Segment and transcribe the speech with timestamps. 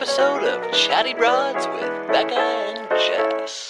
[0.00, 3.68] Episode of Chatty Broads with Bekah and Jess.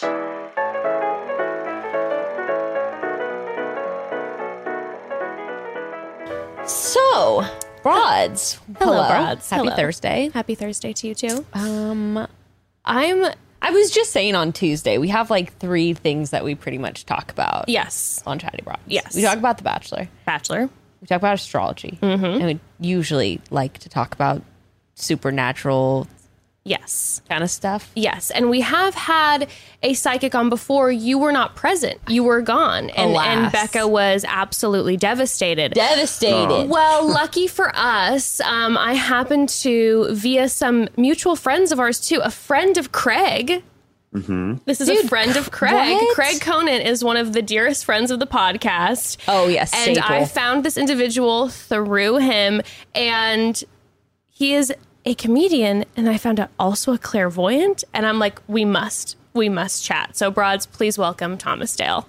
[6.73, 7.43] So,
[7.83, 8.61] broads.
[8.79, 9.51] Hello, broads.
[9.51, 9.75] Happy Hello.
[9.75, 10.31] Thursday.
[10.33, 11.45] Happy Thursday to you too.
[11.53, 12.29] Um,
[12.85, 13.25] I'm.
[13.61, 17.07] I was just saying on Tuesday we have like three things that we pretty much
[17.07, 17.69] talk about.
[17.69, 18.23] Yes.
[18.25, 18.83] On Chatty Broads.
[18.87, 19.17] Yes.
[19.17, 20.09] We talk about The Bachelor.
[20.27, 20.71] Bachelor.
[21.01, 21.99] We talk about astrology.
[22.01, 22.25] Mm-hmm.
[22.25, 24.43] And we usually like to talk about
[24.95, 26.07] supernatural
[26.65, 27.23] Yes.
[27.29, 27.91] kind of stuff.
[27.97, 28.31] Yes.
[28.31, 29.49] And we have had
[29.83, 30.93] a psychic on before.
[30.93, 31.99] You were not present.
[32.07, 32.91] You were gone.
[32.91, 35.73] And, and Bekah was absolutely devastated.
[35.73, 36.69] Devastated.
[36.69, 42.21] well, lucky for us, um, I happened to, via some mutual friends of ours too,
[42.23, 43.63] a friend of Craig.
[44.13, 45.95] This is a friend of Craig.
[45.95, 46.15] what?
[46.17, 49.19] Craig Conant is one of the dearest friends of the podcast.
[49.29, 50.15] Oh, yes, And staple.
[50.15, 52.61] I found this individual through him,
[52.93, 53.63] and
[54.29, 54.73] he is
[55.05, 57.85] a comedian, and I found out also a clairvoyant.
[57.95, 60.17] And I'm like, we must, we must chat.
[60.17, 62.07] So, broads, please welcome Thomas Dale.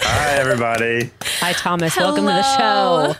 [0.00, 1.10] Hi, everybody.
[1.40, 1.96] Hi, Thomas.
[1.96, 3.14] Welcome to the show.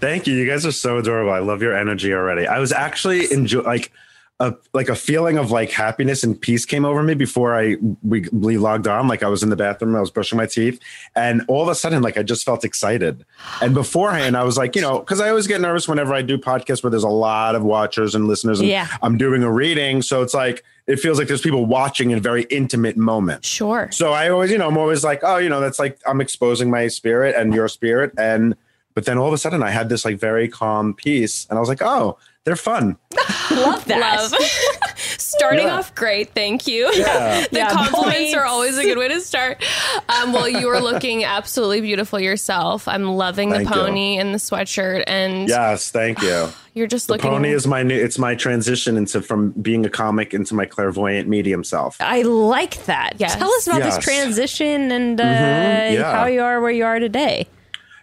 [0.00, 0.34] Thank you.
[0.34, 1.32] You guys are so adorable.
[1.32, 2.46] I love your energy already.
[2.46, 3.92] I was actually enjoying, like
[4.40, 8.26] a like a feeling of like happiness and peace came over me before I we,
[8.32, 9.06] we logged on.
[9.06, 10.80] Like I was in the bathroom, I was brushing my teeth,
[11.14, 13.24] and all of a sudden, like I just felt excited.
[13.60, 16.38] And beforehand, I was like, you know, because I always get nervous whenever I do
[16.38, 18.88] podcasts where there's a lot of watchers and listeners, and Yeah.
[19.02, 22.20] I'm doing a reading, so it's like it feels like there's people watching in a
[22.22, 23.44] very intimate moment.
[23.44, 23.90] Sure.
[23.92, 26.70] So I always, you know, I'm always like, oh, you know, that's like I'm exposing
[26.70, 28.12] my spirit and your spirit.
[28.18, 28.56] And
[28.94, 31.60] but then all of a sudden I had this like very calm peace and I
[31.60, 32.96] was like, oh, they're fun.
[33.50, 34.00] Love that.
[34.00, 34.34] Love.
[34.96, 35.78] Starting Yeah.
[35.78, 36.90] off great, thank you.
[36.94, 37.46] Yeah.
[37.50, 38.34] the Yeah, compliments points.
[38.34, 39.62] are always a good way to start.
[40.08, 42.86] Um, well, you are looking absolutely beautiful yourself.
[42.88, 43.80] I'm loving Thank the you.
[43.82, 46.48] pony and the sweatshirt, and Yes, thank you.
[46.74, 47.30] you're just The looking.
[47.30, 51.28] pony is my new it's my transition into from being a comic into my clairvoyant
[51.28, 51.96] medium self.
[52.00, 53.14] I like that.
[53.18, 53.36] Yes.
[53.36, 53.96] Tell us about Yes.
[53.96, 56.12] this transition and uh, yeah.
[56.12, 57.46] how you are where you are today.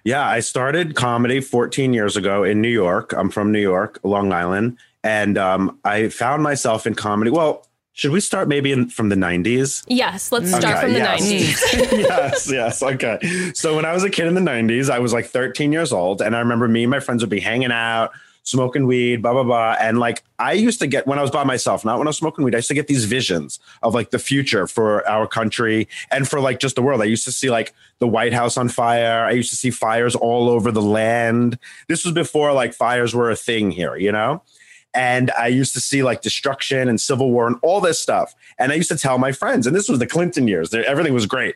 [0.08, 3.12] Yeah, I started comedy 14 years ago in New York.
[3.12, 7.30] I'm from New York, Long Island, and um, I found myself in comedy.
[7.30, 9.84] Well, should we start maybe in, from the 90s?
[9.90, 11.30] yes, let's start Okay, from the yes.
[11.30, 11.92] 90s.
[11.92, 12.82] yes, yes.
[12.82, 13.52] Okay.
[13.54, 16.22] So when I was a kid in the 90s, I was like 13 years old.
[16.22, 18.12] And I remember me and my friends would be hanging out,
[18.48, 19.76] smoking weed, blah, blah, blah.
[19.78, 22.18] And like I used to get, when I was by myself, not when I was
[22.18, 25.90] smoking weed, I used to get these visions of like the future for our country
[26.12, 27.02] and for like just the world.
[27.02, 29.26] I used to see like the White House on fire.
[29.26, 31.60] I used to see fires all over the land.
[31.90, 34.42] This was before like fires were a thing here, you know?
[34.94, 38.34] and I used to see like destruction and civil war and all this stuff.
[38.58, 41.28] And I used to tell my friends, and this was the Clinton years, everything was
[41.28, 41.56] great.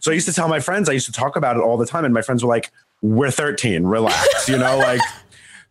[0.00, 1.86] So I used to tell my friends, I used to talk about it all the
[1.86, 2.04] time.
[2.04, 2.70] And my friends were like,
[3.00, 5.00] We're 13, relax, you know, like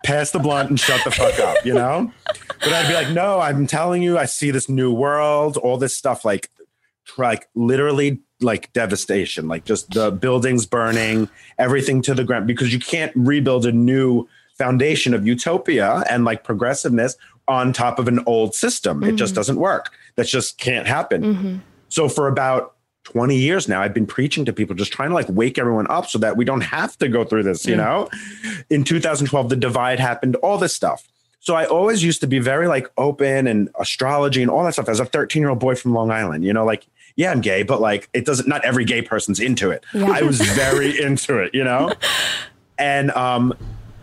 [0.04, 2.12] pass the blunt and shut the fuck up, you know?
[2.26, 5.96] But I'd be like, No, I'm telling you, I see this new world, all this
[5.96, 6.50] stuff, like,
[7.18, 12.80] like literally like devastation, like just the buildings burning, everything to the ground, because you
[12.80, 17.16] can't rebuild a new foundation of utopia and like progressiveness
[17.48, 19.04] on top of an old system.
[19.04, 19.40] It just mm-hmm.
[19.40, 19.92] doesn't work.
[20.16, 21.24] That just can't happen.
[21.24, 21.58] Mm-hmm.
[21.90, 22.76] So for about
[23.12, 26.08] 20 years now, I've been preaching to people, just trying to like wake everyone up
[26.08, 28.10] so that we don't have to go through this, you know?
[28.70, 31.08] In 2012, the divide happened, all this stuff.
[31.42, 34.88] So I always used to be very like open and astrology and all that stuff
[34.88, 36.86] as a 13 year old boy from Long Island, you know, like,
[37.18, 39.84] yeah, I'm gay, but like it doesn't, not every gay person's into it.
[39.94, 41.94] I was very into it, you know?
[42.78, 43.54] And um,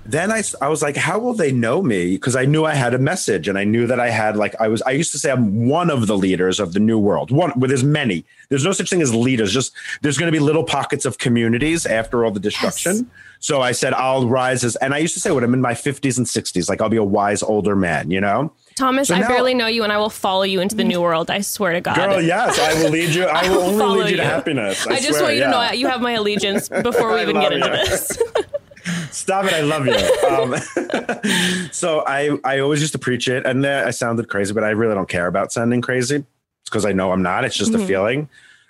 [0.09, 2.13] then I, I was like, how will they know me?
[2.13, 4.67] Because I knew I had a message and I knew that I had like, I
[4.69, 7.31] was, I used to say I'm one of the leaders of the new world.
[7.31, 8.25] One, well, there's many.
[8.49, 9.53] There's no such thing as leaders.
[9.53, 13.11] Just there's going to be little pockets of communities after all the destruction.
[13.41, 15.75] So I said, I'll rise as, and I used to say when I'm in my
[15.75, 18.51] 50s and 60s, like I'll be a wise older man, you know?
[18.77, 21.01] Thomas, So I now- barely know you, and I will follow you into the new
[21.03, 21.31] world.
[21.31, 21.97] I swear to God.
[21.97, 23.25] Girl, yes, I will lead you.
[23.27, 24.87] I will only follow lead you to happiness.
[24.87, 27.37] I, I just swear, want you to know you have my allegiance before we even
[27.41, 27.73] get into you.
[27.75, 28.19] this.
[29.11, 29.55] Stop it!
[29.55, 29.95] I love you.
[30.29, 34.71] Um, so I I always used to preach it, and I sounded crazy, but I
[34.71, 36.17] really don't care about sounding crazy.
[36.17, 37.45] It's because I know I'm not.
[37.45, 38.29] It's just a feeling.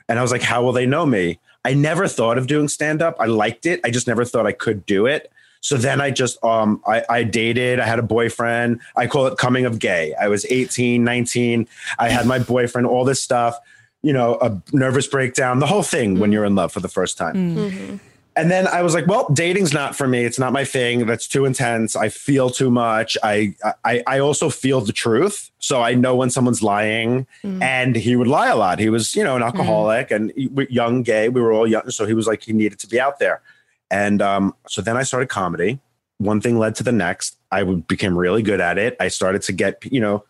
[0.09, 1.38] And I was like, how will they know me?
[1.65, 3.17] I never thought of doing stand up.
[3.19, 3.81] I liked it.
[3.85, 5.31] I just never thought I could do it.
[5.61, 8.81] So then I just um I, I dated, I had a boyfriend.
[8.97, 10.15] I call it coming of gay.
[10.15, 11.67] I was 18, 19.
[11.99, 13.59] I had my boyfriend, all this stuff,
[14.03, 17.19] you know, a nervous breakdown, the whole thing when you're in love for the first
[17.19, 18.00] time.
[18.38, 20.25] And then I was like, well, dating's not for me.
[20.25, 21.06] It's not my thing.
[21.06, 21.96] That's too intense.
[21.96, 23.19] I feel too much.
[23.25, 25.50] I I, I also feel the truth.
[25.58, 27.26] So I know when someone's lying.
[27.62, 28.79] And he would lie a lot.
[28.79, 30.32] He was, you know, an alcoholic and
[30.70, 31.29] young, gay.
[31.29, 31.90] We were all young.
[31.90, 33.43] So he was like, he needed to be out there.
[33.90, 35.81] And um, so then I started comedy.
[36.19, 37.37] One thing led to the next.
[37.50, 38.96] I became really good at it.
[39.00, 40.25] I started to get, you know,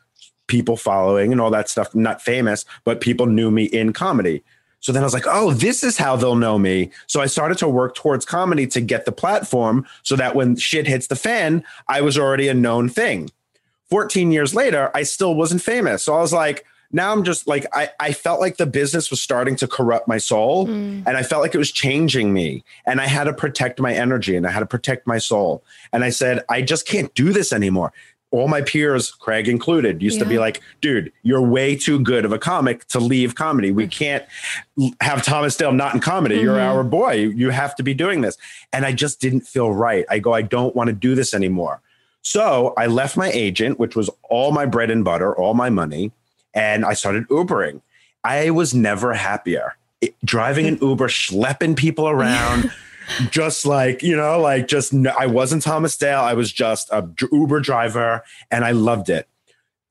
[0.47, 1.95] people following and all that stuff.
[1.95, 4.43] Not famous, but people knew me in comedy.
[4.81, 6.91] So then I was like, oh, this is how they'll know me.
[7.07, 10.87] So I started to work towards comedy to get the platform so that when shit
[10.87, 13.31] hits the fan, I was already a known thing.
[13.91, 16.05] 14 years later, I still wasn't famous.
[16.05, 19.21] So I was like, now I'm just like, I, I felt like the business was
[19.21, 21.03] starting to corrupt my soul mm.
[21.07, 22.65] and I felt like it was changing me.
[22.87, 25.63] And I had to protect my energy and I had to protect my soul.
[25.93, 27.93] And I said, I just can't do this anymore.
[28.31, 32.33] All my peers, Craig included, used to be like, dude, you're way too good of
[32.33, 33.71] a comic to leave comedy.
[33.71, 33.91] We mm.
[33.91, 34.25] can't
[35.01, 36.37] have Thomas Dale not in comedy.
[36.37, 36.77] You're mm-hmm.
[36.77, 37.13] our boy.
[37.13, 38.37] You have to be doing this.
[38.73, 40.05] And I just didn't feel right.
[40.11, 41.81] I go, I don't want to do this anymore.
[42.23, 46.13] So I left my agent, which was all my bread and butter, all my money,
[46.53, 47.81] and I started Ubering.
[48.25, 49.77] I was never happier.
[50.03, 52.71] It- driving an Uber, schlepping people around,
[53.31, 56.21] just like, you know, like just, i wasn't Thomas Dale.
[56.21, 59.29] I was just a Uber driver and I loved it.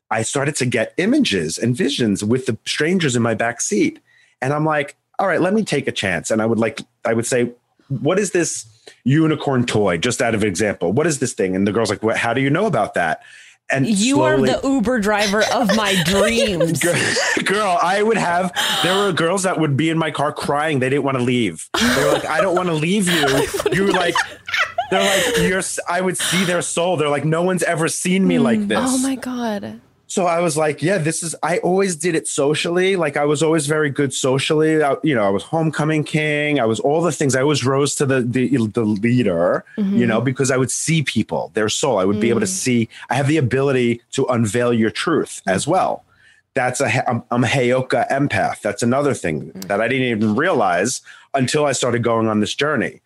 [0.09, 3.99] I started to get images and visions with the strangers in my back seat.
[4.41, 6.31] And I'm like, all right, let me take a chance.
[6.31, 7.51] And I would like, I would say,
[7.89, 8.65] what is this
[9.03, 9.97] unicorn toy?
[9.97, 11.55] Just out of example, what is this thing?
[11.55, 13.21] And the girl's like, what, how do you know about that?
[13.69, 16.79] And You slowly- are the Uber driver of my dreams.
[17.43, 18.51] girl, I would have.
[18.83, 20.79] There were girls that would be in my car crying.
[20.79, 21.67] They didn't want to leave.
[21.77, 23.25] They were like, "I don't want to leave you."
[23.73, 24.15] You were like,
[24.89, 26.95] they're like, "You're." I would see their soul.
[26.97, 28.67] They're like, "No one's ever seen me like mm.
[28.69, 29.81] this." Oh my god.
[30.09, 32.95] So I was like, "Yeah, this is." I always did it socially.
[32.95, 34.81] Like I was always very good socially.
[34.81, 36.59] I, you know, I was homecoming king.
[36.59, 37.35] I was all the things.
[37.35, 39.65] I always rose to the the, the leader.
[39.77, 40.25] You know, mm-hmm.
[40.25, 41.99] because I would see people, their soul.
[41.99, 42.49] I would be able to mm.
[42.49, 42.89] see.
[43.09, 45.71] I have the ability to unveil your truth as mm-hmm.
[45.71, 46.03] well
[46.57, 48.61] that's a I'm, I'm a Heyoka empath.
[48.61, 49.67] That's another thing mm.
[49.67, 51.01] that I didn't even realize
[51.35, 53.01] until I started going on this journey.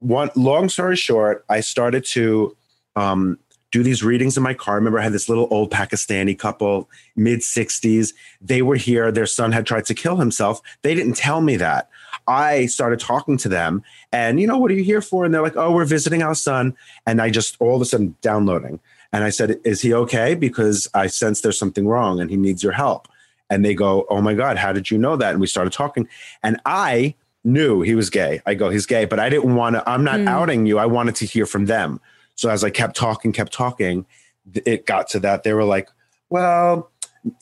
[0.00, 2.56] One long story short, I started to
[2.96, 3.38] um,
[3.70, 4.74] do these readings in my car.
[4.74, 8.14] I remember I had this little old Pakistani couple, mid 60s.
[8.40, 9.12] They were here.
[9.12, 10.60] Their son had tried to kill himself.
[10.82, 11.88] They didn't tell me that.
[12.26, 13.82] I started talking to them
[14.12, 15.24] and, you know, what are you here for?
[15.24, 16.76] And they're like, oh, we're visiting our son.
[17.06, 18.80] And I just all of a sudden downloading.
[19.12, 20.34] And I said, is he okay?
[20.34, 23.08] Because I sense there's something wrong and he needs your help.
[23.50, 25.30] And they go, oh my God, how did you know that?
[25.30, 26.06] And we started talking.
[26.42, 27.14] And I
[27.44, 28.42] knew he was gay.
[28.44, 30.28] I go, he's gay, but I didn't want to, I'm not hmm.
[30.28, 30.78] outing you.
[30.78, 32.00] I wanted to hear from them.
[32.38, 34.06] So as I kept talking, kept talking,
[34.54, 35.42] it got to that.
[35.42, 35.88] They were like,
[36.30, 36.92] well,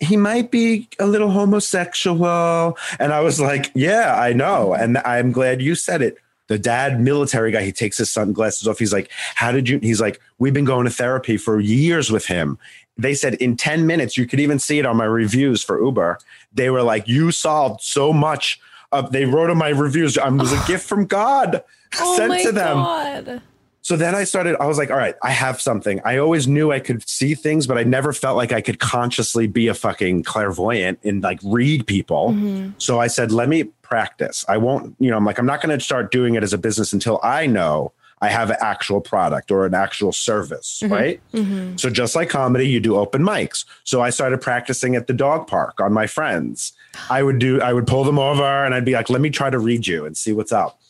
[0.00, 2.78] he might be a little homosexual.
[2.98, 4.72] And I was like, yeah, I know.
[4.72, 6.16] And I'm glad you said it.
[6.48, 8.78] The dad, military guy, he takes his sunglasses off.
[8.78, 9.80] He's like, how did you?
[9.80, 12.58] He's like, we've been going to therapy for years with him.
[12.96, 16.18] They said in 10 minutes, you could even see it on my reviews for Uber.
[16.54, 18.58] They were like, you solved so much.
[18.92, 21.62] Of, they wrote on my reviews, I was a gift from God
[22.00, 22.76] Oh sent to them.
[22.76, 23.42] god.
[23.86, 26.00] So then I started, I was like, all right, I have something.
[26.04, 29.46] I always knew I could see things, but I never felt like I could consciously
[29.46, 32.30] be a fucking clairvoyant and like read people.
[32.30, 32.70] Mm-hmm.
[32.78, 34.44] So I said, let me practice.
[34.48, 36.58] I won't, you know, I'm like, I'm not going to start doing it as a
[36.58, 40.92] business until I know I have an actual product or an actual service, mm-hmm.
[40.92, 41.20] right?
[41.32, 41.76] Mm-hmm.
[41.76, 43.66] So just like comedy, you do open mics.
[43.84, 46.72] So I started practicing at the dog park on my friends.
[47.08, 49.48] I would do, I would pull them over and I'd be like, let me try
[49.48, 50.80] to read you and see what's up.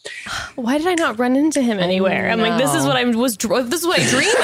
[0.57, 2.31] Why did I not run into him anywhere?
[2.31, 3.37] I'm like, this is what I was.
[3.37, 4.35] dr- This is what I dream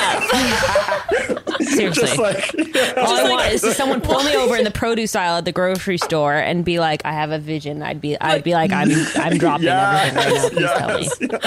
[1.37, 1.43] of.
[1.69, 2.03] Seriously.
[2.03, 2.55] Just like,
[2.99, 5.97] All I want is someone pull me over in the produce aisle at the grocery
[5.99, 9.39] store and be like, "I have a vision." I'd be, I'd be like, "I'm, I'm
[9.39, 11.07] dropping everything right now.
[11.09, 11.39] Please tell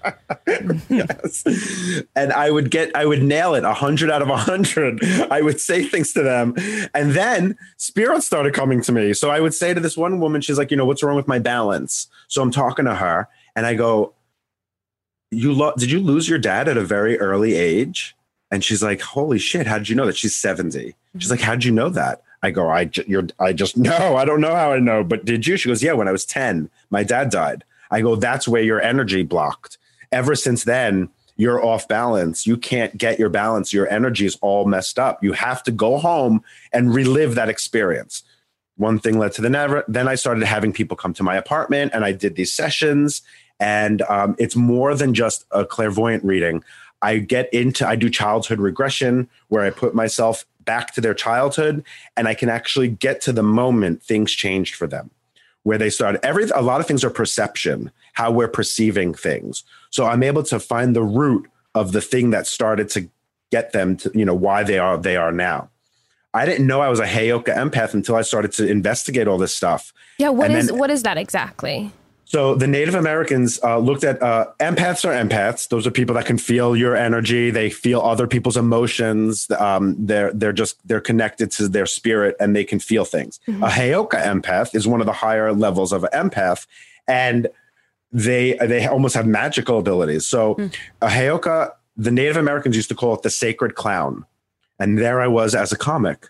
[0.00, 0.12] me."
[0.88, 2.06] yes.
[2.16, 5.02] And I would get, I would nail it a hundred out of a hundred.
[5.30, 6.54] I would say things to them.
[6.94, 9.12] And then spirits started coming to me.
[9.14, 11.28] So I would say to this one woman, she's like, you know, what's wrong with
[11.28, 12.08] my balance?
[12.28, 13.11] So I'm talking to her
[13.54, 14.14] and I go,
[15.30, 18.14] you lo- did you lose your dad at a very early age?
[18.50, 19.66] And she's like, holy shit.
[19.66, 20.16] How did you know that?
[20.16, 20.94] She's 70.
[21.18, 22.22] She's like, how did you know that?
[22.42, 24.16] I go, I, you're, I just know.
[24.16, 25.56] I don't know how I know, but did you?
[25.56, 27.64] She goes, yeah, when I was 10, my dad died.
[27.90, 29.78] I go, that's where your energy blocked.
[30.10, 32.46] Ever since then, you're off balance.
[32.46, 33.72] You can't get your balance.
[33.72, 35.22] Your energy is all messed up.
[35.24, 38.22] You have to go home and relive that experience.
[38.76, 39.84] One thing led to the never.
[39.88, 43.22] Then I started having people come to my apartment and I did these sessions.
[43.60, 46.64] And um, it's more than just a clairvoyant reading.
[47.00, 51.84] I get into, I do childhood regression where I put myself back to their childhood
[52.16, 55.10] and I can actually get to the moment things changed for them
[55.62, 60.06] where they started every a lot of things are perception how we're perceiving things so
[60.06, 63.08] i'm able to find the root of the thing that started to
[63.50, 65.68] get them to you know why they are they are now
[66.34, 69.54] i didn't know i was a heyoka empath until i started to investigate all this
[69.56, 71.90] stuff Yeah, what And is then- what is that exactly?
[72.24, 75.68] so the Native Americans uh, looked at uh, empaths are empaths.
[75.68, 77.50] Those are people that can feel your energy.
[77.50, 79.50] They feel other people's emotions.
[79.50, 83.38] Um, they're they're just they're connected to their spirit and they can feel things.
[83.48, 86.66] A Heyoka empath is one of the higher levels of an empath,
[87.06, 87.48] and
[88.12, 90.26] they they almost have magical abilities.
[90.26, 90.56] So
[91.02, 94.24] a Heyoka, the Native Americans used to call it the sacred clown,
[94.82, 96.28] and there I was as a comic.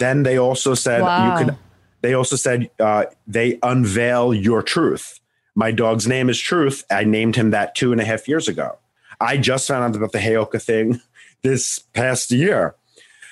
[0.00, 1.38] Then they also said Wow.
[1.38, 1.56] you could.
[2.02, 5.20] They also said uh, they unveil your truth.
[5.54, 6.84] My dog's name is Truth.
[6.90, 8.78] I named him that two and a half years ago.
[9.20, 11.00] I just found out about the Heyoka thing
[11.42, 12.74] this past year.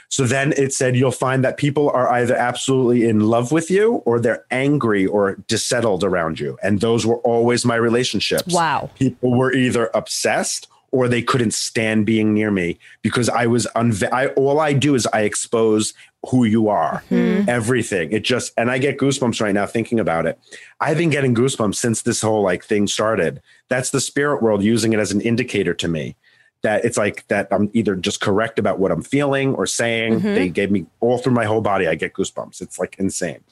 [0.09, 3.95] So then it said you'll find that people are either absolutely in love with you
[4.05, 6.59] or they're angry or dissettled around you.
[6.63, 8.53] And those were always my relationships.
[8.55, 8.91] Wow.
[8.97, 14.13] People were either obsessed or they couldn't stand being near me because I was unve-
[14.13, 15.95] I, all I do is I expose
[16.29, 17.43] who you are, hmm.
[17.49, 18.13] everything.
[18.13, 20.39] It just and I get goosebumps right now thinking about it.
[20.81, 23.41] I've been getting goosebumps since this whole like thing started.
[23.69, 26.17] That's the spirit world using it as an indicator to me
[26.63, 30.17] that it's like that I'm either just correct about what I'm feeling or saying.
[30.17, 30.35] Mm-hmm.
[30.35, 31.89] They gave me all through my whole body.
[31.89, 32.61] I get goosebumps.
[32.61, 33.43] It's like insane.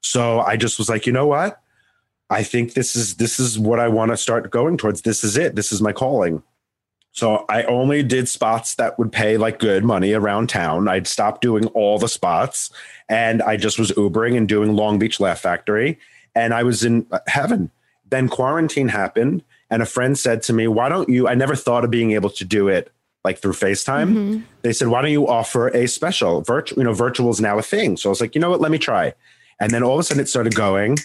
[0.00, 1.60] So I just was like, you know what?
[2.28, 5.02] I think this is this is what I want to start going towards.
[5.02, 5.54] This is it.
[5.54, 6.42] This is my calling.
[7.12, 10.88] So I only did spots that would pay like good money around town.
[10.88, 12.70] I'd stopped doing all the spots
[13.08, 15.98] and I just was Ubering and doing Long Beach Laugh Factory
[16.34, 17.70] and I was in uh, heaven.
[18.08, 21.84] Then quarantine happened and a friend said to me, "Why don't you I never thought
[21.84, 22.90] of being able to do it
[23.24, 24.08] like through FaceTime.
[24.08, 24.40] Mm-hmm.
[24.62, 27.62] They said, "Why don't you offer a special virtual, you know, virtual is now a
[27.62, 28.60] thing." So I was like, "You know what?
[28.60, 29.14] Let me try."
[29.60, 30.98] And then all of a sudden it started going.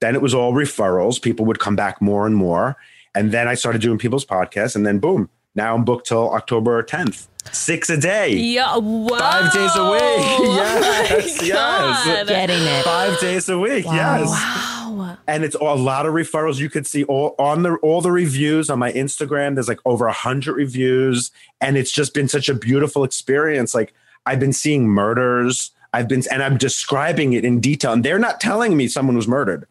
[0.00, 1.22] Then it was all referrals.
[1.22, 2.76] People would come back more and more.
[3.14, 4.76] And then I started doing people's podcasts.
[4.76, 7.26] And then boom, now I'm booked till October 10th.
[7.52, 8.34] Six a day.
[8.34, 9.18] Yeah, wow.
[9.18, 10.00] Five days a week.
[10.02, 12.28] Oh yes, yes.
[12.28, 12.84] Getting it.
[12.84, 13.84] Five days a week.
[13.84, 14.28] Yes.
[14.28, 15.18] Wow.
[15.26, 16.58] And it's a lot of referrals.
[16.58, 19.54] You could see all on the all the reviews on my Instagram.
[19.54, 21.30] There's like over a hundred reviews.
[21.60, 23.74] And it's just been such a beautiful experience.
[23.74, 23.92] Like
[24.26, 25.70] I've been seeing murders.
[25.92, 27.92] I've been and I'm describing it in detail.
[27.92, 29.66] And they're not telling me someone was murdered.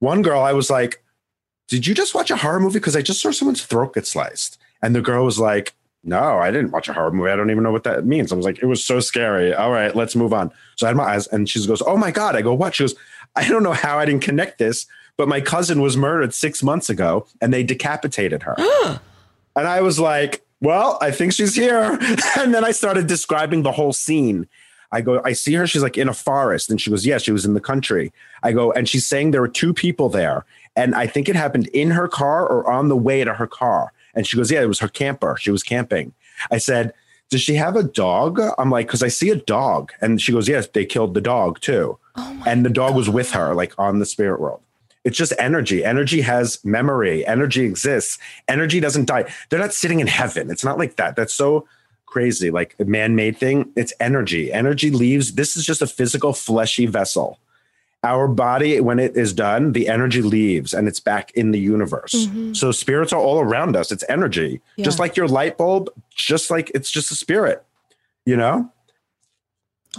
[0.00, 1.02] One girl, I was like,
[1.68, 2.78] Did you just watch a horror movie?
[2.78, 4.58] Because I just saw someone's throat get sliced.
[4.84, 5.72] And the girl was like,
[6.04, 7.30] No, I didn't watch a horror movie.
[7.30, 8.30] I don't even know what that means.
[8.30, 9.54] I was like, It was so scary.
[9.54, 10.52] All right, let's move on.
[10.76, 12.36] So I had my eyes, and she goes, Oh my God.
[12.36, 12.74] I go, What?
[12.74, 12.94] She goes,
[13.34, 14.86] I don't know how I didn't connect this,
[15.16, 18.54] but my cousin was murdered six months ago and they decapitated her.
[19.56, 21.98] and I was like, Well, I think she's here.
[22.38, 24.46] and then I started describing the whole scene.
[24.92, 25.66] I go, I see her.
[25.66, 26.68] She's like in a forest.
[26.68, 28.12] And she goes, Yeah, she was in the country.
[28.42, 30.44] I go, and she's saying there were two people there.
[30.76, 33.93] And I think it happened in her car or on the way to her car.
[34.14, 35.36] And she goes, Yeah, it was her camper.
[35.38, 36.12] She was camping.
[36.50, 36.92] I said,
[37.30, 38.40] Does she have a dog?
[38.58, 39.92] I'm like, Because I see a dog.
[40.00, 41.98] And she goes, Yes, they killed the dog too.
[42.16, 44.60] Oh and the dog was with her, like on the spirit world.
[45.04, 45.84] It's just energy.
[45.84, 47.26] Energy has memory.
[47.26, 48.18] Energy exists.
[48.48, 49.30] Energy doesn't die.
[49.50, 50.50] They're not sitting in heaven.
[50.50, 51.14] It's not like that.
[51.14, 51.68] That's so
[52.06, 52.50] crazy.
[52.50, 53.70] Like a man made thing.
[53.76, 54.52] It's energy.
[54.52, 55.34] Energy leaves.
[55.34, 57.38] This is just a physical, fleshy vessel.
[58.04, 62.28] Our body, when it is done, the energy leaves and it's back in the universe.
[62.52, 63.90] So spirits are all around us.
[63.90, 64.60] It's energy.
[64.78, 67.64] Just like your light bulb, just like it's just a spirit,
[68.26, 68.70] you know?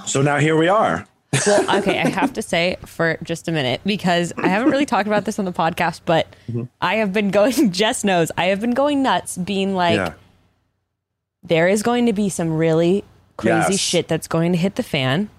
[0.05, 1.07] So now here we are.
[1.47, 5.07] Well, okay, I have to say for just a minute because I haven't really talked
[5.07, 6.63] about this on the podcast, but Mm-hmm.
[6.81, 7.71] I have been going.
[7.71, 10.13] Jess knows I have been going nuts, being like, yeah.
[11.43, 13.03] there is going to be some really
[13.37, 13.79] crazy Yes.
[13.79, 15.29] shit that's going to hit the fan.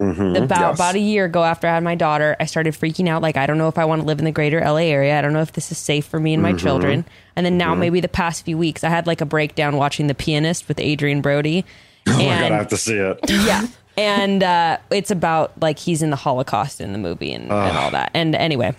[0.00, 0.42] Mhm.
[0.42, 0.74] About Yes.
[0.78, 3.20] about a year ago, after I had my daughter, I started freaking out.
[3.20, 5.18] Like, I don't know if I want to live in the greater LA area.
[5.18, 6.52] I don't know if this is safe for me and Mm-hmm.
[6.52, 7.04] my children.
[7.36, 10.14] And then now, maybe the past few weeks, I had like a breakdown watching The
[10.14, 11.64] Pianist with Adrien Brody.
[12.06, 13.18] Oh my god, I have to see it.
[13.28, 13.66] yeah
[13.98, 17.90] and uh it's about like he's in the holocaust in the movie and, and all
[17.90, 18.74] that and anyway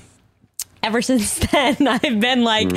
[0.82, 2.72] ever since then i've been like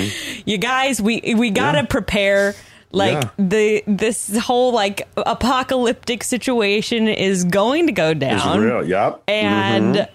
[0.44, 1.84] you guys we we gotta Mm-hmm.
[1.84, 1.88] Yeah.
[1.88, 2.54] prepare
[2.94, 3.30] like Yeah.
[3.38, 8.86] the this whole like apocalyptic situation is going to go It's down real.
[8.86, 9.22] Yep.
[9.28, 10.08] and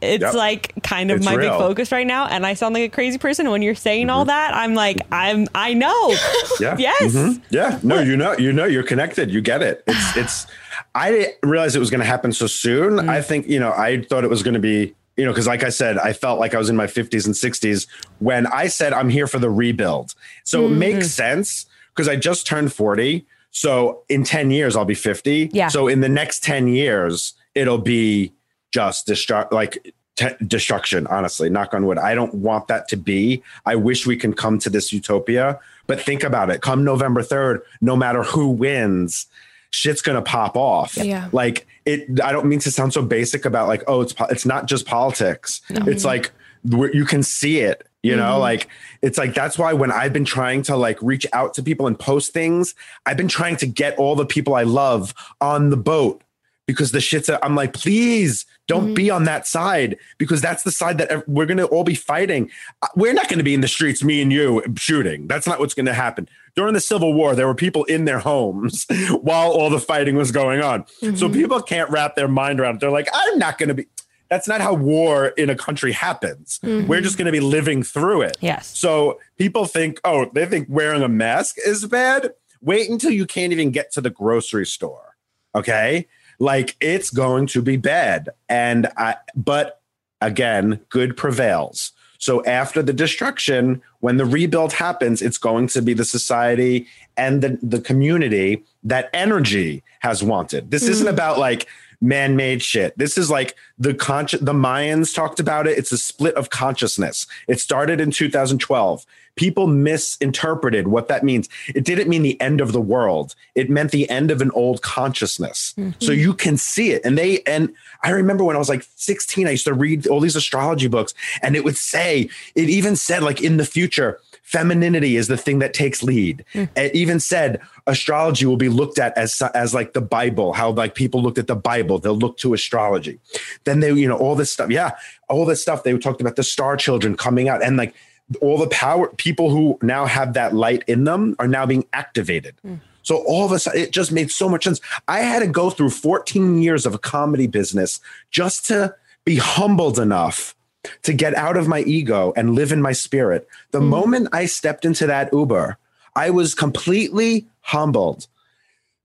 [0.00, 0.34] it's Yep.
[0.34, 3.18] like kind of It's my big focus right now, and I sound like a crazy
[3.18, 4.52] person when you're saying all that.
[4.52, 6.14] I'm like, I'm, I know.
[6.52, 6.62] Mm-hmm.
[6.62, 6.76] Yeah.
[6.78, 7.12] Yes.
[7.14, 7.40] Mhm.
[7.50, 7.78] Yeah.
[7.82, 9.30] No, you know, you know, you're connected.
[9.30, 9.82] You get it.
[9.86, 10.46] It's, it's,
[10.94, 12.94] I didn't realize it was going to happen so soon.
[12.94, 13.08] Mm.
[13.08, 15.62] I think, you know, I thought it was going to be, you know, because like
[15.64, 17.86] I said, I felt like I was in my 50s and 60s
[18.18, 20.14] when I said I'm here for the rebuild.
[20.44, 20.78] So it Mm-hmm.
[20.78, 23.24] makes sense because I just turned 40.
[23.50, 25.50] So in 10 years, I'll be 50.
[25.52, 25.68] Yeah.
[25.68, 28.32] So in the next 10 years, it'll be
[28.72, 31.98] just destruct like te- destruction, honestly, knock on wood.
[31.98, 33.42] I don't want that to be.
[33.66, 36.62] I wish we can come to this utopia, but think about it.
[36.62, 39.26] Come November 3rd, no matter who wins,
[39.70, 40.96] shit's going to pop off.
[40.96, 41.28] Yeah.
[41.32, 44.46] Like it, I don't mean to sound so basic about like, oh, it's, po- it's
[44.46, 45.60] not just politics.
[45.68, 45.84] No.
[45.86, 46.30] It's like
[46.64, 48.40] you can see it, you know, mm-hmm.
[48.40, 48.68] like
[49.00, 51.98] it's like, that's why when I've been trying to like reach out to people and
[51.98, 52.74] post things,
[53.06, 56.22] I've been trying to get all the people I love on the boat
[56.66, 59.16] because the shit's I'm like, please don't be mm-hmm.
[59.16, 62.50] on that side because that's the side that we're going to all be fighting.
[62.80, 65.26] Uh, We're not going to be in the streets, me and you shooting.
[65.26, 66.28] That's not what's going to happen.
[66.54, 68.86] During the Civil War, there were people in their homes
[69.20, 70.86] while all the fighting was going on.
[71.00, 71.32] So mm-hmm.
[71.32, 72.80] people can't wrap their mind around it.
[72.80, 73.86] They're like, I'm not going to be.
[74.32, 76.58] That's not how war in a country happens.
[76.62, 77.02] We're mm-hmm.
[77.02, 78.38] just going to be living through it.
[78.40, 78.66] Yes.
[78.66, 82.32] So people think, oh, they think wearing a mask is bad.
[82.62, 85.16] Wait until you can't even get to the grocery store.
[85.54, 86.08] Okay.
[86.38, 88.30] Like it's going to be bad.
[88.48, 89.82] And I, but
[90.22, 91.92] again, good prevails.
[92.16, 96.86] So after the destruction, when the rebuild happens, it's going to be the society
[97.18, 100.70] and the, the community that energy has wanted.
[100.70, 101.12] This isn't mm-hmm.
[101.12, 101.68] about like
[102.02, 102.96] man-made shit.
[102.98, 105.78] This is like the conscious the Mayans talked about it.
[105.78, 107.26] It's a split of consciousness.
[107.48, 109.06] It started in 2012.
[109.34, 111.48] People misinterpreted what that means.
[111.74, 113.34] It didn't mean the end of the world.
[113.54, 115.74] It meant the end of an old consciousness.
[115.76, 116.12] So mm-hmm.
[116.12, 117.00] you can see it.
[117.02, 120.20] And they and I remember when I was like 16, I used to read all
[120.20, 125.16] these astrology books and it would say, it even said like in the future, femininity
[125.16, 126.44] is the thing that takes lead.
[126.52, 126.64] Hmm.
[126.76, 130.94] It even said astrology will be looked at as as like the Bible, how like
[130.94, 133.18] people looked at the Bible, they'll look to astrology.
[133.64, 134.70] Then they, you know, all this stuff.
[134.70, 134.92] Yeah,
[135.28, 135.84] all this stuff.
[135.84, 137.94] They talked about the star children coming out and like
[138.40, 142.54] all the power people who now have that light in them are now being activated.
[142.62, 142.76] Hmm.
[143.02, 144.80] So all of a sudden, it just made so much sense.
[145.08, 148.00] I had to go through 14 years of a comedy business
[148.30, 150.54] just to be humbled enough
[151.02, 153.48] to get out of my ego and live in my spirit.
[153.70, 153.88] The hmm.
[153.88, 155.78] moment I stepped into that Uber,
[156.14, 158.26] I was completely humbled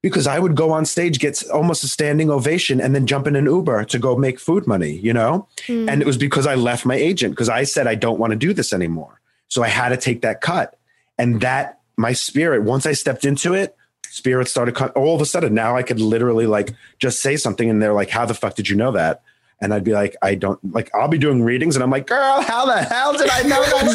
[0.01, 3.35] because I would go on stage, get almost a standing ovation, and then jump in
[3.35, 5.47] an Uber to go make food money, you know?
[5.65, 5.89] Hmm.
[5.89, 8.37] And it was because I left my agent because I said, I don't want to
[8.37, 9.19] do this anymore.
[9.49, 10.77] So I had to take that cut.
[11.17, 13.75] And that, my spirit, once I stepped into it,
[14.09, 17.81] spirit started, all of a sudden, now I could literally like just say something and
[17.81, 19.21] they're like, How the fuck did you know that?
[19.60, 22.41] And I'd be like, I don't like, I'll be doing readings and I'm like, girl,
[22.41, 23.89] how the hell did I know that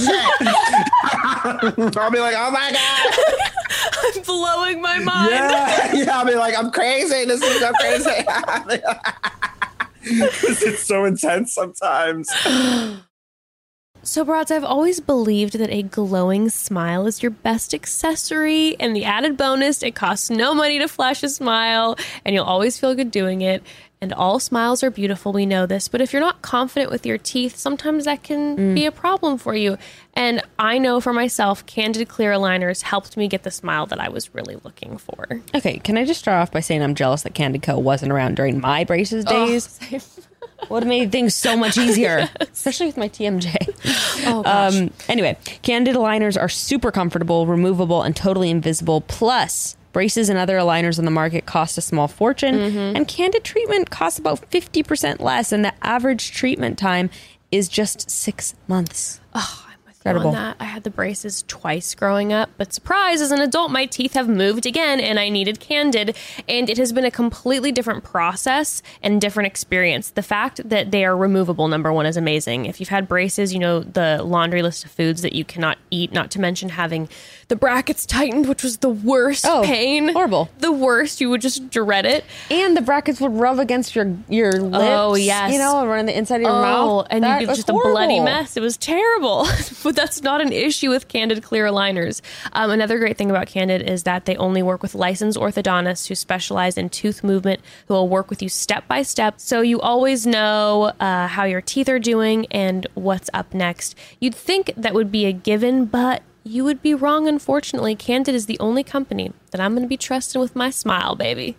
[1.87, 1.97] shit?
[1.97, 3.15] I'll be like, oh my God.
[4.17, 5.31] I'm blowing my mind.
[5.31, 6.19] Yeah, yeah.
[6.19, 7.25] I'll be like, I'm crazy.
[7.27, 8.11] This is so crazy.
[10.05, 12.29] 'Cause it's so intense sometimes.
[14.05, 19.05] So, Broads, I've always believed that a glowing smile is your best accessory, and the
[19.05, 23.13] added bonus, it costs no money to flash a smile, and you'll always feel good
[23.13, 23.63] doing it.
[24.03, 27.19] And all smiles are beautiful, we know this, but if you're not confident with your
[27.19, 29.79] teeth, sometimes that can be a problem for you.
[30.15, 34.09] And I know for myself, Candid Clear Aligners helped me get the smile that I
[34.09, 35.41] was really looking for.
[35.55, 38.35] Okay, can I just start off by saying I'm jealous that Candid Co wasn't around
[38.35, 39.79] during my braces days?
[40.69, 43.55] Would have made things so much easier, especially with my TMJ.
[44.25, 44.77] Oh, gosh.
[44.77, 49.01] Um, anyway, Candid aligners are super comfortable, removable, and totally invisible.
[49.01, 52.97] Plus, braces and other aligners on the market cost a small fortune, mm-hmm.
[52.97, 57.11] and Candid treatment costs about 50% less, and the average treatment time
[57.51, 59.21] is just six months.
[60.05, 60.33] Incredible.
[60.33, 60.57] that.
[60.61, 64.29] I had the braces twice growing up, but surprise, as an adult, my teeth have
[64.29, 66.17] moved again and I needed Candid.
[66.49, 70.11] And it has been a completely different process and different experience.
[70.11, 72.67] The fact that they are removable, number one, is amazing.
[72.67, 76.13] If you've had braces, you know the laundry list of foods that you cannot eat,
[76.13, 77.09] not to mention having
[77.49, 80.09] the brackets tightened, which was the worst Oh, pain.
[80.13, 80.49] horrible.
[80.59, 81.21] The worst.
[81.21, 82.25] You would just dread it.
[82.51, 84.85] And the brackets would rub against your your oh, lips.
[84.85, 85.53] Oh, yes.
[85.53, 86.89] you know, around the inside of your oh, mouth.
[86.89, 88.57] Oh, and That you'd be just a bloody mess.
[88.57, 89.45] It was terrible.
[89.97, 92.21] that's not an issue with Candid clear aligners.
[92.53, 96.15] Um, another great thing about Candid is that they only work with licensed orthodontists who
[96.15, 99.41] specialize in tooth movement, who will work with you step by step.
[99.41, 103.95] So you always know uh, how your teeth are doing and what's up next.
[104.21, 107.95] You'd think that would be a given, but you would be wrong, unfortunately.
[107.95, 111.57] Candid is the only company that I'm going to be trusting with my smile, baby.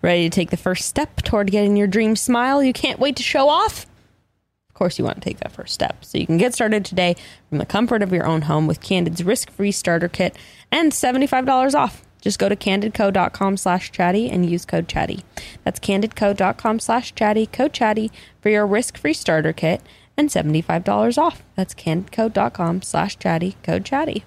[0.00, 3.22] Ready to take the first step toward getting your dream smile you can't wait to
[3.22, 3.86] show off?
[4.76, 6.04] Of course, you want to take that first step.
[6.04, 7.16] So you can get started today
[7.48, 10.36] from the comfort of your own home with Candid's risk-free starter kit
[10.70, 12.02] and $75 off.
[12.20, 15.24] Just go to candidco.com slash chatty and use code chatty.
[15.64, 18.12] That's candidco.com slash chatty, code chatty
[18.42, 19.80] for your risk-free starter kit
[20.14, 21.42] and $75 off.
[21.54, 24.26] That's candidco.com slash chatty, code chatty.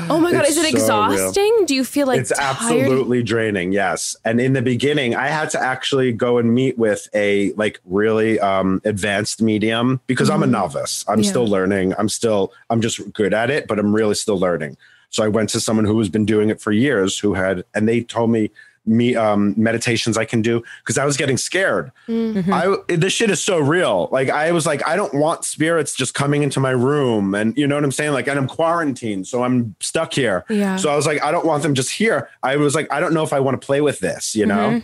[0.00, 1.12] Oh my god, It's is it so real.
[1.12, 1.64] exhausting?
[1.66, 2.56] Do you feel like it's tired?
[2.56, 7.08] absolutely draining yes and in the beginning i had to actually go and meet with
[7.14, 11.20] a like really um advanced medium because i'm a novice i'm.
[11.20, 11.30] Yeah.
[11.30, 14.76] still learning i'm still i'm just good at it but i'm really still learning
[15.10, 17.88] so i went to someone who has been doing it for years who had and
[17.88, 18.50] they told me
[18.86, 22.52] me um meditations i can do because i was getting scared Mm-hmm.
[22.52, 26.12] i this shit is so real like i was like i don't want spirits just
[26.12, 29.42] coming into my room and you know what i'm saying like and i'm quarantined so
[29.42, 30.76] i'm stuck here Yeah.
[30.76, 32.28] so I was like, I don't want them just here.
[32.42, 34.82] I was like, I don't know if I want to play with this, you know?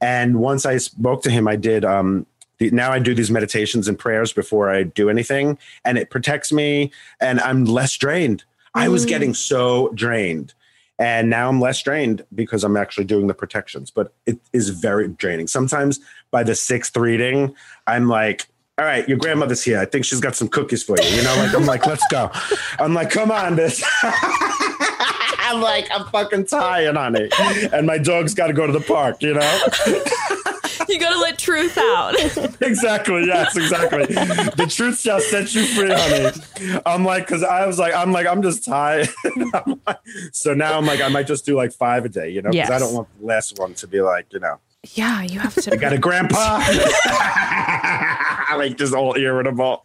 [0.00, 2.26] And once I spoke to him, I did, um,
[2.58, 6.52] the, now I do these meditations and prayers before I do anything, and it protects
[6.52, 8.44] me, and I'm less drained.
[8.74, 10.52] I was getting so drained,
[10.98, 13.90] and now I'm less drained because I'm actually doing the protections.
[13.90, 15.46] But it is very draining.
[15.46, 17.54] Sometimes by the sixth reading,
[17.86, 18.46] I'm like,
[18.78, 19.78] all right, your grandmother's here.
[19.78, 21.08] I think she's got some cookies for you.
[21.08, 22.30] You know, like I'm like, let's go.
[22.78, 23.82] I'm like, come on, bitch.
[25.46, 27.28] I'm like, I'm fucking tired, honey.
[27.72, 29.60] And my dog's got to go to the park, you know?
[30.88, 32.14] you gotta let truth out.
[32.62, 33.26] exactly.
[33.26, 34.04] Yes, exactly.
[34.06, 36.80] The truth shall set you free, honey.
[36.86, 39.08] I'm like, because I was like, I'm like, I'm just tired.
[39.54, 39.98] I'm like-
[40.32, 42.50] so now I'm like, I might just do like five a day, you know?
[42.50, 44.58] Because I don't want the last one to be like, you know,
[44.92, 45.72] yeah, you have to.
[45.72, 46.58] I got a grandpa.
[48.56, 49.82] like just all irritable.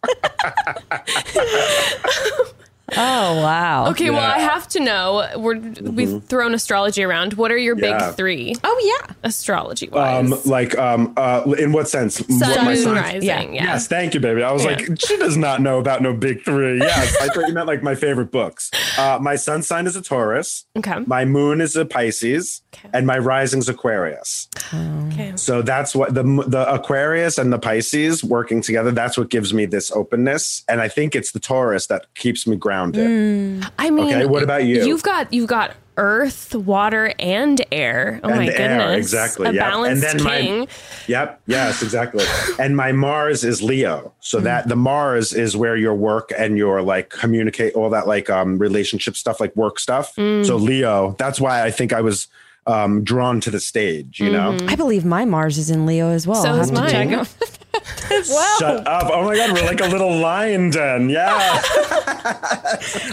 [2.98, 3.88] Oh, wow.
[3.92, 4.36] Okay, well, Yeah.
[4.36, 5.28] I have to know.
[5.38, 7.34] We're we've thrown astrology around.
[7.34, 8.12] What are your big Yeah.
[8.12, 9.14] three Oh, yeah.
[9.24, 10.32] astrology wise?
[10.32, 12.16] Um, like, um, uh, in what sense?
[12.18, 13.24] Sun, what my moon, sign- rising.
[13.24, 13.42] Yeah.
[13.42, 13.64] Yeah.
[13.64, 14.44] Yes, thank you, baby.
[14.44, 14.72] I was Yeah.
[14.72, 16.80] like, she does not know about no big three.
[16.80, 18.72] Yes, I thought you meant like my favorite books.
[18.98, 20.66] Uh, my sun sign is a Taurus.
[20.78, 20.96] Okay.
[21.06, 22.90] My moon is a Pisces, Okay.
[22.94, 24.48] and my rising's Aquarius.
[24.74, 25.34] Okay.
[25.36, 28.92] So that's what the the Aquarius and the Pisces working together.
[28.92, 32.56] That's what gives me this openness, and I think it's the Taurus that keeps me
[32.80, 33.72] grounded.
[33.78, 34.86] I mean, Okay, what about you?
[34.86, 38.22] You've got you've got earth, water, and air.
[38.24, 38.98] Oh and my the goodness!
[38.98, 39.48] exactly.
[39.48, 39.70] A yep.
[39.70, 40.60] balanced and then king.
[40.60, 40.68] my
[41.08, 42.26] Yep, yes, exactly.
[42.58, 44.14] and my Mars is Leo.
[44.22, 48.30] So that the Mars is where your work and your like communicate all that like
[48.30, 50.14] um relationship stuff, like work stuff.
[50.16, 52.28] So Leo, that's why I think I was
[52.66, 54.58] um drawn to the stage, you know?
[54.68, 56.42] I believe my Mars is in Leo as well.
[56.44, 57.28] So I'll is have to check mine.
[58.12, 58.28] it.
[58.30, 58.60] well.
[58.60, 59.10] Shut up.
[59.14, 61.10] Oh my god, we're like a little lion den.
[61.10, 61.62] Yeah.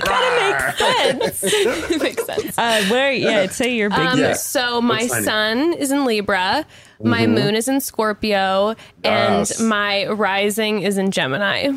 [0.04, 1.44] Kinda makes sense.
[1.90, 2.58] It makes sense.
[2.58, 3.98] Uh, where, yeah, say your big.
[3.98, 4.32] Um, Yeah.
[4.34, 5.22] So my What's mine?
[5.24, 6.64] sun is in Libra,
[7.02, 9.60] my moon is in Scorpio, Yes.
[9.60, 11.70] and my rising is in Gemini.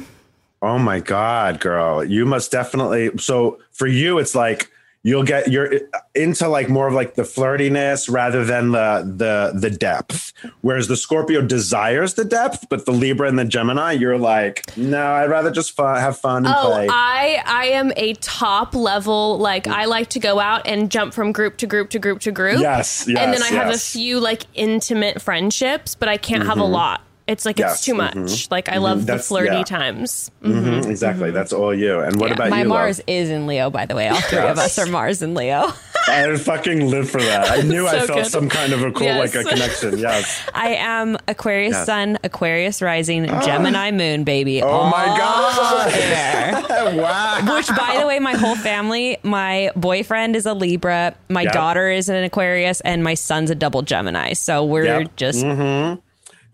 [0.61, 2.03] Oh my God, girl.
[2.03, 3.11] You must definitely.
[3.17, 4.69] So for you, it's like
[5.03, 5.71] you'll get you're
[6.13, 10.33] into like more of like the flirtiness rather than the the the depth.
[10.61, 15.13] Whereas the Scorpio desires the depth, but the Libra and the Gemini, you're like, no,
[15.13, 16.87] I'd rather just fun, have fun and Oh, play.
[16.89, 19.37] I I am a top level.
[19.37, 22.31] Like I like to go out and jump from group to group to group to
[22.31, 22.59] group.
[22.59, 26.45] Yes, yes and then yes, I have a few like intimate friendships, but I can't
[26.45, 26.73] have a mm-hmm.
[26.73, 27.01] lot.
[27.29, 28.21] It's like Yes, it's too mm-hmm.
[28.21, 28.31] much.
[28.31, 28.83] mhm, Like I mm-hmm.
[28.83, 29.63] love the flirty yeah.
[29.63, 30.31] times.
[30.43, 31.29] Mhm, exactly.
[31.31, 31.99] That's all you.
[31.99, 32.33] And what Yeah.
[32.33, 32.67] about my you?
[32.69, 32.79] love?
[32.79, 34.07] Mars is in Leo, by the way.
[34.09, 35.71] All three of us are Mars and Leo.
[36.07, 37.51] I fucking live for that.
[37.51, 38.25] I knew I felt good.
[38.25, 39.35] some kind of a cool Yes.
[39.35, 39.99] like a connection.
[39.99, 40.41] Yes.
[40.55, 41.85] I am Aquarius Yes.
[41.85, 43.41] Sun, Aquarius Rising, ah.
[43.45, 44.63] Gemini Moon, baby.
[44.63, 45.91] Oh my All God.
[46.97, 47.55] wow.
[47.55, 51.53] Which, by the way, my whole family, my boyfriend is a Libra, my Yep.
[51.53, 54.33] daughter is an Aquarius, and my son's a double Gemini.
[54.33, 55.15] So we're Yep.
[55.15, 55.45] just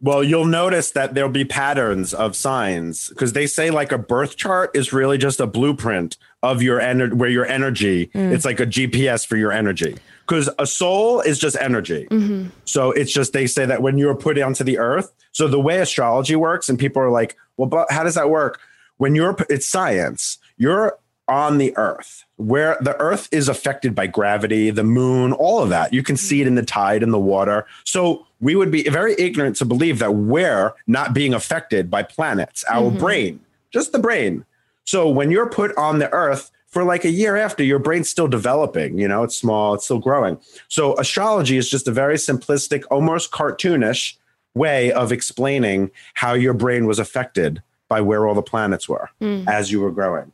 [0.06, 4.38] Well, you'll notice that there'll be patterns of signs because they say like a birth
[4.38, 8.32] chart is really just a blueprint of your energy, where your energy, mm.
[8.32, 9.96] it's like a GPS for your energy.
[10.28, 12.08] Because a soul is just energy.
[12.12, 12.50] Mm-hmm.
[12.66, 15.12] So it's just, they say that when you're put onto the earth.
[15.32, 18.60] So the way astrology works, and people are like, well, but how does that work?
[18.98, 24.70] When you're, it's science, you're on the earth where the earth is affected by gravity,
[24.70, 25.94] the moon, all of that.
[25.94, 27.66] You can see it in the tide and the water.
[27.86, 32.64] So we would be very ignorant to believe that we're not being affected by planets,
[32.66, 33.00] our mm-hmm.
[33.00, 33.40] brain,
[33.72, 34.46] just the brain.
[34.84, 38.28] So when you're put on the earth for like a year after, your brain's still
[38.28, 40.38] developing, you know, it's small, it's still growing.
[40.68, 44.14] So astrology is just a very simplistic, almost cartoonish
[44.54, 49.44] way of explaining how your brain was affected by where all the planets were mm.
[49.48, 50.32] as you were growing.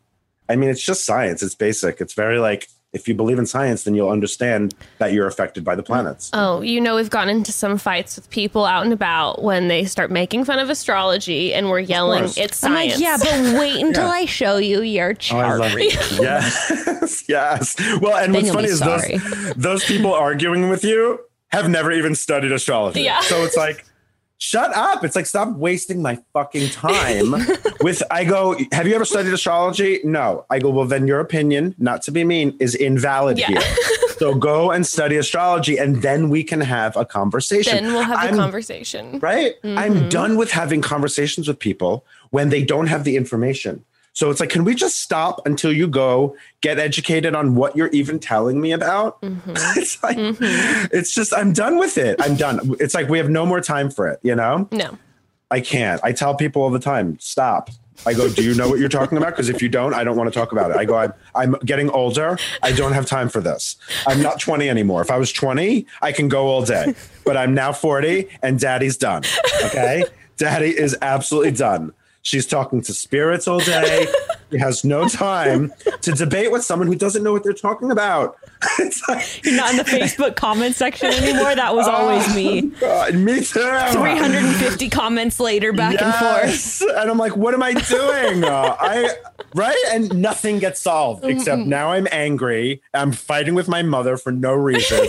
[0.49, 1.41] I mean, it's just science.
[1.41, 2.01] It's basic.
[2.01, 5.75] It's very like if you believe in science, then you'll understand that you're affected by
[5.75, 6.29] the planets.
[6.33, 9.85] Oh, you know, we've gotten into some fights with people out and about when they
[9.85, 12.37] start making fun of astrology and we're yelling, course.
[12.37, 12.93] it's I'm science.
[12.95, 14.11] like, yeah, but wait until Yeah.
[14.11, 15.59] I show you your Oh, chart.
[15.61, 15.93] love it.
[16.21, 17.75] Yes, yes.
[18.01, 19.17] Well, and Then what's funny is sorry.
[19.17, 21.19] those those people arguing with you
[21.51, 23.01] have never even studied astrology.
[23.01, 23.21] Yeah.
[23.21, 23.85] So it's like,
[24.41, 25.03] shut up.
[25.05, 27.31] It's like stop wasting my fucking time
[27.81, 28.01] with.
[28.09, 29.99] I go, have you ever studied astrology?
[30.03, 30.45] No.
[30.49, 33.49] I go, well, then your opinion, not to be mean, is invalid Yeah.
[33.49, 33.61] here.
[34.17, 37.83] So go and study astrology, and then we can have a conversation.
[37.83, 39.19] then we'll have a I'm- conversation.
[39.19, 39.53] right?
[39.63, 40.09] I'm mm-hmm.
[40.09, 43.85] done with having conversations with people when they don't have the information.
[44.13, 47.87] So it's like, can we just stop until you go get educated on what you're
[47.89, 49.21] even telling me about?
[49.21, 49.51] Mm-hmm.
[49.79, 50.87] it's like, mm-hmm.
[50.91, 52.21] it's just, I'm done with it.
[52.21, 52.75] I'm done.
[52.79, 54.67] It's like, we have no more time for it, you know?
[54.71, 54.97] No.
[55.49, 56.01] I can't.
[56.03, 57.69] I tell people all the time, stop.
[58.05, 59.31] I go, do you know what you're talking about?
[59.31, 60.77] Because if you don't, I don't want to talk about it.
[60.77, 62.37] I go, I'm, I'm getting older.
[62.63, 63.75] I don't have time for this.
[64.07, 65.01] I'm not 20 anymore.
[65.01, 66.95] If I was 20, I can go all day.
[67.25, 69.23] But I'm now 40 and daddy's done.
[69.65, 70.03] Okay.
[70.37, 71.93] Daddy is absolutely done.
[72.23, 74.07] She's talking to spirits all day.
[74.51, 78.35] She has no time to debate with someone who doesn't know what they're talking about.
[78.79, 81.55] It's like, You're not in the Facebook comment section anymore.
[81.55, 82.63] That was always me.
[82.63, 83.61] God, me too.
[83.61, 86.81] 350 comments later, back and forth.
[86.97, 88.43] And I'm like, what am I doing?
[88.43, 89.09] Uh, I
[89.55, 92.81] right, and nothing gets solved except now I'm angry.
[92.93, 95.07] I'm fighting with my mother for no reason.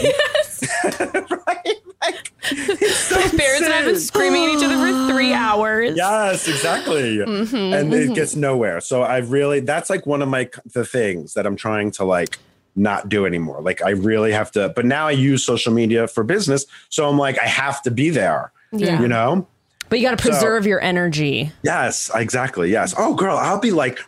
[2.05, 5.97] Like, it's so Parents and I have been screaming at each other for three hours.
[5.97, 7.19] Yes, exactly.
[7.19, 7.57] Mm-hmm.
[7.57, 8.13] and it mm-hmm.
[8.15, 8.81] gets nowhere.
[8.81, 12.39] So I really that's like one of my the things that I'm trying to like
[12.75, 13.61] not do anymore.
[13.61, 17.19] Like I really have to but now I use social media for business, so I'm
[17.19, 18.53] like I have to be there.
[18.73, 19.01] Yeah.
[19.01, 19.47] You know?
[19.89, 21.53] But you got to preserve your energy.
[21.63, 22.71] Yes, exactly.
[22.71, 22.95] Yes.
[22.97, 23.99] Oh, girl, I'll be like,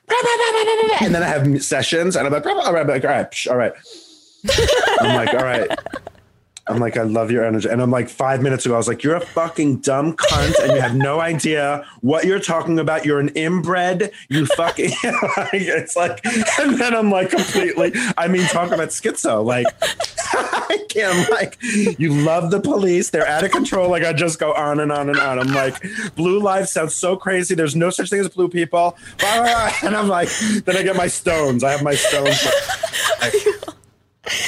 [1.03, 3.75] and then I have sessions, and I'm like, all right, all right, psh, all right.
[5.01, 5.69] I'm like, all right.
[6.67, 7.69] I'm like, I love your energy.
[7.69, 10.73] And I'm like, five minutes ago, I was like, you're a fucking dumb cunt and
[10.73, 13.05] you have no idea what you're talking about.
[13.05, 14.11] You're an inbred.
[14.31, 14.91] You fucking,
[15.53, 16.25] it's like,
[16.59, 19.45] and then I'm like, completely, I mean, talk about schizo.
[19.45, 19.67] Like,
[20.33, 21.59] I can't, like,
[21.99, 23.11] you love the police.
[23.11, 23.91] They're out of control.
[23.91, 25.39] Like, I just go on and on and on.
[25.39, 27.55] I'm like, blue lives sounds so crazy.
[27.55, 28.97] There's no such thing as blue people.
[29.19, 29.73] Blah, blah, blah.
[29.83, 30.31] And I'm like,
[30.65, 31.63] then I get my stones.
[31.63, 32.43] I have my stones.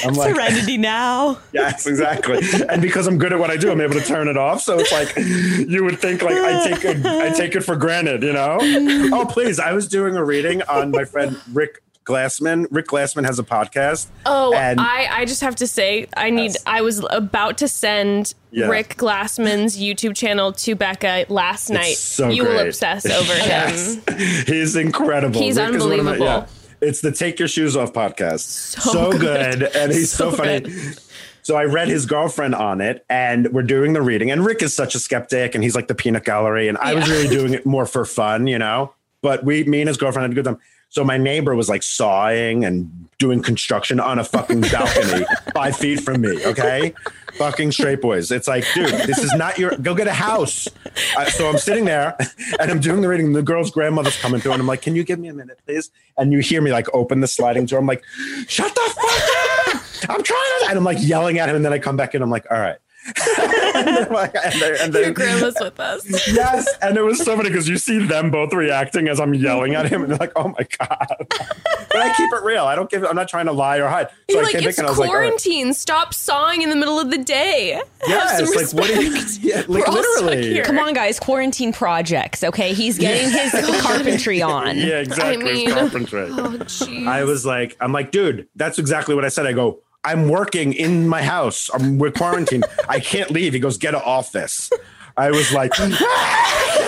[0.04, 1.38] I'm like, Serenity now.
[1.52, 2.40] Yes, exactly.
[2.68, 4.60] and because I'm good at what I do, I'm able to turn it off.
[4.62, 8.22] So it's like you would think like I take it, I take it for granted,
[8.22, 8.58] you know?
[8.60, 9.58] Oh, please.
[9.60, 12.66] I was doing a reading on my friend Rick Glassman.
[12.70, 14.06] Rick Glassman has a podcast.
[14.24, 16.52] Oh, and I, I just have to say, I need.
[16.52, 16.62] Yes.
[16.64, 18.68] I was about to send Yeah.
[18.68, 21.96] Rick Glassman's YouTube channel to Bekah last night.
[21.96, 23.96] so you will obsess over Yes.
[24.06, 24.44] him.
[24.46, 25.40] He's incredible.
[25.40, 26.46] He's Rick is one of my- unbelievable.
[26.80, 28.40] It's the Take Your Shoes Off podcast.
[28.40, 29.60] So, So good.
[29.60, 29.62] good.
[29.76, 30.60] And he's so, So funny.
[30.60, 30.98] good.
[31.42, 34.30] So I read his girlfriend on it and we're doing the reading.
[34.32, 36.66] And Rick is such a skeptic and he's like the peanut gallery.
[36.66, 38.92] And I was really doing it more for fun, you know?
[39.22, 40.58] But we, me and his girlfriend had a good time.
[40.88, 46.00] So my neighbor was like sawing and doing construction on a fucking balcony five feet
[46.00, 46.44] from me.
[46.44, 46.92] Okay.
[47.38, 48.30] Fucking straight boys.
[48.30, 50.68] It's like, dude, this is not your, go get a house.
[51.16, 52.16] Uh, so I'm sitting there
[52.58, 53.32] and I'm doing the reading.
[53.32, 55.90] The girl's grandmother's coming through and I'm like, can you give me a minute, please?
[56.16, 57.78] And you hear me like open the sliding door.
[57.78, 58.02] I'm like,
[58.48, 60.10] shut the fuck up.
[60.10, 61.56] I'm trying to, and I'm like yelling at him.
[61.56, 62.22] And then I come back in.
[62.22, 62.76] I'm like, all right.
[63.06, 66.04] And then, like, and then- and Your grandma's with us.
[66.28, 66.66] yes.
[66.82, 69.88] And it was so funny because you see them both reacting as I'm yelling at
[69.88, 72.64] him, and they're like, "Oh my god!" But I keep it real.
[72.64, 73.04] I don't give.
[73.04, 74.08] I'm not trying to lie or hide.
[74.08, 75.22] So You're I like, came back it's and I was like, all right.
[75.26, 75.72] quarantine.
[75.74, 77.72] Stop sawing in the middle of the day.
[77.72, 78.90] Have "Yes, some like what?
[78.98, 80.64] Are you, yeah, like We're all stuck literally." here.
[80.64, 81.18] Come on, guys.
[81.20, 82.42] Quarantine projects.
[82.44, 84.76] Okay, he's getting his carpentry on.
[84.78, 85.50] Yeah, exactly.
[85.50, 86.20] I mean- it's carpentry.
[86.22, 87.06] Oh, jeez.
[87.06, 89.46] I was like, I'm like, dude, that's exactly what I said.
[89.46, 91.70] I go, I'm working in my house.
[91.74, 92.64] I'm we're quarantined.
[92.88, 93.52] I can't leave.
[93.52, 94.70] He goes, get an office.
[95.16, 95.72] I was like,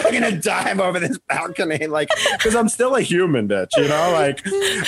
[0.08, 3.68] I'm gonna dive over this balcony, like, because I'm still a human, bitch.
[3.76, 4.40] You know, like,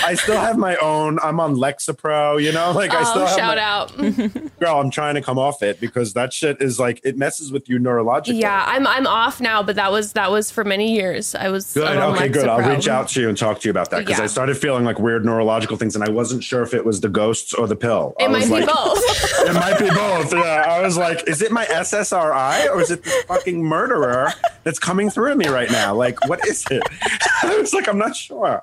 [0.05, 1.19] I still have my own.
[1.23, 2.43] I'm on Lexapro.
[2.43, 4.51] You know, like, I oh, still Oh, have shout my, out.
[4.61, 4.81] girl.
[4.81, 7.79] I'm trying to come off it because that shit is like it messes with you
[7.79, 8.41] neurologically.
[8.41, 11.35] Yeah, I'm I'm off now, but that was that was for many years.
[11.35, 11.97] I was Good.
[11.97, 12.49] on Okay, good.
[12.49, 14.25] I'll reach out to you and talk to you about that because Yeah.
[14.25, 17.09] I started feeling like weird neurological things, and I wasn't sure if it was the
[17.09, 18.15] ghosts or the pill.
[18.19, 19.31] I It was might be like, both.
[19.51, 20.33] It might be both.
[20.33, 20.65] Yeah.
[20.69, 24.33] I was like, is it my SSRI or is it this fucking murderer
[24.65, 25.95] that's coming through me right now?
[25.95, 26.83] Like, what is it?
[27.43, 28.63] I was like, I'm not sure.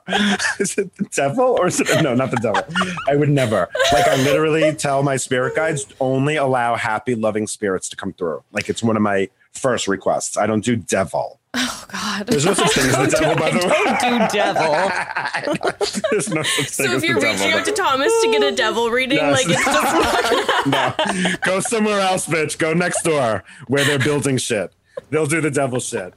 [0.60, 2.64] Is it the devil or is it no, not the devil?
[3.08, 3.70] I would never.
[3.94, 8.44] Like, I literally tell my spirit guides only allow happy, loving spirits to come through.
[8.52, 10.38] Like, it's one of my first requests.
[10.38, 11.40] I don't do devil.
[11.60, 12.28] Oh God.
[12.28, 14.20] There's no such thing as the devil, by the way.
[14.20, 16.02] do devil.
[16.12, 18.92] There's no such thing So if you're reaching out to Thomas to get a devil
[18.92, 19.34] reading, Yes.
[19.48, 21.36] like it's just no.
[21.44, 22.60] Go somewhere else, bitch.
[22.60, 24.72] Go next door where they're building shit.
[25.10, 26.14] They'll do the devil shit.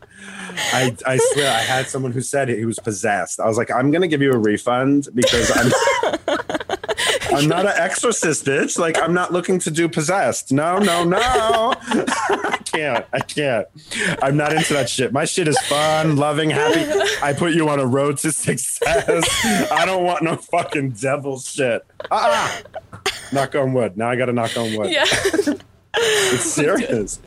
[0.72, 3.40] I, I swear I had someone who said he was possessed.
[3.40, 5.72] I was like, I'm gonna give you a refund because I'm
[7.32, 8.78] I'm not an exorcist, bitch.
[8.78, 10.52] Like I'm not looking to do possessed.
[10.52, 11.18] No, no, no.
[11.88, 13.06] I can't.
[13.12, 13.66] I can't.
[14.22, 15.12] I'm not into that shit.
[15.12, 16.84] My shit is fun, loving, happy.
[17.22, 19.70] I put you on a road to success.
[19.70, 21.84] I don't want no fucking devil shit.
[22.10, 22.60] Ah,
[23.32, 23.96] knock on wood.
[23.96, 24.90] Now I got to knock on wood.
[24.90, 25.04] yeah.
[25.96, 27.20] It's serious.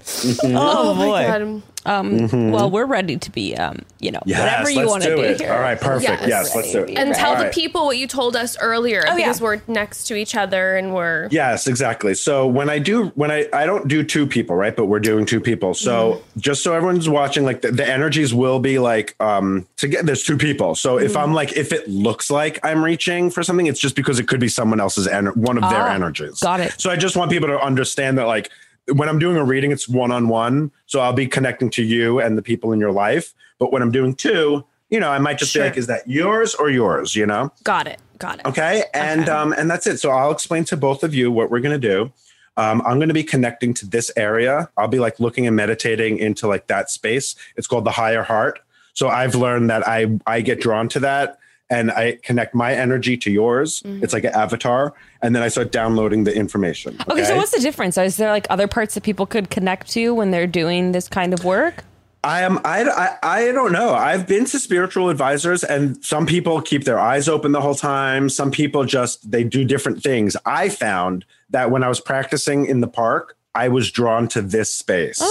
[0.44, 1.62] Oh, my boy.
[1.86, 2.00] God.
[2.00, 4.30] Um, Well, we're ready to be, um, you know, Mm-hmm.
[4.30, 5.42] Yes, whatever you want to do be it.
[5.42, 5.52] here.
[5.54, 6.22] All right, perfect.
[6.22, 6.28] Yes.
[6.30, 6.98] Yes, let's do it.
[6.98, 9.16] And tell All the people what you told us earlier Oh, yeah.
[9.18, 12.14] because we're next to each other and we're Yes, exactly.
[12.14, 14.76] So when I do, when I, I don't do two people, right?
[14.76, 15.74] But we're doing two people.
[15.74, 20.06] So just so everyone's watching, like the, the energies will be like, um, to get,
[20.06, 20.76] there's two people.
[20.76, 24.20] So if I'm like, if it looks like I'm reaching for something, it's just because
[24.20, 26.40] it could be someone else's, ener- one of their Ah, energies.
[26.40, 26.80] got it.
[26.80, 28.50] So I just want people to understand that like,
[28.92, 30.72] when I'm doing a reading, it's one on one.
[30.86, 33.34] So I'll be connecting to you and the people in your life.
[33.60, 35.64] But when I'm doing two, you know, I might just Sure.
[35.64, 37.16] be like, is that yours or yours?
[37.16, 37.52] You know?
[37.64, 38.00] got it.
[38.20, 38.46] Got it.
[38.46, 38.84] Okay.
[38.94, 39.32] And Okay.
[39.32, 39.98] um, and that's it.
[40.00, 42.12] So I'll explain to both of you what we're gonna do.
[42.58, 44.70] Um, I'm gonna be connecting to this area.
[44.78, 47.36] I'll be like looking and meditating into like that space.
[47.58, 48.60] It's called the higher heart.
[48.94, 51.40] So I've learned that I I get drawn to that
[51.74, 53.82] and I connect my energy to yours.
[53.82, 54.04] Mm-hmm.
[54.04, 54.94] It's like an avatar.
[55.22, 56.98] And then I start downloading the information.
[57.10, 57.98] Okay, so what's the difference?
[57.98, 61.34] Is there like other parts that people could connect to when they're doing this kind
[61.34, 61.84] of work?
[62.24, 62.60] I am.
[62.64, 63.18] I, I.
[63.22, 63.94] I don't know.
[63.94, 68.30] I've been to spiritual advisors, and some people keep their eyes open the whole time.
[68.30, 70.38] Some people just they do different things.
[70.46, 74.74] I found that when I was practicing in the park, I was drawn to this
[74.74, 75.22] space.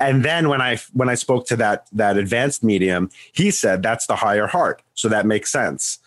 [0.00, 4.06] And then when I when I spoke to that that advanced medium, he said that's
[4.06, 4.82] the higher heart.
[4.94, 5.98] So that makes sense.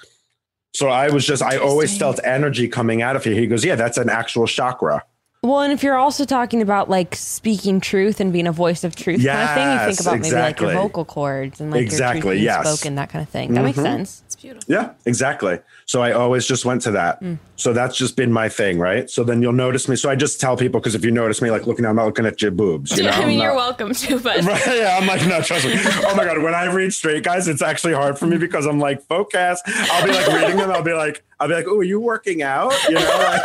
[0.74, 3.34] So I was just I always felt energy coming out of here.
[3.34, 5.04] He goes, yeah, that's an actual chakra.
[5.42, 8.96] Well, and if you're also talking about like speaking truth and being a voice of
[8.96, 11.92] truth kind of thing, you think Yes, about maybe like your vocal cords and like
[11.92, 12.66] your truth being yes.
[12.66, 12.76] Mm-hmm.
[12.76, 13.54] spoken, that kind of thing.
[13.54, 14.24] That makes sense.
[14.46, 14.72] Beautiful.
[14.72, 15.58] Yeah, exactly.
[15.88, 17.20] So I always just went to that.
[17.20, 17.40] Mm.
[17.56, 19.10] So that's just been my thing, right?
[19.10, 19.96] So then you'll notice me.
[19.96, 22.28] So I just tell people because if you notice me, like looking, I'm not looking
[22.28, 22.96] at your boobs.
[22.96, 25.66] You know, I mean, I'm you're welcome to, but Right, yeah, I'm like, no, trust
[25.66, 25.74] me.
[25.78, 28.80] Oh my god, when I read straight guys, it's actually hard for me because I'm
[28.80, 29.60] like, focus.
[29.66, 30.70] I'll be like reading them.
[30.70, 32.72] I'll be like, I'll be like, oh, are you working out?
[32.88, 33.42] You know, like.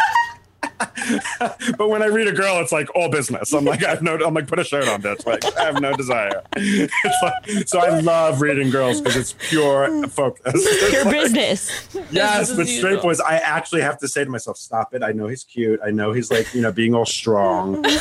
[1.77, 3.53] But when I read a girl, it's like all business.
[3.53, 4.15] I'm like, I have no.
[4.25, 5.25] I'm like, put a shirt on, bitch.
[5.27, 6.43] Like, I have no desire.
[7.23, 10.41] Like, so I love reading girls because it's pure focus.
[10.57, 11.89] It's Your like- business.
[12.11, 13.03] Yes, Business but straight usual.
[13.03, 15.03] boys, I actually have to say to myself, stop it.
[15.03, 15.81] I know he's cute.
[15.85, 17.85] I know he's like, you know, being all strong.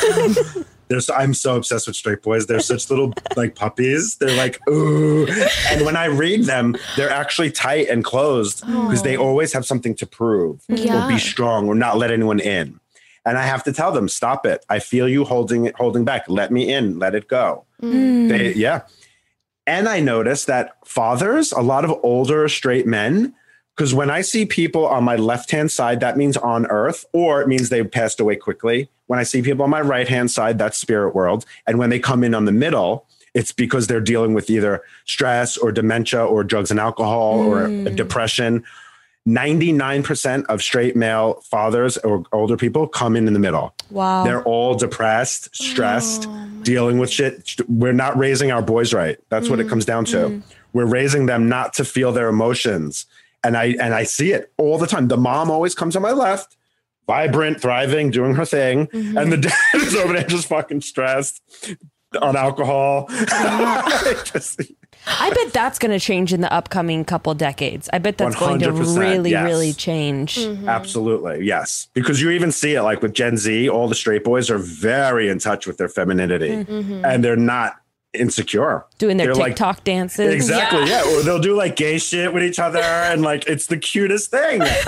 [0.90, 2.46] There's, I'm so obsessed with straight boys.
[2.46, 4.16] They're such little like puppies.
[4.16, 5.24] They're like, ooh.
[5.70, 9.94] And when I read them, they're actually tight and closed because they always have something
[9.94, 12.80] to prove or be strong or not let anyone in.
[13.24, 14.66] And I have to tell them, stop it.
[14.68, 16.24] I feel you holding it, holding back.
[16.28, 16.98] Let me in.
[16.98, 17.66] Let it go.
[17.80, 18.28] Mm.
[18.28, 18.82] They, yeah.
[19.68, 23.34] And I noticed that fathers, a lot of older straight men,
[23.76, 27.40] because when I see people on my left hand side, that means on earth, or
[27.40, 28.90] it means they passed away quickly.
[29.10, 31.44] When I see people on my right hand side, that's spirit world.
[31.66, 35.56] And when they come in on the middle, it's because they're dealing with either stress
[35.56, 37.92] or dementia or drugs and alcohol or hmm.
[37.96, 38.62] depression.
[39.26, 43.74] 99% of straight male fathers or older people come in in the middle.
[43.90, 44.22] Wow.
[44.22, 47.60] They're all depressed, stressed, oh dealing with shit.
[47.68, 49.18] We're not raising our boys right.
[49.28, 49.70] That's what it hmm.
[49.70, 50.28] comes down to.
[50.28, 50.40] Hmm.
[50.72, 53.06] We're raising them not to feel their emotions.
[53.42, 55.08] And I and I see it all the time.
[55.08, 56.56] The mom always comes on my left,
[57.06, 59.16] vibrant, thriving, doing her thing, mm-hmm.
[59.16, 61.42] and the dad is over there just fucking stressed
[62.20, 63.06] on alcohol.
[64.24, 64.60] Just-
[65.06, 67.88] I bet that's going to change in the upcoming couple decades.
[67.92, 69.44] I bet that's going to really, yes.
[69.44, 70.36] really change.
[70.36, 70.68] Mm-hmm.
[70.68, 71.88] Absolutely, yes.
[71.94, 75.28] Because you even see it like with Gen Z, all the straight boys are very
[75.28, 77.04] in touch with their femininity, mm-hmm.
[77.04, 77.79] and they're not
[78.12, 78.84] insecure.
[78.98, 80.32] Doing their They're like- TikTok dances.
[80.32, 80.80] Exactly.
[80.80, 81.04] Yeah.
[81.04, 81.16] Yeah.
[81.16, 84.62] Or they'll do like gay shit with each other and like it's the cutest thing.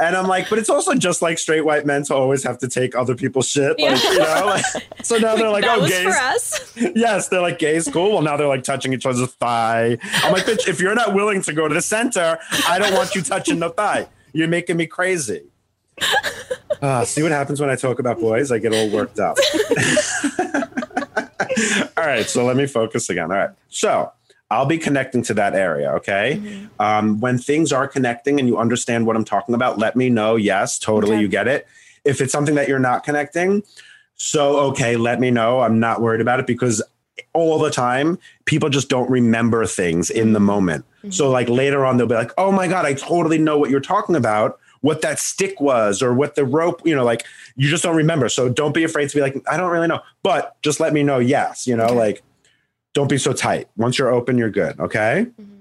[0.00, 2.68] and I'm like, but it's also just like straight white men to always have to
[2.68, 3.78] take other people's shit.
[3.78, 4.64] Like, you know, like,
[5.04, 6.02] so now they're like, that oh, was gays.
[6.04, 6.76] for us.
[6.94, 8.12] Yes, they're like gays, cool.
[8.12, 9.98] Well, now they're like touching each other's thigh.
[10.02, 13.14] I'm like, bitch, if you're not willing to go to the center, I don't want
[13.14, 14.08] you touching the thigh.
[14.32, 15.42] You're making me crazy.
[16.82, 18.50] Ah, see what happens when I talk about boys?
[18.50, 19.36] I get all worked up.
[21.96, 23.30] all right, so let me focus again.
[23.30, 24.12] All right, so
[24.50, 25.90] I'll be connecting to that area.
[25.92, 26.66] Okay, mm-hmm.
[26.80, 30.36] um, when things are connecting and you understand what I'm talking about, let me know.
[30.36, 31.22] Yes, totally, Okay.
[31.22, 31.66] you get it.
[32.04, 33.62] If it's something that you're not connecting,
[34.16, 35.60] so okay, let me know.
[35.60, 36.82] I'm not worried about it because
[37.32, 40.46] all the time, people just don't remember things in the mm-hmm.
[40.46, 40.84] moment.
[41.10, 41.32] So mm-hmm.
[41.32, 44.16] like later on, they'll be like, "Oh my god, I totally know what you're talking
[44.16, 47.24] about." What that stick was, or what the rope, you know, like
[47.56, 48.28] you just don't remember.
[48.28, 51.02] So don't be afraid to be like, I don't really know, but just let me
[51.02, 51.18] know.
[51.18, 52.22] Yes, you know, like
[52.92, 53.66] don't be so tight.
[53.78, 54.78] Once you're open, you're good.
[54.78, 55.26] Okay.
[55.40, 55.52] Mm-hmm.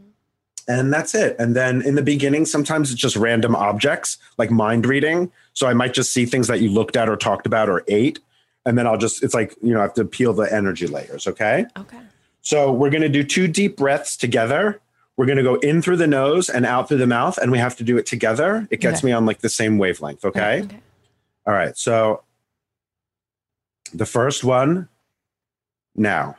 [0.68, 1.38] And that's it.
[1.40, 5.32] And then in the beginning, sometimes it's just random objects like mind reading.
[5.54, 8.20] So I might just see things that you looked at or talked about or ate.
[8.66, 11.28] And then I'll just, it's like, you know, I have to peel the energy layers.
[11.28, 11.66] Okay.
[11.78, 12.00] Okay.
[12.42, 14.82] So we're going to do two deep breaths together.
[15.16, 17.60] We're going to go in through the nose and out through the mouth, and we
[17.60, 18.68] have to do it together.
[18.72, 19.08] It gets Okay.
[19.08, 20.26] me on like the same wavelength.
[20.26, 20.64] Okay.
[20.64, 20.80] Okay.
[21.46, 21.78] All right.
[21.78, 22.24] So
[23.94, 24.90] the first one
[25.96, 26.36] now.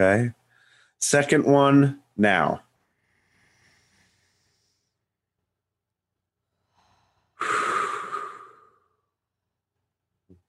[0.00, 0.32] Okay.
[0.98, 2.62] Second one now.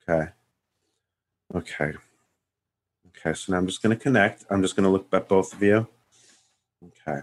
[0.08, 0.30] Okay.
[1.54, 1.92] Okay.
[3.08, 3.34] Okay.
[3.34, 4.44] So now I'm just going to connect.
[4.50, 5.86] I'm just going to look at both of you.
[6.84, 7.20] Okay.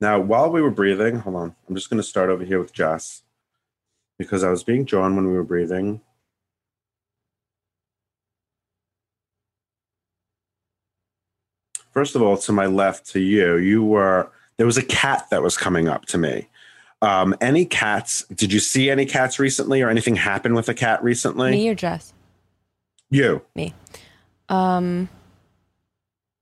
[0.00, 1.54] Now, while we were breathing, hold on.
[1.68, 3.22] I'm just going to start over here with Jess
[4.18, 6.00] because I was being drawn when we were breathing.
[11.90, 15.42] First of all, to my left, to you, you were there was a cat that
[15.42, 16.48] was coming up to me.
[17.00, 18.24] Um, any cats?
[18.34, 21.52] Did you see any cats recently, or anything happen with a cat recently?
[21.52, 22.12] Me or Jess?
[23.10, 23.42] You.
[23.54, 23.74] Me.
[24.48, 25.08] Um.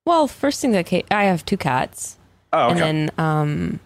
[0.06, 2.18] Well, first thing that came, I have two cats,
[2.52, 2.72] Oh, okay.
[2.72, 3.80] and then um,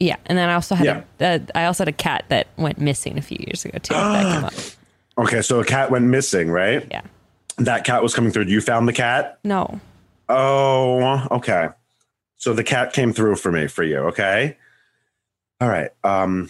[0.00, 1.02] yeah, and then I also had Yeah.
[1.20, 3.94] a, uh, I also had a cat that went missing a few years ago too.
[3.94, 4.52] up.
[5.18, 6.86] okay, so a cat went missing, right?
[6.90, 7.02] Yeah.
[7.58, 8.44] That cat was coming through.
[8.44, 9.38] You found the cat?
[9.44, 9.78] No.
[10.30, 11.68] Oh, okay.
[12.36, 14.56] So the cat came through for me for you, okay?
[15.60, 15.90] All right.
[16.02, 16.48] Um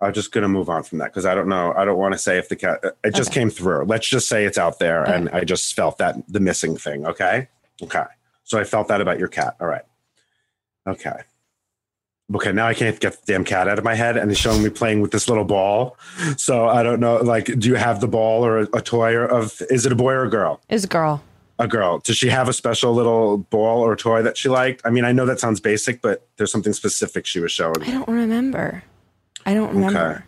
[0.00, 1.72] I'm just gonna move on from that because I don't know.
[1.76, 3.40] I don't want to say if the cat it just Okay.
[3.40, 3.84] came through.
[3.84, 5.14] Let's just say it's out there Okay.
[5.14, 7.48] and I just felt that the missing thing, okay?
[7.82, 8.04] Okay.
[8.44, 9.56] So I felt that about your cat.
[9.60, 9.82] All right.
[10.86, 11.12] Okay.
[12.34, 14.62] Okay, now I can't get the damn cat out of my head and it's showing
[14.62, 15.96] me playing with this little ball.
[16.36, 19.24] So I don't know, like, do you have the ball or a, a toy or
[19.24, 20.60] of is it a boy or a girl?
[20.68, 21.22] Is a girl.
[21.58, 21.98] a girl.
[22.00, 24.82] Does she have a special little ball or toy that she liked?
[24.84, 27.82] I mean, I know that sounds basic, but there's something specific she was showing.
[27.82, 28.84] I don't remember.
[29.46, 29.98] I don't remember.
[30.10, 30.24] Okay,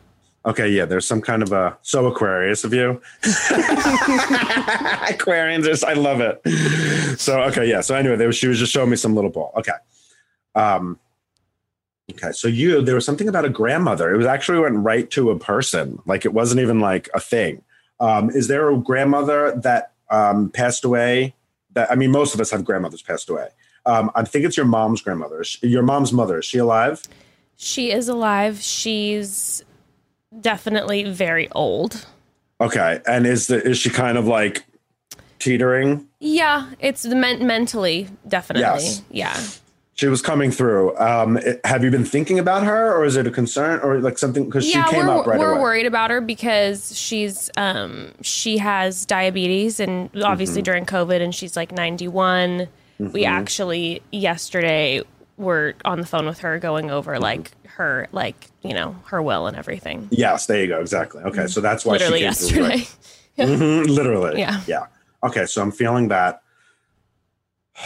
[0.47, 3.01] Okay, yeah, there's some kind of a so Aquarius of you.
[5.11, 6.41] Aquarians, I love it.
[7.21, 7.81] So okay, yeah.
[7.83, 9.53] So anyway, there was, she was just showing me some little ball.
[9.57, 9.73] Okay.
[10.55, 10.99] Um.
[12.13, 14.13] Okay, so you there was something about a grandmother.
[14.13, 16.01] It was actually went right to a person.
[16.07, 17.63] Like it wasn't even like a thing.
[18.01, 21.35] Um, is there a grandmother that um, passed away?
[21.75, 23.49] That I mean, most of us have grandmothers passed away.
[23.87, 25.45] Um, I think it's your mom's grandmother.
[25.45, 26.39] She- Your mom's mother.
[26.41, 27.03] Is she alive?
[27.63, 28.59] She is alive.
[28.63, 29.63] She's
[30.41, 32.07] definitely very old.
[32.59, 34.65] Okay, and is the is she kind of like
[35.39, 36.07] teetering?
[36.21, 38.63] Yeah, it's the men- mentally definitely.
[38.85, 39.03] Yes.
[39.11, 39.41] Yeah.
[39.95, 40.97] She was coming through.
[40.99, 44.17] Um, it- have you been thinking about her, or is it a concern, or like
[44.17, 44.47] something?
[44.47, 45.45] Because she came we're, up right away?
[45.45, 45.61] we're away.
[45.61, 50.25] worried about her because she's um she has diabetes and Mm-hmm.
[50.25, 52.69] obviously during COVID and she's like 91.
[52.99, 53.25] We Mm-hmm.
[53.27, 55.03] actually yesterday
[55.41, 57.23] were on the phone with her going over Mm-hmm.
[57.23, 60.07] like her like you know her will and everything.
[60.11, 60.81] Yes, there you go.
[60.81, 61.23] Exactly.
[61.23, 62.87] Okay, so that's why Literally she yesterday.
[63.39, 64.39] Mhm, literally.
[64.39, 64.61] Yeah.
[64.67, 64.87] Yeah.
[65.25, 66.43] Okay, so I'm feeling that.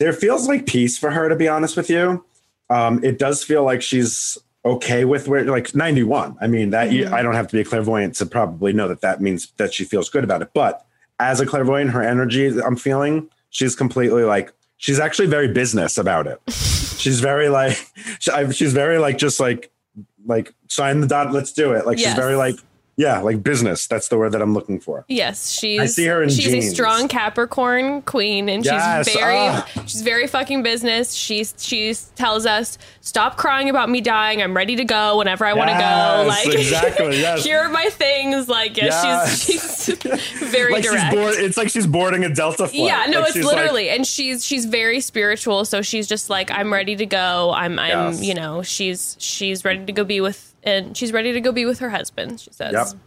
[0.00, 2.24] There feels like peace for her, to be honest with you.
[2.68, 6.36] Um, it does feel like she's okay with where, like 91.
[6.40, 9.02] I mean, that you, I don't have to be a clairvoyant to probably know that
[9.02, 10.50] that means that she feels good about it.
[10.52, 10.84] But
[11.20, 16.26] as a clairvoyant, her energy I'm feeling, she's completely like, she's actually very business about
[16.26, 16.40] it.
[16.50, 17.76] she's very like,
[18.52, 19.70] she's very like, just like,
[20.26, 21.86] like sign the dot, let's do it.
[21.86, 22.56] Like, she's very like,
[22.96, 23.86] yeah, like business.
[23.86, 25.04] That's the word that I'm looking for.
[25.08, 25.80] Yes, she's.
[25.80, 26.66] I see her in she's jeans.
[26.66, 29.68] a strong Capricorn queen, and Yes, she's very, ah.
[29.86, 31.12] she's very fucking business.
[31.12, 34.42] She's she tells us, "Stop crying about me dying.
[34.42, 37.44] I'm ready to go whenever I want to go." Like exactly, yes.
[37.44, 38.48] here are my things.
[38.48, 39.44] Like yeah, Yes.
[39.44, 39.98] she's she's
[40.50, 41.04] very like direct.
[41.12, 42.74] she's board, it's like she's boarding a Delta flight.
[42.74, 45.64] yeah, no, Like, it's she's like- literally, and she's she's very spiritual.
[45.64, 47.52] So she's just like, I'm ready to go.
[47.54, 48.22] I'm I'm Yes.
[48.22, 51.64] you know she's she's ready to go be with and she's ready to go be
[51.64, 52.40] with her husband.
[52.40, 52.72] She says.
[52.72, 53.00] Yep.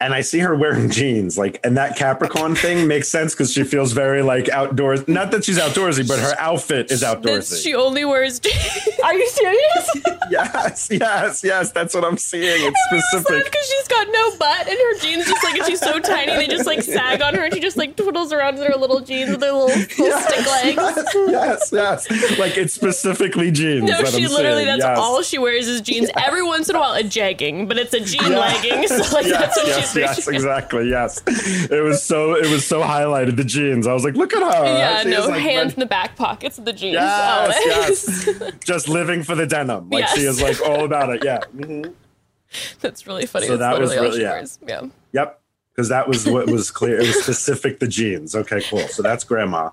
[0.00, 3.64] And I see her wearing jeans, like, and that Capricorn thing makes sense because she
[3.64, 5.08] feels very like outdoors.
[5.08, 7.60] Not that she's outdoorsy, but her outfit is That outdoorsy.
[7.64, 8.38] she only wears.
[8.48, 8.88] Jeans.
[9.02, 9.90] Are you serious?
[10.30, 11.72] yes, yes, yes.
[11.72, 12.44] That's what I'm seeing.
[12.72, 12.80] It's
[13.10, 13.44] specific.
[13.44, 16.46] because she's got no butt and her jeans just like and she's so tiny they
[16.46, 19.30] just like sag on her and she just like twiddles around in her little jeans
[19.30, 21.14] with her little, little stick legs.
[21.28, 22.38] yes, yes.
[22.38, 23.88] Like it's specifically jeans.
[23.90, 24.78] No, that she I'm literally seeing.
[24.78, 24.98] that's Yes.
[24.98, 26.08] all she wears is jeans.
[26.16, 28.38] Every once in a while a jegging, but it's a jean Yeah.
[28.38, 28.86] legging.
[28.88, 30.88] So like Yes, that's what yes, she's yes, exactly.
[30.90, 33.86] Yes, it was so it was so highlighted the jeans.
[33.86, 34.64] I was like, look at her.
[34.66, 36.94] Yeah, She no, like, hands in the back pockets of the jeans.
[36.94, 38.26] Yes, always.
[38.40, 38.52] yes.
[38.64, 39.90] Just living for the denim.
[39.90, 41.24] Like she is like all about it.
[41.24, 41.40] Yeah.
[41.56, 41.94] Mhm.
[42.80, 43.46] That's really funny.
[43.46, 44.44] So That's that was really- yeah.
[44.66, 44.88] Yeah.
[45.12, 45.40] Yep.
[45.74, 46.96] Because that was what was clear.
[46.98, 48.34] It was specific the jeans.
[48.34, 48.88] Okay, cool.
[48.88, 49.70] So that's grandma.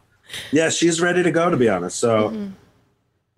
[0.52, 1.98] Yeah, she's ready to go, to be honest.
[2.00, 2.52] So Mm-hmm.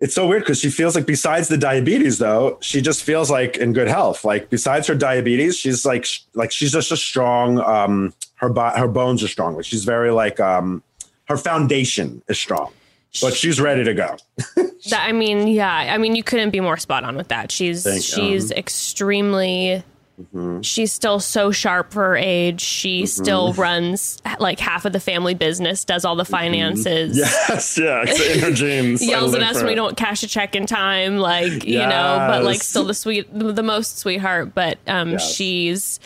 [0.00, 3.56] It's so weird because she feels like besides the diabetes, though, she just feels like
[3.56, 4.24] in good health.
[4.24, 7.58] Like besides her diabetes, she's like sh- like she's just a strong.
[7.60, 9.56] Um, her bo- her bones are strong.
[9.56, 10.82] Like she's very like um,
[11.28, 12.72] her foundation is strong,
[13.20, 14.16] but she's ready to go.
[14.90, 15.92] That I mean, yeah.
[15.92, 17.50] I mean, you couldn't be more spot on with that.
[17.50, 19.82] She's Thank- she's um, extremely.
[20.20, 20.62] Mm-hmm.
[20.62, 22.60] She's still so sharp for her age.
[22.60, 27.16] She still runs like half of the family business, does all the finances.
[27.16, 27.52] Mm-hmm.
[27.52, 29.06] Yes, yeah, in her jeans.
[29.06, 32.42] Yells at us when we don't cash a check in time, like you know, but
[32.42, 34.54] like still the sweet, the most sweetheart.
[34.54, 35.32] But um, Yes.
[35.34, 36.00] she's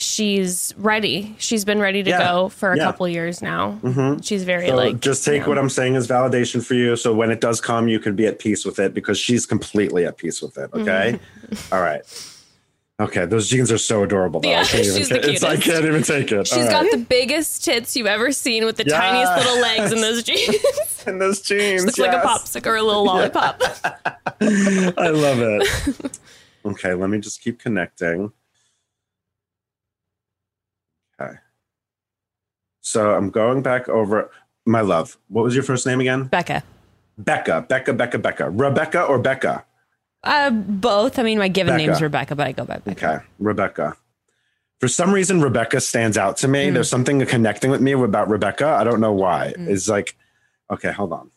[0.00, 1.34] she's ready.
[1.38, 2.18] She's been ready to Yeah.
[2.32, 2.82] go for a Yeah.
[2.84, 2.90] Mm-hmm.
[2.92, 4.16] couple years now.
[4.22, 5.48] She's very So like just take yeah.
[5.48, 6.96] what I'm saying as validation for you.
[6.96, 10.06] So when it does come, you can be at peace with it because she's completely
[10.06, 10.70] at peace with it.
[10.72, 11.18] Okay.
[11.50, 11.74] Mm-hmm.
[11.74, 12.02] All right.
[13.00, 13.26] Okay.
[13.26, 14.40] Those jeans are so adorable.
[14.40, 14.48] Though.
[14.50, 16.46] Yeah, I can't even she's the ta- it's- I can't even take it.
[16.48, 16.90] She's All got right.
[16.90, 19.00] the biggest tits you've ever seen with the Yes.
[19.00, 21.04] tiniest little legs in those jeans.
[21.06, 21.84] in those jeans.
[21.86, 23.62] Looks like a popsicle or a little lollipop.
[24.40, 26.18] I love it.
[26.64, 26.94] okay.
[26.94, 28.32] Let me just keep connecting.
[31.20, 31.34] Okay.
[32.80, 34.30] So I'm going back over
[34.66, 35.18] my love.
[35.28, 36.28] What was your first name again?
[36.28, 36.62] Bekah.
[37.20, 37.68] Bekah.
[37.68, 37.96] Bekah.
[37.96, 38.20] Bekah.
[38.22, 38.50] Bekah.
[38.60, 39.62] Rebecca or Bekah?
[40.28, 41.18] Uh, both.
[41.18, 41.78] I mean, my given Bekah.
[41.78, 42.90] name's Rebecca, but I go by Bekah.
[42.92, 43.96] Okay, Rebecca.
[44.78, 46.70] For some reason, Rebecca stands out to me.
[46.70, 48.66] There's something connecting with me about Rebecca.
[48.68, 49.54] I don't know why.
[49.56, 50.14] It's like,
[50.70, 51.30] okay, hold on.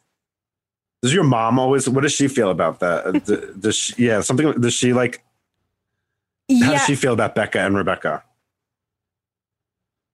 [1.01, 1.89] Does your mom always?
[1.89, 3.05] What does she feel about that?
[3.07, 4.05] Uh, does she?
[4.05, 4.51] Yeah, something.
[4.59, 5.23] Does she like?
[6.49, 8.23] How Yeah, does she feel about Bekah and Rebecca?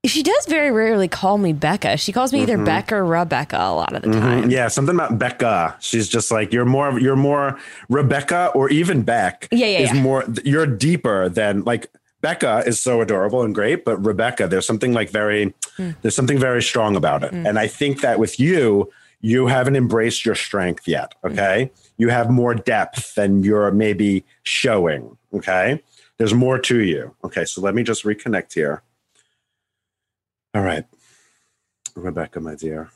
[0.07, 1.99] She does very rarely call me Bekah.
[1.99, 2.65] She calls me either Mhm.
[2.65, 4.19] Bekah or Rebecca a lot of the Mhm.
[4.19, 4.49] time.
[4.49, 5.75] Yeah, something about Bekah.
[5.79, 6.99] She's just like you're more.
[6.99, 7.57] You're more
[7.89, 9.47] Rebecca or even Beck.
[9.51, 10.01] Yeah, yeah, Is yeah.
[10.01, 10.23] more.
[10.43, 11.87] You're deeper than like
[12.23, 15.53] Bekah is so adorable and great, but Rebecca, there's something like very.
[15.77, 15.91] Hmm.
[16.01, 18.89] There's something very strong about it, and I think that with you,
[19.21, 21.13] you haven't embraced your strength yet.
[21.21, 21.31] Hmm.
[21.33, 25.17] Okay, you have more depth than you're maybe showing.
[25.35, 25.81] Okay,
[26.17, 27.13] there's more to you.
[27.23, 28.81] Okay, so let me just reconnect here.
[30.57, 30.85] All right,
[31.93, 32.89] Rebecca, my dear.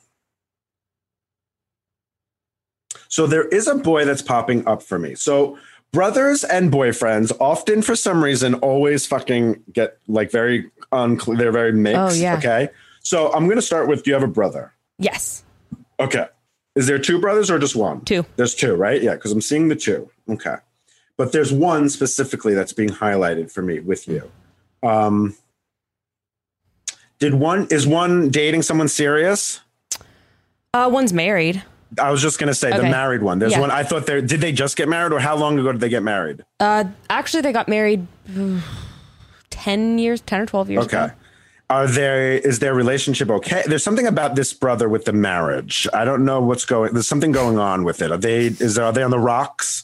[3.08, 5.14] So there is a boy that's popping up for me.
[5.14, 5.60] So
[5.92, 11.38] brothers and boyfriends often, for some reason, always fucking get like very unclear.
[11.38, 12.00] They're very mixed.
[12.00, 12.38] Oh, yeah.
[12.38, 12.70] Okay.
[13.02, 14.74] So I'm going to start with do you have a brother?
[14.98, 15.44] Yes.
[16.00, 16.26] Okay.
[16.74, 18.02] Is there two brothers or just one?
[18.06, 18.26] Two.
[18.38, 19.04] There's two, right?
[19.04, 20.10] Yeah, because I'm seeing the two.
[20.28, 20.56] Okay.
[21.16, 24.32] But there's one specifically that's being highlighted for me with you.
[24.82, 25.36] Um,
[27.22, 29.62] did one is one dating someone serious?
[30.74, 31.64] Uh, one's married.
[32.02, 33.38] I was just gonna say the married one.
[33.40, 33.60] There's Yeah.
[33.60, 33.70] one.
[33.72, 36.04] I thought they did they just get married or how long ago did they get
[36.04, 36.44] married?
[36.60, 38.08] Uh, actually, they got married
[39.52, 40.98] 10 years, 10 or 12 years Okay.
[41.06, 41.12] ago.
[41.70, 43.64] Are there is their relationship okay?
[43.66, 45.88] There's something about this brother with the marriage.
[45.94, 46.92] I don't know what's going.
[46.94, 48.12] There's something going on with it.
[48.12, 49.84] Are they is there, are they on the rocks?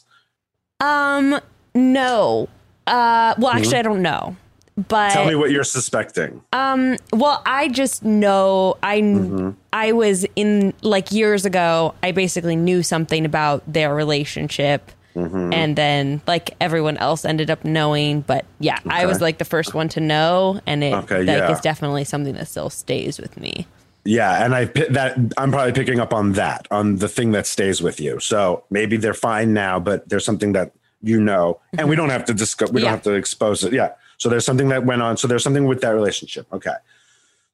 [0.80, 1.40] Um,
[1.76, 2.50] no.
[2.88, 4.36] Uh, well, actually, I don't know.
[4.78, 5.14] But Mm-hmm.
[5.14, 6.42] Tell me what you're suspecting.
[6.54, 9.50] Um, well, I just know I Mm-hmm.
[9.74, 11.96] I was in like years ago.
[12.04, 15.52] I basically knew something about their relationship, Mm-hmm.
[15.52, 18.22] and then like everyone else ended up knowing.
[18.22, 21.52] But yeah, I was like the first one to know, and it Okay, like yeah.
[21.52, 23.66] is definitely something that still stays with me.
[24.06, 27.82] Yeah, and i that i'm probably picking up on that on the thing that stays
[27.82, 28.20] with you.
[28.20, 30.72] So maybe they're fine now, but there's something that
[31.02, 32.72] you know, and we don't have to discuss.
[32.72, 32.86] We Yeah.
[32.90, 33.74] don't have to expose it.
[33.74, 33.94] Yeah.
[34.18, 35.18] So there's something that went on.
[35.18, 36.48] So there's something with that relationship.
[36.52, 36.76] Okay.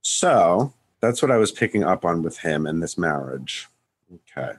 [0.02, 3.68] So that's what I was picking up on with him and this marriage.
[4.32, 4.54] Okay.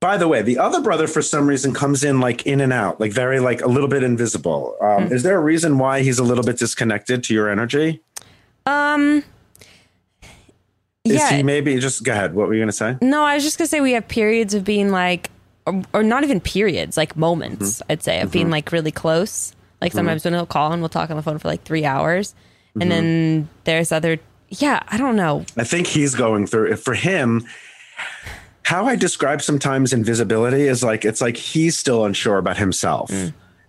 [0.00, 3.00] By the way, the other brother for some reason comes in like in and out,
[3.00, 4.76] like very like a little bit invisible.
[4.82, 8.02] Um, Is there a reason why he's a little bit disconnected to your energy?
[8.66, 9.24] Um,
[11.04, 11.32] Is yeah.
[11.32, 12.34] he maybe just go ahead?
[12.34, 12.98] What were you gonna say?
[13.00, 15.30] No, I was just gonna say we have periods of being like,
[15.64, 17.78] or, or not even periods, like moments.
[17.78, 17.92] Mm-hmm.
[17.92, 19.54] I'd say of being like really close.
[19.84, 22.34] Like sometimes when he'll call and we'll talk on the phone for like three hours,
[22.70, 22.82] Mm-hmm.
[22.82, 24.18] and then there's other.
[24.48, 25.44] Yeah, I don't know.
[25.56, 26.74] I think he's going through.
[26.76, 27.46] For him,
[28.64, 33.12] how I describe sometimes invisibility is like it's like he's still unsure about himself.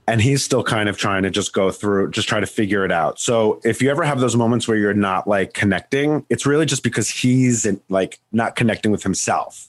[0.08, 2.92] And he's still kind of trying to just go through, just try to figure it
[2.92, 3.20] out.
[3.20, 6.84] So if you ever have those moments where you're not like connecting, it's really just
[6.84, 9.68] because he's in, like not connecting with himself.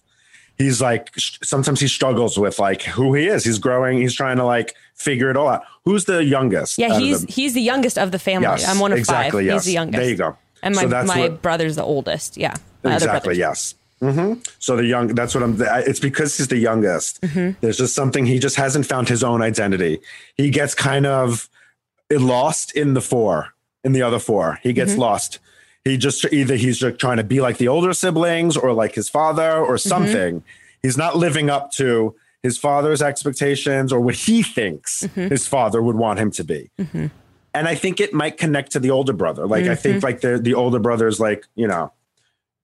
[0.59, 3.45] He's like sometimes he struggles with like who he is.
[3.45, 3.99] He's growing.
[3.99, 5.63] He's trying to like figure it all out.
[5.85, 6.79] Who's the youngest?
[6.79, 7.29] Yeah, he's them?
[7.29, 8.49] he's the youngest of the family.
[8.49, 9.47] Yes, I'm one of exactly, five.
[9.47, 9.55] yes.
[9.65, 10.01] He's the youngest.
[10.01, 10.37] There you go.
[10.63, 12.37] And my So that's my what- brother's the oldest.
[12.37, 12.55] Yeah.
[12.85, 17.59] Exactly yes hmm so the young that's what i'm it's because he's the youngest Mm-hmm.
[17.63, 20.01] there's just something he just hasn't found his own identity
[20.37, 21.49] he gets kind of
[22.11, 23.55] lost in the four
[23.85, 24.75] in the other four he Mm-hmm.
[24.77, 25.39] gets lost
[25.87, 29.09] he just either he's just trying to be like the older siblings or like his
[29.09, 29.89] father or Mm-hmm.
[29.95, 30.33] something
[30.83, 35.29] he's not living up to his father's expectations or what he thinks Mm-hmm.
[35.29, 36.71] his father would want him to be
[37.59, 39.47] and I think it might connect to the older brother.
[39.47, 39.83] Like I Mm-hmm.
[39.85, 41.93] think like the the older brother is like you know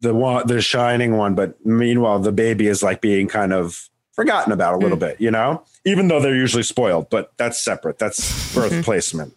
[0.01, 4.53] the one the shining one, but meanwhile the baby is like being kind of forgotten
[4.53, 5.07] about a little Mm.
[5.09, 5.21] bit.
[5.21, 7.99] You know, even though they're usually spoiled, but that's separate.
[7.99, 8.19] That's
[8.55, 8.83] birth Mm-hmm.
[8.83, 9.33] placement.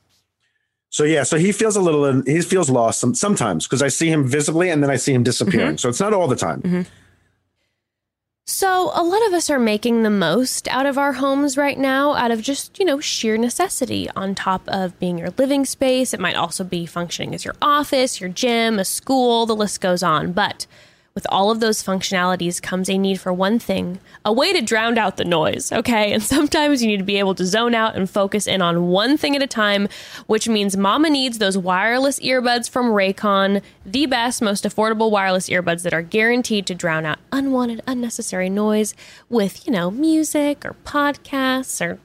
[0.96, 4.10] So yeah, so he feels a little he feels lost some, sometimes because I see
[4.10, 5.72] him visibly and then I see him disappearing.
[5.72, 5.76] Mm-hmm.
[5.76, 6.86] So it's not all the time.
[8.48, 12.14] So, a lot of us are making the most out of our homes right now
[12.14, 16.14] out of just, you know, sheer necessity on top of being your living space.
[16.14, 20.02] It might also be functioning as your office, your gym, a school, the list goes
[20.02, 20.32] on.
[20.32, 20.66] But
[21.16, 24.97] with all of those functionalities comes a need for one thing a way to drown
[24.97, 26.11] out the noise, okay?
[26.11, 29.16] And sometimes you need to be able to zone out and focus in on one
[29.16, 29.88] thing at a time,
[30.28, 35.84] which means mama needs those wireless earbuds from Raycon, the best, most affordable wireless earbuds
[35.84, 38.93] that are guaranteed to drown out unwanted, unnecessary noise
[39.30, 41.99] with, you know, music or podcasts or,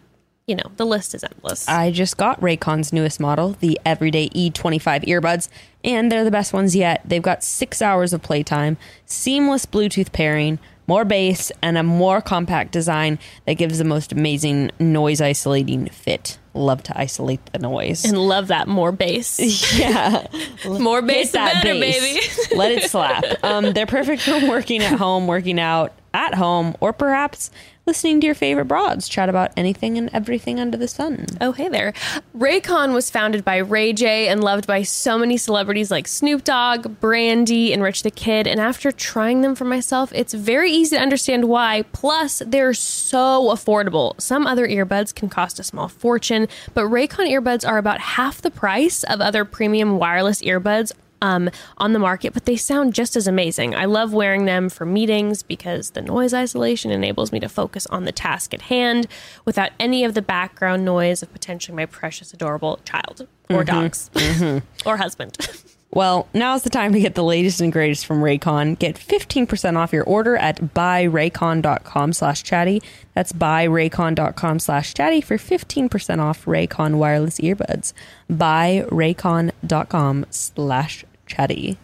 [0.50, 1.68] you know, the list is endless.
[1.68, 5.48] I just got Raycon's newest model, the Everyday E25 earbuds,
[5.84, 7.02] and they're the best ones yet.
[7.04, 8.76] They've got six hours of playtime,
[9.06, 14.72] seamless Bluetooth pairing, more bass, and a more compact design that gives the most amazing
[14.80, 16.36] noise isolating fit.
[16.52, 18.04] Love to isolate the noise.
[18.04, 19.38] and love that more bass.
[19.78, 20.26] yeah.
[20.68, 22.00] more bass, that better, bass.
[22.00, 22.54] baby.
[22.56, 23.24] Let it slap.
[23.44, 27.52] Um, they're perfect for working at home, working out at home, or perhaps
[27.90, 31.26] listening to your favorite broads chat about anything and everything under the sun.
[31.40, 31.92] Oh, hey there.
[32.38, 37.00] Raycon was founded by Ray J and loved by so many celebrities like Snoop Dogg,
[37.00, 38.46] Brandy, and Rich the Kid.
[38.46, 41.82] And after trying them for myself, it's very easy to understand why.
[41.92, 44.14] Plus, they're so affordable.
[44.20, 48.52] Some other earbuds can cost a small fortune, but Raycon earbuds are about half the
[48.52, 53.26] price of other premium wireless earbuds um, on the market, but they sound just as
[53.26, 53.74] amazing.
[53.74, 58.04] I love wearing them for meetings because the noise isolation enables me to focus on
[58.04, 59.06] the task at hand
[59.44, 64.10] without any of the background noise of potentially my precious, adorable child or dogs
[64.86, 65.36] or husband.
[65.92, 68.78] Well, now's the time to get the latest and greatest from Raycon.
[68.78, 72.80] Get 15% off your order at buyraycon.com slash chatty.
[73.14, 77.92] That's buyraycon.com slash chatty for 15% off Raycon wireless earbuds.
[78.30, 81.78] Buyraycon.com slash chatty.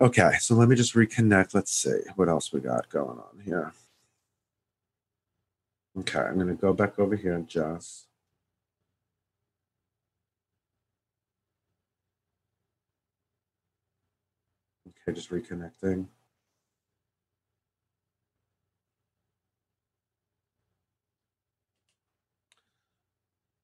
[0.00, 1.54] Okay, so let me just reconnect.
[1.54, 3.72] Let's see what else we got going on here.
[5.98, 7.48] Okay, I'm going to go back over here and.
[7.56, 8.06] Okay,
[15.12, 16.06] just reconnecting.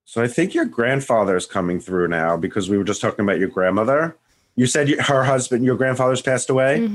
[0.04, 3.38] So I think your grandfather is coming through now because we were just talking about
[3.38, 4.16] your grandmother.
[4.60, 6.86] You said her husband, your grandfather's passed away.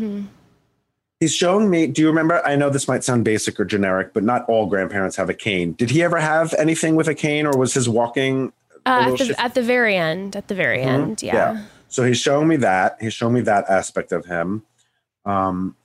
[1.20, 1.88] He's showing me.
[1.88, 2.46] Do you remember?
[2.46, 5.72] I know this might sound basic or generic, but not all grandparents have a cane.
[5.72, 8.54] Did he ever have anything with a cane, or was his walking
[8.86, 11.64] Uh, at, the, at the very end, at the very end, yeah.
[11.88, 12.98] So he's showing me that.
[13.02, 14.62] He's showing me that aspect of him.
[15.26, 15.76] Um,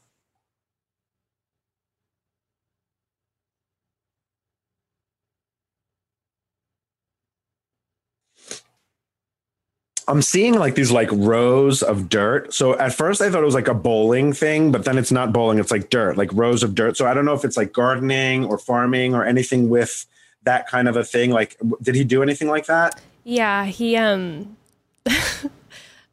[10.11, 12.53] I'm seeing like these like rows of dirt.
[12.53, 15.33] So at first I thought it was like a bowling thing, but then it's not
[15.33, 15.59] bowling.
[15.59, 16.97] It's like dirt, like rows of dirt.
[16.97, 20.07] So I don't know if it's like gardening or farming or anything with
[20.43, 21.31] that kind of a thing.
[21.31, 23.01] Like, w- did he do anything like that?
[23.25, 24.57] Yeah, he um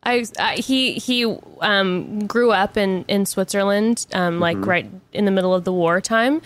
[0.03, 1.25] I, I he he
[1.61, 4.69] um grew up in in Switzerland um like Mm-hmm.
[4.69, 6.37] right in the middle of the wartime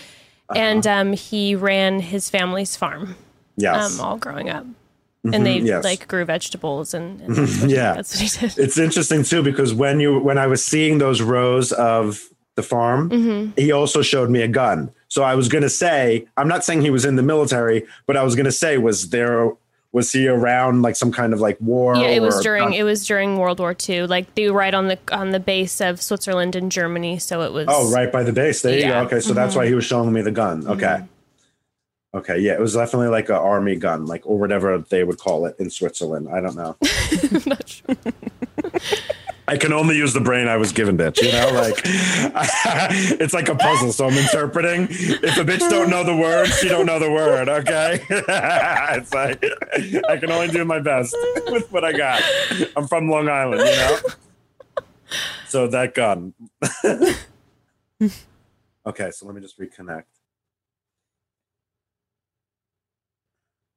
[0.49, 0.60] Uh-huh.
[0.60, 3.16] and um he ran his family's farm
[3.58, 3.99] Yes.
[3.99, 4.66] um all growing up.
[5.24, 5.84] And they Mhm, yes.
[5.84, 7.93] like grew vegetables and, and that's what Yeah.
[7.93, 8.57] that's what he did.
[8.57, 12.24] it's interesting too because when you when I was seeing those rows of
[12.55, 13.51] the farm, Mm-hmm.
[13.55, 14.89] he also showed me a gun.
[15.09, 18.17] So I was going to say, I'm not saying he was in the military, but
[18.17, 19.51] I was going to say, was there
[19.93, 21.97] Was he around like some kind of like war?
[21.97, 24.07] Yeah, it was during it was during World War II.
[24.07, 27.51] Like they were right on the on the base of Switzerland and Germany, so it
[27.51, 27.65] was.
[27.69, 28.61] Oh, right by the base.
[28.61, 28.99] There you go.
[29.01, 30.65] Okay, so that's why he was showing me the gun.
[30.65, 31.03] Okay.
[32.14, 35.45] Okay, yeah, it was definitely like an army gun, like or whatever they would call
[35.45, 36.28] it in Switzerland.
[36.30, 36.76] I don't know.
[36.82, 37.95] I'm not sure.
[39.47, 41.22] I can only use the brain I was given, bitch.
[41.22, 41.82] You know, like
[43.20, 43.93] it's like a puzzle.
[43.93, 44.88] So I'm interpreting.
[44.89, 47.47] If a bitch don't know the word, she don't know the word.
[47.47, 49.43] Okay, it's like
[50.09, 51.16] I can only do my best
[51.47, 52.22] with what I got.
[52.76, 53.99] I'm from Long Island, you know.
[55.47, 56.34] So that gun.
[58.86, 60.03] okay, so let me just reconnect.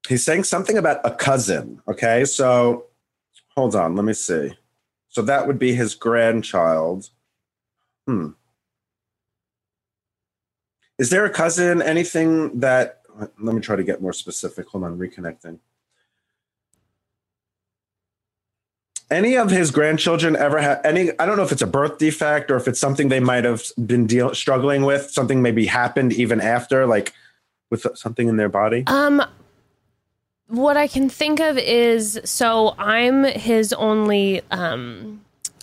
[0.08, 1.80] He's saying something about a cousin.
[1.88, 2.86] Okay, so
[3.56, 4.54] hold on, let me see.
[5.08, 7.10] So that would be his grandchild.
[8.06, 8.30] Hmm.
[10.98, 11.82] Is there a cousin?
[11.82, 13.02] Anything that?
[13.38, 14.68] Let me try to get more specific.
[14.68, 15.58] Hold on, reconnecting.
[19.10, 21.10] Any of his grandchildren ever have any?
[21.18, 23.62] I don't know if it's a birth defect or if it's something they might have
[23.86, 25.10] been deal, struggling with.
[25.10, 27.12] Something maybe happened even after, like
[27.70, 28.84] with something in their body.
[28.86, 29.22] Um,
[30.56, 35.20] what I can think of is so I'm his only um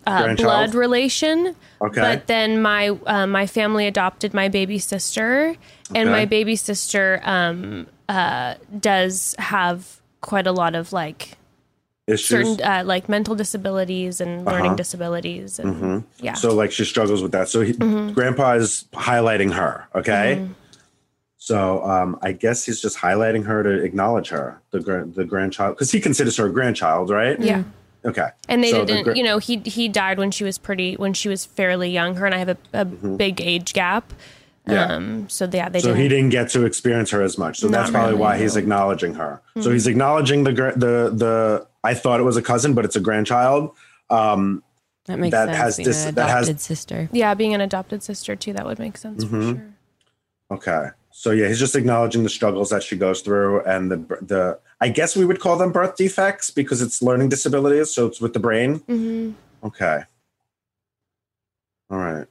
[0.08, 1.56] uh, blood relation.
[1.82, 2.02] Okay.
[2.02, 5.56] But then my uh, my family adopted my baby sister,
[5.96, 6.12] and Okay.
[6.20, 11.38] my baby sister um uh does have quite a lot of like
[12.08, 12.28] Issues.
[12.58, 14.76] certain uh, like mental disabilities and learning Uh-huh.
[14.84, 16.04] disabilities and Mhm.
[16.20, 16.34] yeah.
[16.34, 17.48] So like she struggles with that.
[17.48, 19.88] So he, grandpa is highlighting her.
[19.96, 20.42] Okay.
[21.44, 25.76] So um, I guess he's just highlighting her to acknowledge her, the gra- the grandchild,
[25.76, 27.40] because he considers her a grandchild, right?
[27.42, 27.64] yeah.
[28.06, 28.28] Okay.
[28.48, 31.14] And they So didn't, gra- you know, he he died when she was pretty when
[31.14, 32.14] she was fairly young.
[32.16, 34.10] Her and I have a, a big age gap.
[34.68, 34.72] Mm-hmm.
[34.72, 34.86] Yeah.
[34.86, 37.58] Um so yeah, they So didn't he didn't get to experience her as much.
[37.60, 38.60] So Not that's probably really, why he's no.
[38.62, 38.66] Mm-hmm.
[38.72, 39.42] acknowledging her.
[39.62, 41.68] So he's acknowledging the gra- the the.
[41.84, 43.72] I thought it was a cousin, but it's a grandchild.
[44.12, 44.62] Um,
[45.08, 45.58] That makes That sense.
[45.58, 47.10] has being dis- an that has- adopted sister.
[47.12, 49.30] Yeah, being an adopted sister too, that would make sense Mhm.
[49.30, 49.66] for sure.
[50.52, 50.90] Okay.
[51.12, 54.90] So yeah, he's just acknowledging the struggles that she goes through and the the I
[54.90, 58.40] guess we would call them birth defects because it's learning disabilities, so it's with the
[58.40, 58.78] brain.
[58.88, 59.32] hmm
[59.64, 60.02] Okay.
[61.92, 62.26] All right.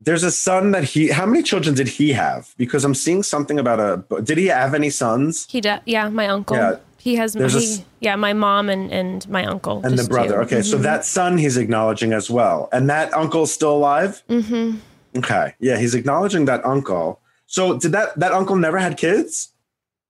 [0.00, 2.54] There's a son that he how many children did he have?
[2.56, 5.46] Because I'm seeing something about a did he have any sons?
[5.50, 5.80] He did.
[5.86, 6.56] Yeah, my uncle.
[6.56, 6.76] Yeah.
[7.04, 7.34] He has.
[7.34, 10.40] There's a he, s- yeah, my mom and and my uncle And the brother.
[10.44, 12.70] Okay, so that son he's acknowledging as well.
[12.72, 14.22] And that uncle's still alive?
[14.26, 14.76] hmm
[15.14, 15.54] Okay.
[15.60, 17.20] Yeah, he's acknowledging that uncle.
[17.46, 19.52] So did that that uncle never had kids?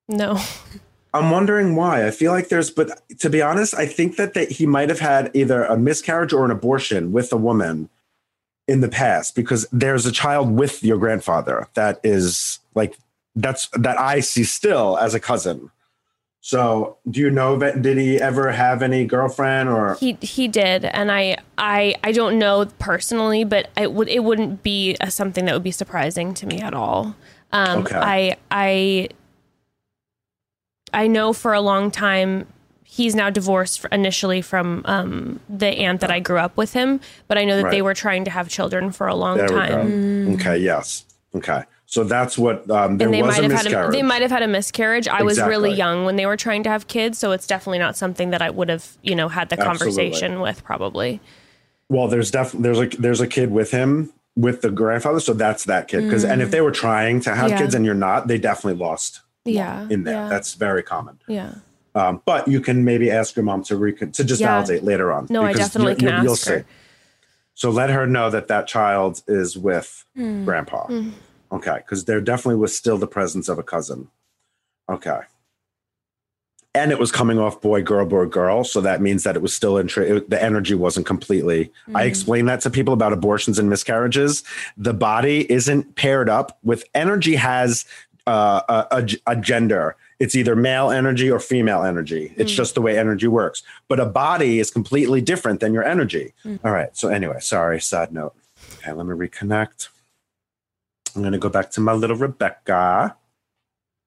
[0.09, 0.40] No.
[1.12, 2.07] I'm wondering why.
[2.07, 4.99] I feel like there's, but to be honest, I think that, that he might have
[5.01, 7.88] had either a miscarriage or an abortion with a woman
[8.68, 12.97] in the past because there's a child with your grandfather that is like
[13.36, 15.70] that's that I see still as a cousin.
[16.47, 20.84] So, do you know that did he ever have any girlfriend or He he did,
[20.84, 25.47] and I I I don't know personally, but it would it wouldn't be a, something
[25.47, 27.16] that would be surprising to me at all.
[27.51, 27.97] Um, Okay.
[27.97, 29.09] I I
[30.92, 32.47] I know for a long time
[32.84, 37.38] he's now divorced initially from um, the aunt that I grew up with him, but
[37.38, 40.26] I know that they were trying to have children for a long there time.
[40.26, 40.32] go.
[40.34, 41.07] Okay, yes.
[41.34, 41.64] Okay.
[41.87, 43.93] So that's what um there they was might a have had a, miscarriage.
[43.93, 45.07] they might have had a miscarriage.
[45.09, 47.97] I was really young when they were trying to have kids, so it's definitely not
[47.97, 50.11] something that I would have, you know, had the Absolutely.
[50.11, 51.20] conversation with probably.
[51.89, 55.64] Well, there's definitely there's a there's a kid with him with the grandfather, so that's
[55.66, 56.05] that kid.
[56.05, 57.51] Because and if they were trying to have Mm.
[57.51, 57.59] Yeah.
[57.59, 59.87] kids and you're not, they definitely lost Yeah.
[59.91, 60.14] in there.
[60.14, 60.28] Yeah.
[60.28, 61.20] That's very common.
[61.28, 61.55] yeah.
[61.97, 64.49] Um, but you can maybe ask your mom to recon to just Yeah.
[64.49, 65.28] validate later on.
[65.30, 66.37] No, I definitely you- can you- you'll her.
[66.37, 66.64] see.
[67.55, 70.45] So let her know that that child is with Hmm.
[70.45, 70.89] grandpa.
[71.53, 74.09] Okay, because there definitely was still the presence of a cousin.
[74.88, 75.20] Okay.
[76.76, 78.64] And it was coming off boy, girl, boy, girl.
[78.64, 81.70] So that means that it was still in tra- it- the energy wasn't completely.
[81.86, 81.97] Hmm.
[81.97, 84.42] I explain that to people about abortions and miscarriages.
[84.76, 87.84] The body isn't paired up with energy, has
[88.26, 89.97] uh, a, a, a gender.
[90.18, 92.32] It's either male energy or female energy.
[92.36, 93.62] It's just the way energy works.
[93.86, 96.32] But a body is completely different than your energy.
[96.64, 96.97] All right.
[96.97, 98.34] So, anyway, sorry, side note.
[98.78, 99.88] Okay, let me reconnect.
[101.15, 103.17] I'm going to go back to my little Rebecca.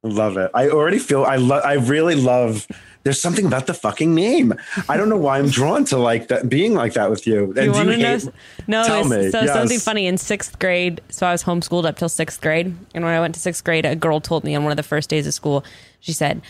[0.04, 0.52] Love it.
[0.54, 2.68] I already feel I love I really love
[3.04, 4.54] there's something about the fucking name.
[4.90, 7.54] I don't know why I'm drawn to like that being like that with you.
[7.54, 8.20] Do you want to know?
[8.68, 9.54] No, Tell me, so yes.
[9.54, 11.00] something funny in sixth grade.
[11.10, 13.86] So I was homeschooled up till sixth grade, and when I went to sixth grade,
[13.86, 15.64] a girl told me on one of the first days of school,
[16.02, 16.42] she said,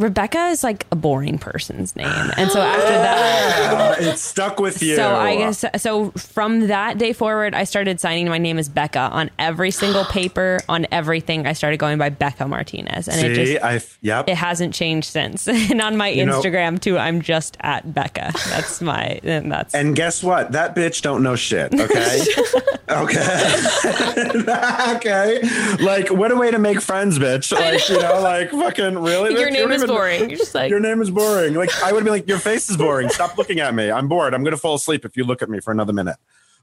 [0.00, 2.06] Rebecca is like a boring person's name.
[2.36, 4.96] And so after that, Uh, it stuck with you.
[4.96, 9.12] so I guess so from that day forward, I started signing my name as Bekah
[9.12, 11.46] on every single paper, on everything.
[11.46, 14.28] I started going by Bekah Martinez, and it just I yep.
[14.28, 15.46] it hasn't changed since.
[15.70, 18.32] and on my know- Instagram too, I'm just at Bekah.
[18.50, 20.52] That's my and that's And guess what?
[20.52, 21.74] That bitch don't know shit.
[21.78, 22.24] Okay.
[22.88, 23.54] okay.
[24.96, 25.40] okay.
[25.80, 27.52] Like, what a way to make friends, bitch.
[27.52, 29.38] Like, you know, like fucking really.
[29.38, 30.30] Your name is boring.
[30.30, 31.54] You're just like Your name is boring.
[31.54, 33.08] Like, I would be like, your face is boring.
[33.08, 33.90] Stop looking at me.
[33.90, 34.34] I'm bored.
[34.34, 36.16] I'm gonna fall asleep if you look at me for another minute.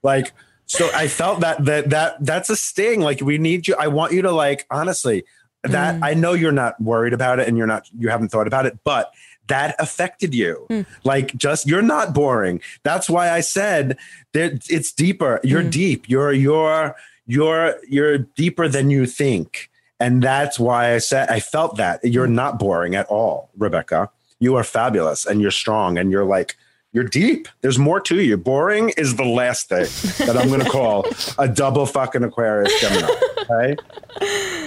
[0.04, 0.34] Like,
[0.66, 3.02] so I felt that that that that's a sting.
[3.02, 3.76] Like, we need you.
[3.80, 5.24] I want you to like, honestly,
[5.64, 6.04] that mm.
[6.04, 8.78] I know you're not worried about it and you're not you haven't thought about it,
[8.84, 9.12] but
[9.48, 10.66] that affected you.
[10.70, 10.82] Hmm.
[11.04, 12.62] Like, just you're not boring.
[12.84, 13.98] That's why I said
[14.34, 15.40] that it's deeper.
[15.44, 15.70] You're hmm.
[15.70, 16.10] deep.
[16.10, 19.70] You're you're you're you're deeper than you think.
[20.00, 24.10] And that's why I said I felt that you're not boring at all, Rebecca.
[24.40, 26.56] You are fabulous and you're strong and you're like
[26.94, 27.48] you're deep.
[27.62, 28.38] There's more to you.
[28.38, 29.86] Boring is the last thing
[30.26, 31.06] that I'm going to call
[31.38, 33.10] a double fucking Aquarius Gemini.
[33.50, 33.76] Okay.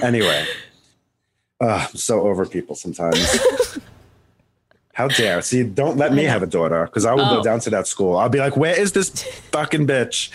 [0.03, 0.47] Anyway,
[1.61, 3.39] uh, I'm so over people sometimes.
[4.93, 5.41] How dare?
[5.41, 7.37] See, don't let me have a daughter because I will Oh.
[7.37, 8.17] go down to that school.
[8.19, 9.09] I'll be like, where is this
[9.53, 10.31] fucking bitch?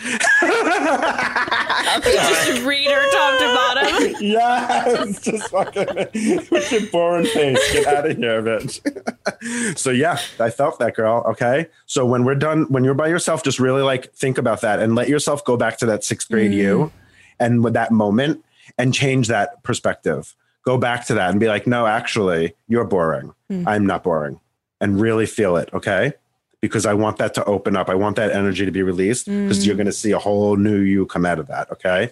[2.04, 4.16] just read her top to bottom.
[4.22, 5.88] yes, just fucking
[6.52, 7.74] with your boring face.
[7.74, 9.78] Get out of here, bitch.
[9.78, 11.24] so yeah, I felt that girl.
[11.28, 11.68] Okay.
[11.86, 14.96] So when we're done, when you're by yourself, just really like think about that and
[14.96, 16.92] let yourself go back to that sixth grade you mm.
[17.40, 18.44] and with that moment
[18.78, 20.34] and change that perspective.
[20.66, 23.34] Go back to that and be like, no, actually, you're boring.
[23.50, 23.68] Hmm.
[23.68, 24.40] I'm not boring.
[24.82, 25.70] And really feel it.
[25.74, 26.14] Okay.
[26.62, 27.90] Because I want that to open up.
[27.90, 30.80] I want that energy to be released because you're going to see a whole new
[30.80, 31.72] you come out of that.
[31.72, 32.12] Okay.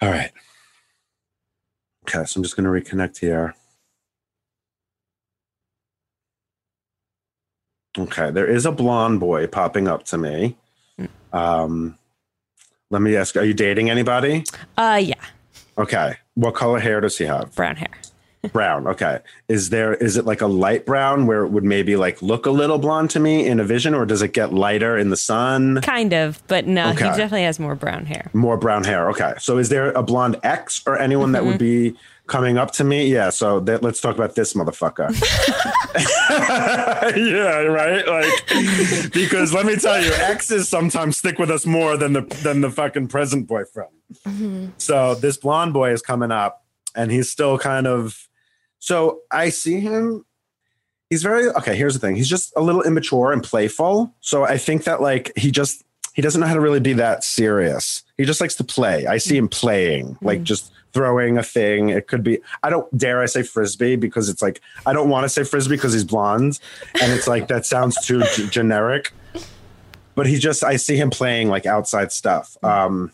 [0.00, 0.32] All right.
[2.08, 3.54] Okay, so I'm just going to reconnect here.
[7.98, 10.56] Okay, there is a blonde boy popping up to me.
[11.32, 11.98] Um,
[12.90, 14.44] let me ask: Are you dating anybody?
[14.78, 15.14] uh yeah,
[15.78, 17.54] Okay, what color hair does he have?
[17.54, 17.90] brown hair.
[18.50, 18.88] Brown.
[18.88, 22.44] Okay, is there is it like a light brown where it would maybe like look
[22.44, 25.16] a little blonde to me in a vision, or does it get lighter in the
[25.16, 25.80] sun?
[25.82, 27.04] Kind of, but no, Okay.
[27.04, 28.30] he definitely has more brown hair.
[28.32, 29.08] More brown hair.
[29.10, 29.34] Okay.
[29.38, 31.92] So is there a blonde X or anyone that would mm-hmm.
[31.92, 33.06] be coming up to me?
[33.06, 33.30] Yeah.
[33.30, 35.10] So that, let's talk about this motherfucker.
[37.16, 37.58] yeah.
[37.60, 38.06] Right.
[38.08, 42.60] Like, because let me tell you, X's sometimes stick with us more than the than
[42.60, 43.90] the fucking present boyfriend.
[44.26, 44.66] Mm-hmm.
[44.78, 46.64] So this blonde boy is coming up,
[46.96, 48.28] and he's still kind of.
[48.82, 50.26] So I see him.
[51.08, 51.76] He's very okay.
[51.76, 52.16] Here's the thing.
[52.16, 54.12] He's just a little immature and playful.
[54.18, 57.22] So I think that like he just he doesn't know how to really be that
[57.22, 58.02] serious.
[58.18, 59.06] He just likes to play.
[59.06, 61.90] I see him playing, like just throwing a thing.
[61.90, 65.24] It could be, I don't dare I say frisbee because it's like, I don't want
[65.24, 66.58] to say frisbee because he's blonde.
[67.00, 69.12] And it's like, that sounds too g- generic.
[70.16, 72.58] But he just, I see him playing like outside stuff.
[72.62, 73.12] Um,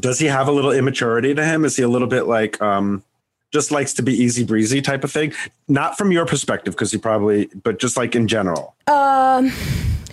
[0.00, 1.64] does he have a little immaturity to him?
[1.64, 3.04] Is he a little bit like, um,
[3.52, 5.32] just likes to be easy breezy type of thing?
[5.68, 8.74] Not from your perspective, because you probably, but just like in general.
[8.86, 9.52] Um,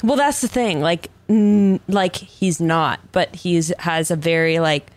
[0.03, 0.81] well, that's the thing.
[0.81, 4.87] Like, mm, like he's not, but he's has a very like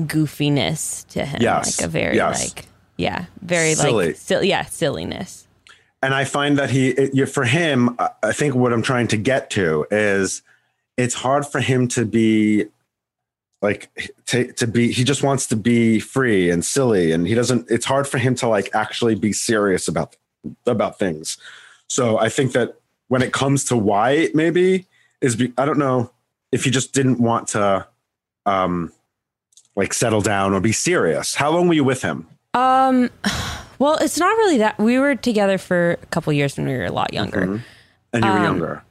[0.00, 1.40] goofiness to him.
[1.40, 2.56] Yes, like a very yes.
[2.56, 4.14] like yeah, very Silly.
[4.30, 5.46] like yeah, silliness.
[6.02, 9.16] and I find that he, it, you- for him, I think what I'm trying to
[9.16, 10.42] get to is
[10.96, 12.66] it's hard for him to be
[13.62, 13.88] like
[14.26, 17.86] to, to be he just wants to be free and silly and he doesn't it's
[17.86, 20.14] hard for him to like actually be serious about
[20.66, 21.38] about things
[21.88, 22.76] so i think that
[23.08, 24.84] when it comes to why maybe
[25.20, 26.10] is be, i don't know
[26.52, 27.86] if he just didn't want to
[28.44, 28.92] um
[29.74, 33.10] like settle down or be serious how long were you with him Um,
[33.78, 34.78] well, it's not really that.
[34.78, 37.60] We were together for a couple years when we were a lot younger.
[38.12, 38.82] and you were Um, younger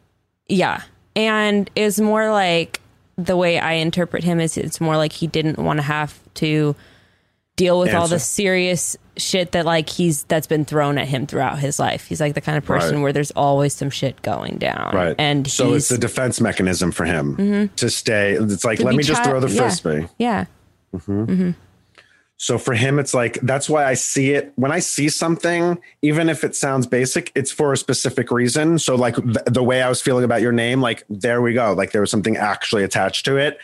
[0.48, 0.84] Yeah.
[1.16, 2.80] And it's more like
[3.18, 6.76] the way I interpret him is it's more like he didn't want to have to
[7.56, 11.58] deal with all the serious shit that like he's that's been thrown at him throughout
[11.60, 12.06] his life.
[12.06, 13.02] He's like the kind of person Right.
[13.02, 14.94] where there's always some shit going down.
[14.94, 15.16] Right.
[15.18, 17.76] And so it's a defense mechanism for him mm-hmm.
[17.76, 18.34] to stay.
[18.34, 19.62] It's like, to let me just throw the yeah.
[19.62, 20.08] frisbee.
[20.18, 20.46] Yeah.
[20.94, 21.26] Mm-hmm.
[21.26, 21.52] Mm-hmm.
[22.38, 24.52] So for him, it's like, that's why I see it.
[24.56, 28.78] When I see something, even if it sounds basic, it's for a specific reason.
[28.78, 31.74] So, like th- the way I was feeling about your name, like, there we go.
[31.74, 33.58] Like, there was something actually attached to it.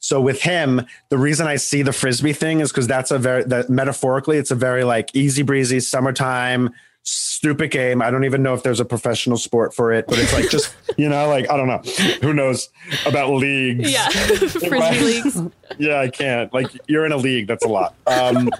[0.00, 3.44] So with him, the reason I see the frisbee thing is because that's a very
[3.44, 6.70] that metaphorically, it's a very like easy breezy summertime
[7.02, 8.02] stupid game.
[8.02, 10.74] I don't even know if there's a professional sport for it, but it's like just
[10.96, 11.82] you know, like I don't know,
[12.20, 12.68] who knows
[13.06, 13.90] about leagues?
[13.90, 15.40] Yeah, frisbee leagues.
[15.78, 16.52] yeah, I can't.
[16.52, 17.46] Like you're in a league.
[17.46, 17.94] That's a lot.
[18.06, 18.50] Um,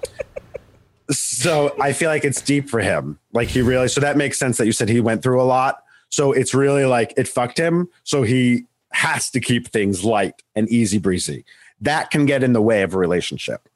[1.10, 3.18] so I feel like it's deep for him.
[3.32, 5.82] Like he really, so that makes sense that you said he went through a lot.
[6.08, 7.88] So it's really like it fucked him.
[8.04, 11.44] So he has to keep things light and easy breezy.
[11.80, 13.68] That can get in the way of a relationship.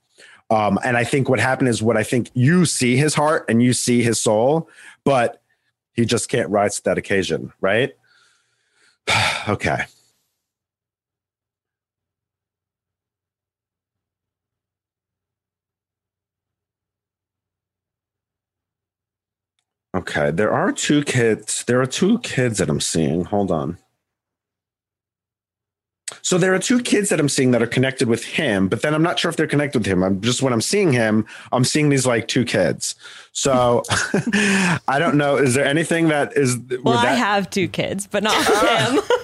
[0.51, 3.63] Um, and I think what happened is what I think you see his heart and
[3.63, 4.69] you see his soul,
[5.05, 5.43] but
[5.95, 7.95] he just can't rise to that occasion, right?
[9.49, 9.85] okay.
[19.97, 21.63] Okay, there are two kids.
[21.65, 23.25] There are two kids that I'm seeing.
[23.27, 23.79] Hold on.
[26.25, 28.95] So there are two kids that I'm seeing that are connected with him, but then
[28.95, 30.03] I'm not sure if they're connected with him.
[30.03, 32.95] I'm just when I'm seeing him, I'm seeing these like two kids.
[33.33, 33.83] So
[34.89, 35.37] I don't know.
[35.37, 36.57] Is there anything that is?
[36.83, 38.91] Well, that, I have two kids, but not ah!
[38.91, 39.19] him.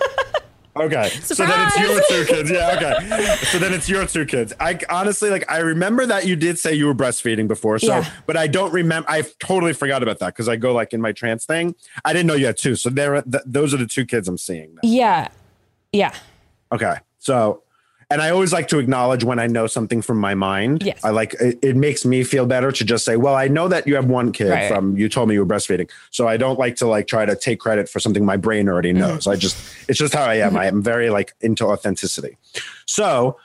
[0.77, 1.09] Okay.
[1.09, 2.49] So then it's your two kids.
[2.49, 2.77] Yeah.
[2.77, 3.35] Okay.
[3.47, 4.53] So then it's your two kids.
[4.61, 5.51] I honestly like.
[5.51, 7.81] I remember that you did say you were breastfeeding before.
[7.81, 8.11] So, Yeah.
[8.25, 9.11] but I don't remember.
[9.11, 11.75] I totally forgot about that because I go like in my trance thing.
[12.05, 12.77] I didn't know you had two.
[12.77, 14.77] So there, th- those are the two kids I'm seeing.
[14.77, 14.81] Now.
[14.85, 15.29] yeah.
[15.93, 16.15] Yeah.
[16.73, 16.95] Okay.
[17.19, 17.63] So,
[18.13, 20.83] and I always like to acknowledge when I know something from my mind.
[20.85, 20.99] Yes.
[21.05, 23.87] I like it, it makes me feel better to just say, well, I know that
[23.87, 24.69] you have one kid Right.
[24.69, 25.89] from you told me you were breastfeeding.
[26.11, 28.91] So I don't like to like try to take credit for something my brain already
[28.91, 28.99] Mm-hmm.
[28.99, 29.27] knows.
[29.29, 29.57] I just,
[29.89, 30.57] it's just how I am.
[30.57, 32.37] I am very like into authenticity.
[32.87, 33.39] So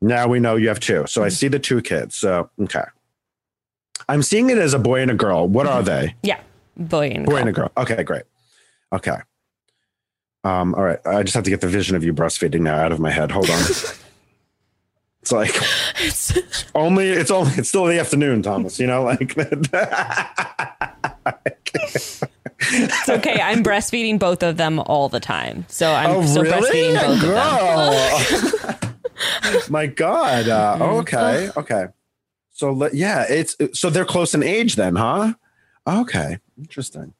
[0.00, 1.04] now we know you have two.
[1.06, 1.34] So I Mm-hmm.
[1.34, 2.16] see the two kids.
[2.16, 2.84] So, okay.
[4.08, 5.46] I'm seeing it as a boy and a girl.
[5.46, 6.14] What are they?
[6.22, 6.40] Yeah.
[6.76, 7.38] Boy and Boy girl.
[7.40, 7.70] and a girl.
[7.76, 8.24] Okay, great.
[8.92, 9.18] Okay.
[10.44, 10.98] Um, all right.
[11.06, 13.30] I just have to get the vision of you breastfeeding now out of my head.
[13.30, 13.60] Hold on.
[15.22, 15.54] it's like
[16.74, 18.78] only it's only it's still the afternoon, Thomas.
[18.78, 19.34] You know, like
[22.66, 23.40] It's okay.
[23.40, 25.64] I'm breastfeeding both of them all the time.
[25.68, 28.70] So I'm still breastfeeding both of them.
[28.70, 28.78] Girl.
[29.70, 30.48] my God.
[30.48, 31.50] Uh, okay.
[31.56, 31.86] Okay.
[32.52, 35.34] So yeah, it's so they're close in age then, huh?
[35.86, 36.38] Okay.
[36.58, 37.14] Interesting.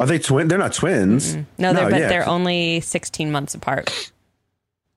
[0.00, 0.48] Are they twin?
[0.48, 1.36] They're not twins.
[1.58, 2.08] No, they're, but yeah.
[2.08, 4.10] they're only 16 months apart.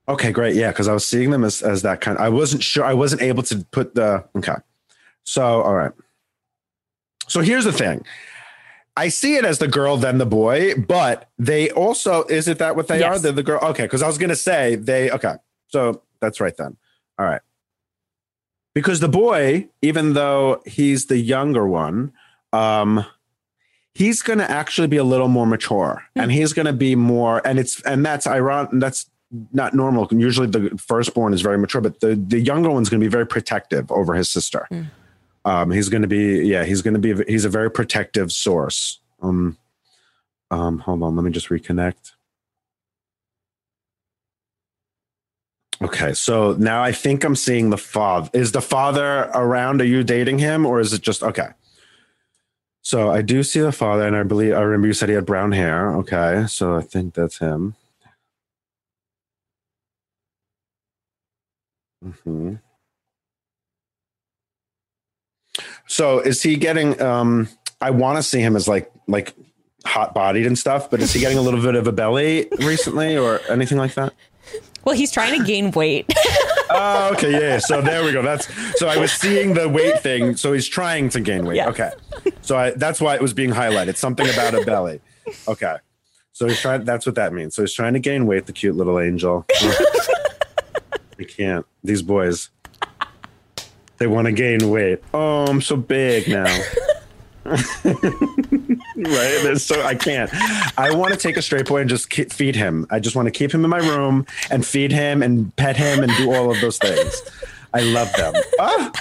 [0.08, 0.56] Okay, great.
[0.56, 2.18] Yeah, because I was seeing them as, as that kind.
[2.18, 2.84] I wasn't sure.
[2.84, 4.24] I wasn't able to put the.
[4.36, 4.54] Okay.
[5.24, 5.92] So, all right.
[7.28, 8.04] So here's the thing.
[8.96, 12.76] I see it as the girl, then the boy, but they also is it that
[12.76, 13.18] what they Yes.
[13.18, 13.20] are?
[13.20, 13.60] They're the girl.
[13.62, 15.10] Okay, because I was gonna say they.
[15.10, 15.34] Okay,
[15.68, 16.76] so that's right then.
[17.18, 17.40] All right.
[18.74, 22.12] Because the boy, even though he's the younger one,
[22.52, 23.04] um,
[23.94, 27.46] he's going to actually be a little more mature, and he's going to be more.
[27.46, 28.70] And it's and that's ironic.
[28.74, 29.08] That's
[29.52, 30.08] not normal.
[30.10, 33.26] Usually, the firstborn is very mature, but the the younger one's going to be very
[33.26, 34.68] protective over his sister.
[35.44, 36.64] Um, he's going to be yeah.
[36.64, 39.00] He's going to be he's a very protective source.
[39.22, 39.58] Um,
[40.50, 41.16] um, hold on.
[41.16, 42.12] Let me just reconnect.
[45.82, 48.30] Okay, so now I think I'm seeing the father.
[48.32, 49.80] Is the father around?
[49.80, 51.48] Are you dating him, or is it just okay?
[52.84, 55.24] So I do see the father, and I believe I remember you said he had
[55.24, 55.90] brown hair.
[55.96, 57.76] Okay, so I think that's him.
[62.24, 62.56] hmm
[65.86, 67.00] So is he getting?
[67.00, 67.48] Um,
[67.80, 69.34] I want to see him as like like
[69.86, 73.16] hot bodied and stuff, but is he getting a little bit of a belly recently,
[73.16, 74.12] or anything like that?
[74.84, 76.12] Well, he's trying to gain weight.
[76.76, 77.58] Oh, okay, yeah.
[77.58, 78.20] So there we go.
[78.20, 80.34] That's so I was seeing the weight thing.
[80.34, 81.56] So he's trying to gain weight.
[81.56, 81.68] Yes.
[81.68, 81.90] Okay.
[82.40, 83.96] So I, that's why it was being highlighted.
[83.96, 85.00] Something about a belly.
[85.46, 85.76] Okay.
[86.32, 86.84] So he's trying.
[86.84, 87.54] That's what that means.
[87.54, 88.46] So he's trying to gain weight.
[88.46, 89.46] The cute little angel.
[89.52, 91.64] I can't.
[91.84, 92.50] These boys.
[93.98, 95.00] They want to gain weight.
[95.12, 96.46] Oh, I'm so big now.
[98.96, 99.56] right?
[99.58, 100.30] So I can't.
[100.78, 102.86] I want to take a straight boy and just keep, feed him.
[102.90, 106.02] I just want to keep him in my room and feed him and pet him
[106.02, 107.22] and do all of those things.
[107.72, 108.34] I love them.
[108.58, 108.92] Ah!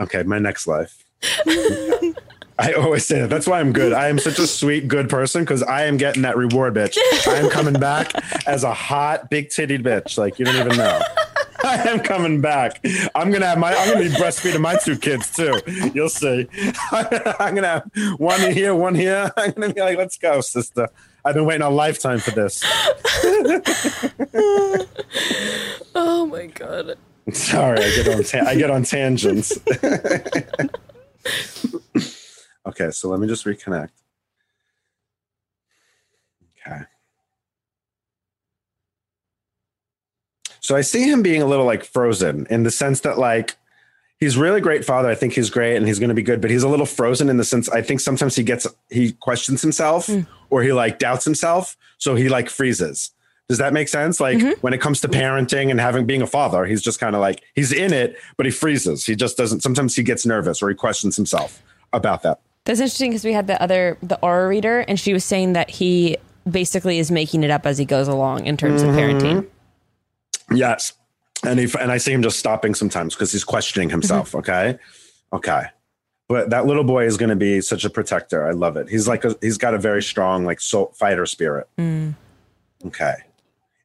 [0.00, 1.04] Okay, my next life.
[2.58, 3.30] I always say that.
[3.30, 3.92] That's why I'm good.
[3.92, 6.96] I am such a sweet, good person because I am getting that reward, bitch.
[7.26, 8.12] I am coming back
[8.46, 10.18] as a hot, big titted bitch.
[10.18, 11.00] Like you don't even know.
[11.64, 12.84] I am coming back.
[13.14, 13.74] I'm gonna have my.
[13.74, 15.60] I'm gonna be breastfeeding my two kids too.
[15.94, 16.48] You'll see.
[16.92, 19.32] I'm gonna have one here, one here.
[19.36, 20.88] I'm gonna be like, let's go, sister.
[21.24, 22.62] I've been waiting a lifetime for this.
[25.94, 26.96] Oh my god.
[27.32, 28.24] Sorry, I get on.
[28.24, 29.56] Ta- I get on tangents.
[32.66, 33.90] okay, so let me just reconnect.
[40.62, 43.56] So I see him being a little like frozen in the sense that like
[44.20, 45.08] he's really great father.
[45.08, 47.28] I think he's great and he's going to be good, but he's a little frozen
[47.28, 50.26] in the sense I think sometimes he gets he questions himself mm.
[50.50, 53.10] or he like doubts himself, so he like freezes.
[53.48, 54.20] Does that make sense?
[54.20, 54.52] Like mm-hmm.
[54.60, 57.42] when it comes to parenting and having being a father, he's just kind of like
[57.54, 59.04] he's in it, but he freezes.
[59.04, 59.60] He just doesn't.
[59.60, 61.60] Sometimes he gets nervous or he questions himself
[61.92, 62.40] about that.
[62.64, 65.68] That's interesting because we had the other the aura reader, and she was saying that
[65.68, 66.16] he
[66.48, 68.98] basically is making it up as he goes along in terms of mm-hmm.
[68.98, 69.46] parenting.
[70.56, 70.92] Yes,
[71.44, 73.94] and he and I see him just stopping sometimes because he's questioning mm-hmm.
[73.94, 74.34] himself.
[74.34, 74.78] Okay,
[75.32, 75.64] okay,
[76.28, 78.46] but that little boy is going to be such a protector.
[78.46, 78.88] I love it.
[78.88, 81.68] He's like a, he's got a very strong like soul fighter spirit.
[81.78, 82.14] Mm.
[82.86, 83.14] Okay,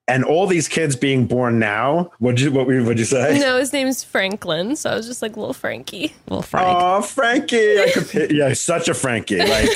[0.08, 2.12] and all these kids being born now.
[2.20, 3.40] What'd you what would you say?
[3.40, 6.14] No, his name's Franklin, so I was just like little Frankie.
[6.28, 6.66] Little Frank.
[6.70, 7.82] Oh, Frankie!
[7.82, 9.40] I could, yeah, such a Frankie.
[9.40, 9.70] Like,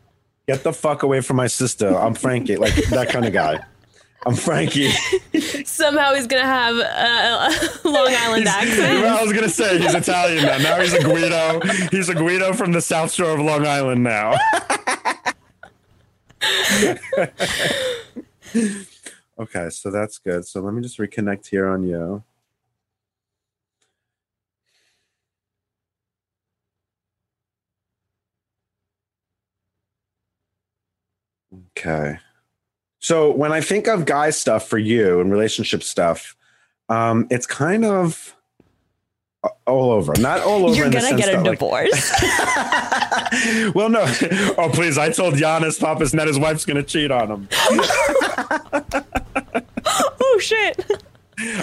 [0.46, 1.96] get the fuck away from my sister.
[1.96, 3.64] I'm Frankie, like that kind of guy.
[4.26, 4.90] I'm Frankie.
[5.64, 7.50] Somehow he's gonna have a,
[7.84, 9.00] a Long Island accent.
[9.00, 10.58] Well, I was gonna say he's Italian now.
[10.58, 11.60] Now he's a Guido.
[11.90, 14.34] He's a Guido from the South Shore of Long Island now.
[19.38, 20.46] okay, so that's good.
[20.46, 22.22] So let me just reconnect here on you.
[31.76, 32.18] Okay.
[33.08, 36.36] So when I think of guy stuff for you and relationship stuff,
[36.90, 38.36] um, it's kind of
[39.66, 40.12] all over.
[40.18, 40.74] Not all over.
[40.74, 42.12] You're gonna get a that, like- divorce.
[43.74, 44.04] well, no.
[44.58, 44.98] Oh, please!
[44.98, 47.48] I told Yannis Pappas that his wife's gonna cheat on him.
[50.20, 51.02] oh shit!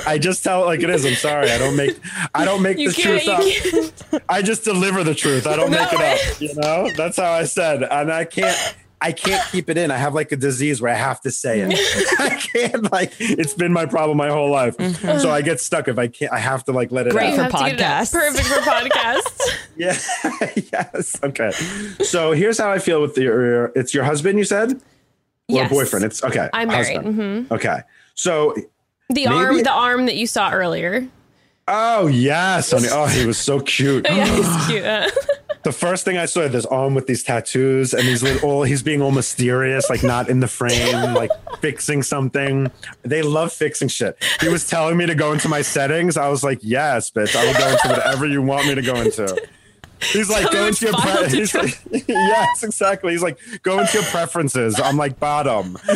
[0.07, 1.05] I just tell it like it is.
[1.05, 1.51] I'm sorry.
[1.51, 1.95] I don't make.
[2.33, 4.23] I don't make You the truth up.
[4.29, 5.45] I just deliver the truth.
[5.45, 6.41] I don't make it up.
[6.41, 6.89] You know.
[6.97, 8.75] That's how I said, and I can't.
[9.01, 9.91] I can't keep it in.
[9.91, 11.73] I have like a disease where I have to say it.
[12.19, 13.13] I can't like.
[13.19, 14.75] It's been my problem my whole life.
[15.01, 16.31] So I get stuck if I can't.
[16.31, 17.51] I have to like let it Great out.
[17.51, 18.03] for You have to get it out.
[18.05, 18.13] podcasts.
[18.13, 19.41] Perfect for podcasts.
[19.77, 19.97] Yeah.
[20.71, 21.19] yes.
[21.21, 21.51] Okay.
[22.05, 23.65] So here's how I feel with your.
[23.75, 24.37] It's your husband.
[24.39, 24.71] You said.
[24.73, 24.79] Or
[25.49, 25.69] Yes.
[25.71, 26.05] boyfriend.
[26.05, 26.49] It's okay.
[26.53, 26.95] I'm married.
[26.95, 27.47] husband.
[27.47, 27.79] hmm Okay.
[28.15, 28.55] So
[29.09, 31.07] The Maybe- arm, the arm that you saw earlier.
[31.67, 32.87] oh yes, honey.
[32.91, 34.05] Oh, he was so cute.
[34.09, 34.83] Yeah, he's cute.
[35.66, 39.01] The first thing I saw this arm with these tattoos and little all he's being
[39.01, 42.70] all mysterious, like not in the frame, like fixing something.
[43.01, 44.16] They love fixing shit.
[44.41, 46.18] He was telling me to go into my settings.
[46.18, 48.93] I was like, yes, bitch, I will go into whatever you want me to go
[48.93, 49.36] into.
[50.01, 53.13] He's like, Tell go into your pre- he's like, yes, exactly.
[53.13, 54.80] He's like, go into your preferences.
[54.80, 55.80] I'm like, bottom.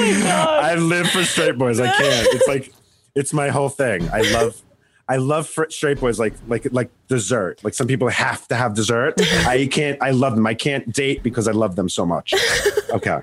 [0.00, 1.78] I live for straight boys.
[1.78, 2.28] I can't.
[2.34, 2.72] It's like
[3.18, 4.08] it's my whole thing.
[4.10, 4.62] I love
[5.08, 7.62] I love fr- straight boys like like like dessert.
[7.64, 9.14] Like some people have to have dessert.
[9.46, 10.00] I can't.
[10.02, 10.46] I love them.
[10.46, 12.34] I can't date because I love them so much.
[12.90, 13.10] Okay.
[13.10, 13.22] All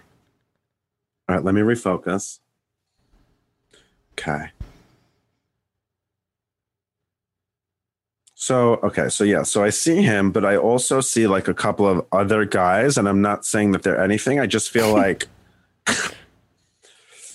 [1.28, 1.44] right.
[1.44, 2.38] Let me refocus.
[4.12, 4.52] Okay.
[8.36, 11.88] So okay, so yeah, so I see him, but I also see like a couple
[11.88, 14.40] of other guys, and I'm not saying that they're anything.
[14.40, 15.28] I just feel like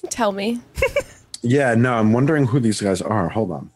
[0.08, 0.60] tell me.
[1.42, 3.28] Yeah, no, I'm wondering who these guys are.
[3.30, 3.70] Hold on.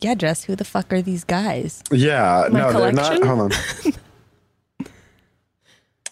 [0.00, 0.44] yeah, Jess.
[0.44, 1.82] Who the fuck are these guys?
[1.90, 3.22] Yeah, My no, they're not.
[3.24, 3.52] Hold on.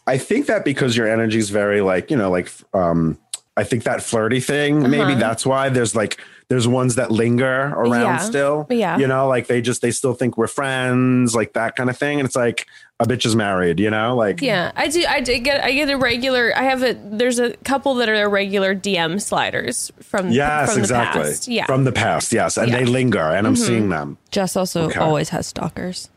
[0.07, 3.19] I think that because your energy is very like, you know, like um
[3.59, 5.15] I think that flirty thing, maybe Uh-huh.
[5.19, 8.17] that's why there's like there's ones that linger around Yeah.
[8.19, 8.67] still.
[8.71, 8.99] Yeah.
[8.99, 12.21] You know, like they just they still think we're friends, like that kind of thing.
[12.21, 12.67] And it's like
[13.01, 14.15] a bitch is married, you know?
[14.15, 15.05] Like Yeah, I do.
[15.09, 15.65] I do get.
[15.65, 16.53] I get a regular.
[16.57, 16.93] I have a.
[16.95, 20.31] There's a couple that are regular DM sliders from.
[20.31, 21.23] Yes, from exactly.
[21.23, 21.49] The past.
[21.49, 21.67] Yeah.
[21.67, 22.57] From the past, yes.
[22.59, 22.79] And Yeah.
[22.79, 24.19] they linger and I'm seeing them.
[24.31, 25.01] Jess also Okay.
[25.01, 26.11] always has stalkers.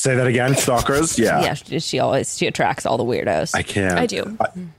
[0.00, 1.18] Say that again, stalkers.
[1.18, 1.42] Yeah.
[1.42, 3.54] Yeah, she, she always she attracts all the weirdos.
[3.54, 3.98] I can't.
[3.98, 4.34] I do.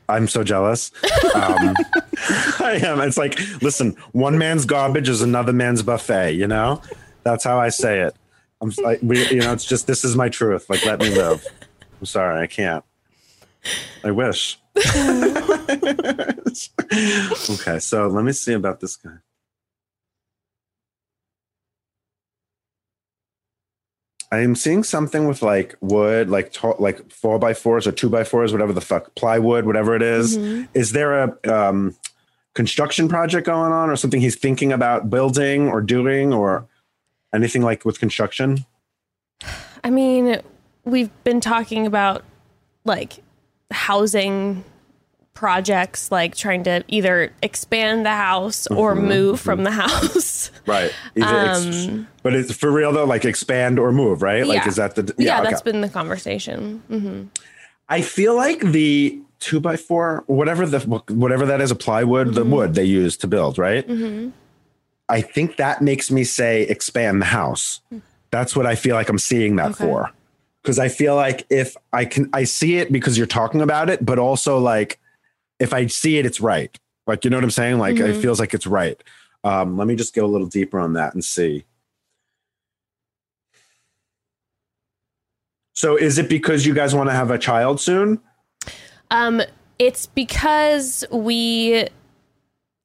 [0.09, 0.91] I, am so jealous.
[1.35, 1.75] Um,
[2.59, 2.99] I am.
[3.01, 6.31] It's like, listen, one man's garbage is another man's buffet.
[6.31, 6.81] You know,
[7.21, 8.15] that's how I say it.
[8.61, 10.67] I'm, I, we, you know, it's just this is my truth.
[10.71, 11.45] Like, let me live.
[11.99, 12.83] I'm sorry, I can't.
[14.03, 14.57] I wish.
[17.51, 19.17] okay, so let me see about this guy.
[24.33, 28.09] I am seeing something with like wood, like to- like four by fours or two
[28.09, 30.37] by fours, whatever the fuck, plywood, whatever it is.
[30.73, 31.95] Is there a um,
[32.53, 36.65] construction project going on, or something he's thinking about building or doing, or
[37.33, 38.65] anything like with construction?
[39.83, 40.41] I mean,
[40.85, 42.23] we've been talking about
[42.85, 43.19] like
[43.69, 44.63] housing
[45.33, 50.51] projects, like trying to either expand the house or Mm-hmm, move from the house.
[50.65, 50.91] Right.
[51.21, 54.45] Um, but it's for real though, like expand or move, right?
[54.45, 54.67] Like, Yeah.
[54.69, 55.49] is that the yeah, okay.
[55.49, 56.83] that's been the conversation.
[56.87, 57.23] hmm
[57.89, 60.79] I feel like the two by four, whatever the
[61.09, 63.85] whatever that is, a plywood, the wood they use to build, right?
[65.09, 67.81] I think that makes me say expand the house.
[68.29, 69.83] That's what I feel like I'm seeing that Okay.
[69.83, 70.11] for.
[70.63, 74.05] because I feel like if I can, I see it because you're talking about it,
[74.05, 74.99] but also like
[75.61, 76.77] if I see it, it's right.
[77.07, 77.77] Like, you know what I'm saying?
[77.77, 79.01] Like, it feels like it's right.
[79.43, 81.65] Um, let me just go a little deeper on that and see.
[85.73, 88.19] So, is it because you guys want to have a child soon?
[89.09, 89.41] Um,
[89.79, 91.87] it's because we,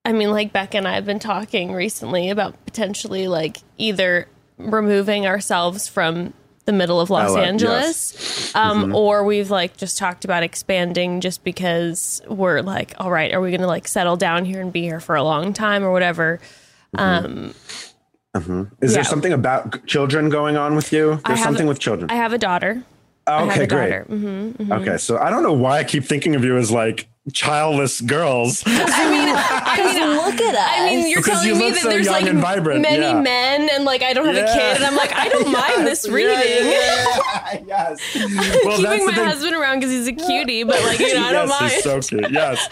[0.05, 5.27] I mean, like Beck and I have been talking recently about potentially like either removing
[5.27, 6.33] ourselves from
[6.67, 7.47] the middle of Los LA, yes.
[7.49, 13.33] Angeles, um, or we've like just talked about expanding just because we're like, all right,
[13.33, 15.83] are we going to like settle down here and be here for a long time
[15.85, 16.39] or whatever?
[16.97, 17.55] Um,
[18.35, 18.97] Is Yeah.
[18.97, 21.21] there something about children going on with you?
[21.27, 22.11] There's something a- with children.
[22.11, 22.83] I have a daughter.
[23.29, 23.69] Okay, great.
[23.69, 24.05] daughter.
[24.09, 28.01] hmm Okay, so I don't know why I keep thinking of you as like childless
[28.01, 28.63] girls.
[28.67, 30.69] I mean, I mean, Look at us.
[30.71, 33.21] I mean, you're Because telling you me that so there's like and vibrant, many yeah.
[33.21, 36.07] men and like I don't have a kid, and I'm like, I don't mind this
[36.09, 36.37] Yeah, reading.
[36.37, 38.01] yeah, yes.
[38.65, 39.25] Well, Keeping my thing.
[39.25, 41.73] husband around because he's a cutie, but like you know, I don't yes, mind.
[41.73, 42.31] he's so cute.
[42.31, 42.69] Yes.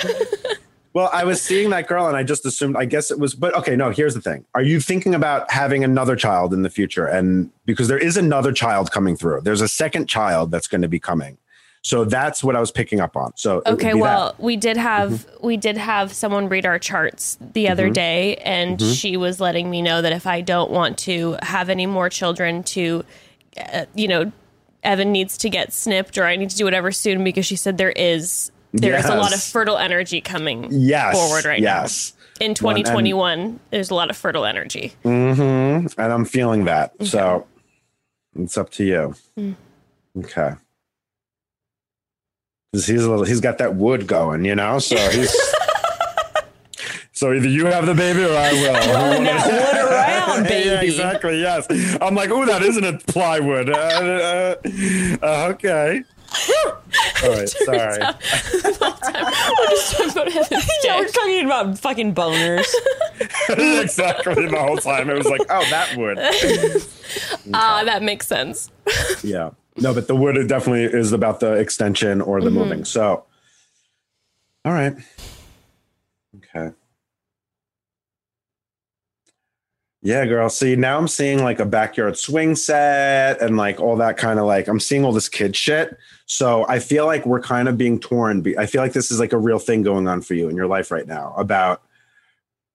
[0.94, 3.52] Well, I was seeing that girl and I just assumed, I guess it was, but
[3.56, 4.44] okay, no, here's the thing.
[4.55, 7.05] Are you thinking about having another child in the future?
[7.05, 10.89] And because there is another child coming through, there's a second child that's going to
[10.89, 11.36] be coming.
[11.85, 13.32] So that's what I was picking up on.
[13.36, 14.40] So Okay, well, that.
[14.43, 15.47] we did have Mm-hmm.
[15.47, 18.93] we did have someone read our charts the other day, and Mm-hmm.
[18.93, 22.62] she was letting me know that if I don't want to have any more children,
[22.65, 23.05] to
[23.73, 24.32] uh, you know,
[24.82, 27.77] Evan needs to get snipped, or I need to do whatever soon because she said
[27.77, 32.15] there is there is a lot of fertile energy coming yes, forward right yes.
[32.40, 32.47] now.
[32.47, 34.93] In 2021, there's a lot of fertile energy.
[35.05, 36.93] And I'm feeling that.
[37.06, 37.47] So
[38.35, 39.15] it's up to you.
[39.39, 39.55] Mm.
[40.19, 40.55] Okay.
[42.74, 44.80] 'Cause he's a little, he's got that wood going, you know?
[44.80, 45.32] So he's,
[47.12, 48.72] so either you have the baby or I will.
[49.22, 50.68] that wood around, baby.
[50.68, 51.40] Yeah, exactly.
[51.40, 51.68] Yes.
[52.01, 53.70] I'm like, oh, that isn't a plywood.
[53.70, 54.56] Uh, uh,
[55.22, 56.02] uh, okay.
[57.22, 57.48] All right.
[57.48, 58.01] Sorry.
[58.01, 61.14] We're just talking about Evan's yeah, we're dick.
[61.14, 62.66] talking about fucking boners.
[63.51, 64.48] exactly.
[64.48, 66.18] The whole time it was like, oh, that wood.
[67.55, 68.72] Ah, that makes sense.
[69.22, 69.51] Yeah.
[69.76, 72.59] No, but the wood definitely is about the extension or the mm-hmm.
[72.59, 72.84] moving.
[72.84, 73.24] So,
[74.64, 74.94] all right.
[76.36, 76.74] Okay.
[80.05, 80.51] Yeah, girl.
[80.51, 84.44] See, now I'm seeing like a backyard swing set and like all that kind of
[84.44, 85.96] like I'm seeing all this kid shit.
[86.26, 88.44] So I feel like we're kind of being torn.
[88.59, 90.66] I feel like this is like a real thing going on for you in your
[90.66, 91.82] life right now about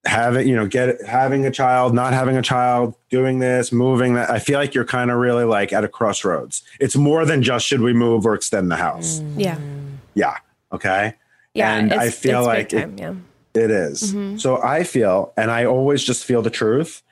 [0.06, 4.30] having, you know, get having a child, not having a child, doing this, moving that.
[4.30, 6.62] I feel like you're kind of really like at a crossroads.
[6.80, 9.20] It's more than just should we move or extend the house.
[9.20, 9.34] Mm.
[9.36, 9.58] Yeah,
[10.14, 10.36] Yeah.
[10.72, 11.14] Okay.
[11.54, 11.74] yeah.
[11.76, 13.14] And it's, I feel like big it- time, yeah.
[13.52, 14.14] It is.
[14.14, 14.36] Mm-hmm.
[14.38, 17.02] So I feel, and I always just feel the truth.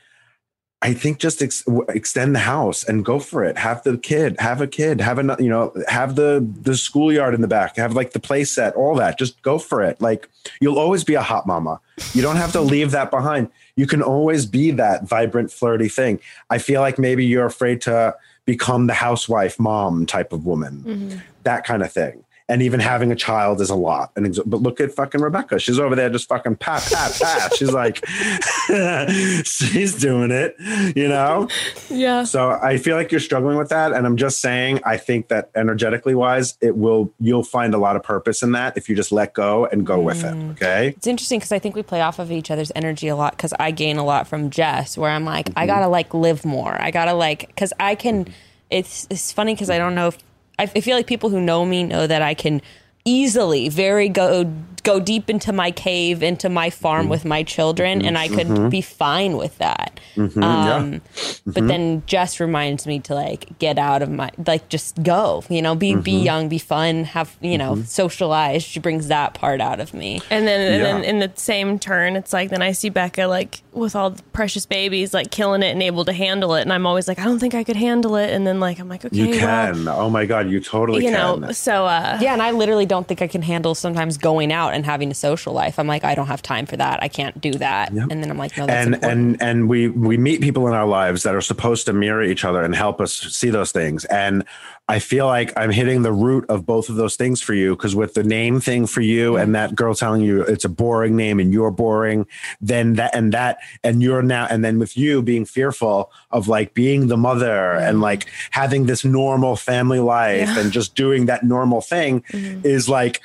[0.80, 3.58] I think just ex- extend the house and go for it.
[3.58, 7.40] Have the kid, have a kid, have a you know, have the the schoolyard in
[7.40, 9.18] the back, have like the play set, all that.
[9.18, 10.00] Just go for it.
[10.00, 10.28] Like
[10.60, 11.80] you'll always be a hot mama.
[12.14, 13.50] You don't have to leave that behind.
[13.74, 16.20] You can always be that vibrant, flirty thing.
[16.48, 18.14] I feel like maybe you're afraid to
[18.44, 21.18] become the housewife, mom type of woman, mm-hmm.
[21.42, 22.24] that kind of thing.
[22.50, 24.10] And even having a child is a lot.
[24.16, 25.58] And ex- but look at fucking Rebecca.
[25.58, 27.54] She's over there just fucking pat pat pat.
[27.54, 28.04] She's like,
[29.44, 30.56] she's doing it,
[30.96, 31.48] you know.
[31.90, 32.24] Yeah.
[32.24, 35.50] So I feel like you're struggling with that, and I'm just saying I think that
[35.54, 39.12] energetically wise, it will you'll find a lot of purpose in that if you just
[39.12, 40.34] let go and go with it.
[40.34, 40.52] Mm.
[40.52, 40.94] Okay.
[40.96, 43.52] It's interesting because I think we play off of each other's energy a lot because
[43.58, 45.66] I gain a lot from Jess, where I'm like, I mm-hmm.
[45.66, 46.80] gotta like live more.
[46.80, 48.24] I gotta like, because I can.
[48.24, 48.32] Mm-hmm.
[48.70, 50.18] It's it's funny because I don't know if
[50.58, 52.60] I feel like people who know me know that I can
[53.04, 54.52] easily very go
[54.82, 57.10] go deep into my cave into my farm mm-hmm.
[57.10, 58.68] with my children and i could mm-hmm.
[58.68, 60.00] be fine with that.
[60.14, 60.42] Mm-hmm.
[60.42, 61.00] Um,
[61.46, 65.62] but then Jess reminds me to like get out of my like just go you
[65.62, 68.62] know be be young be fun have you know socialize.
[68.62, 70.20] She brings that part out of me.
[70.30, 73.62] And then, and then in the same turn, it's like then I see Becca like
[73.72, 76.86] with all the precious babies, like killing it and able to handle it, and I'm
[76.86, 78.30] always like, I don't think I could handle it.
[78.30, 79.38] And then like I'm like, okay, You well,
[79.74, 79.88] can.
[79.88, 81.40] oh my god, you totally you can.
[81.40, 81.52] know.
[81.52, 84.86] So uh, Yeah, and I literally don't think I can handle sometimes going out and
[84.86, 85.78] having a social life.
[85.78, 87.02] I'm like, I don't have time for that.
[87.02, 87.90] I can't do that.
[87.90, 89.42] And then I'm like, no, that's and important.
[89.42, 92.44] and and we we meet people in our lives that are supposed to mirror each
[92.44, 94.44] other and help us see those things and
[94.88, 97.94] i feel like i'm hitting the root of both of those things for you because
[97.94, 101.40] with the name thing for you and that girl telling you it's a boring name
[101.40, 102.26] and you're boring
[102.60, 106.74] then that and that and you're now and then with you being fearful of like
[106.74, 111.80] being the mother and like having this normal family life and just doing that normal
[111.80, 112.64] thing mm-hmm.
[112.64, 113.20] is like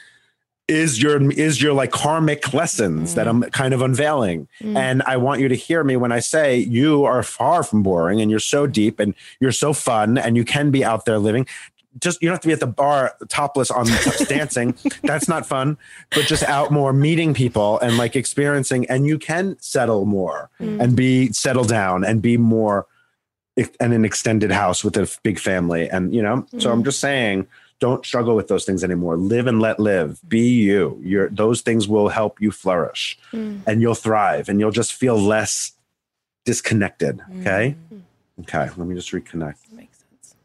[0.68, 3.52] is your is your like karmic lessons that I'm mm.
[3.52, 4.48] kind of unveiling.
[4.62, 4.78] Mm.
[4.78, 8.22] And I want you to hear me when I say you are far from boring
[8.22, 11.48] and you're so deep and you're so fun and you can be out there living.
[12.00, 13.88] just you don't have to be at the bar topless on
[14.28, 14.78] dancing.
[15.04, 15.78] That's not fun.
[16.12, 20.82] But just out more, meeting people and like experiencing, and you can settle more mm.
[20.82, 22.88] and be settle down and be more
[23.80, 25.90] and an extended house with a big family.
[25.90, 27.48] And you know, so I'm just saying,
[27.84, 29.18] don't struggle with those things anymore.
[29.18, 30.22] Live and let live.
[30.26, 31.02] Be you.
[31.04, 33.58] Your those things will help you flourish, hmm.
[33.68, 35.74] and you'll thrive, and you'll just feel less
[36.46, 37.20] disconnected.
[37.20, 37.42] Hmm.
[37.42, 37.76] Okay.
[37.90, 38.00] Hmm.
[38.40, 38.70] Okay.
[38.78, 39.56] Let me just reconnect.
[39.74, 40.36] Makes sense.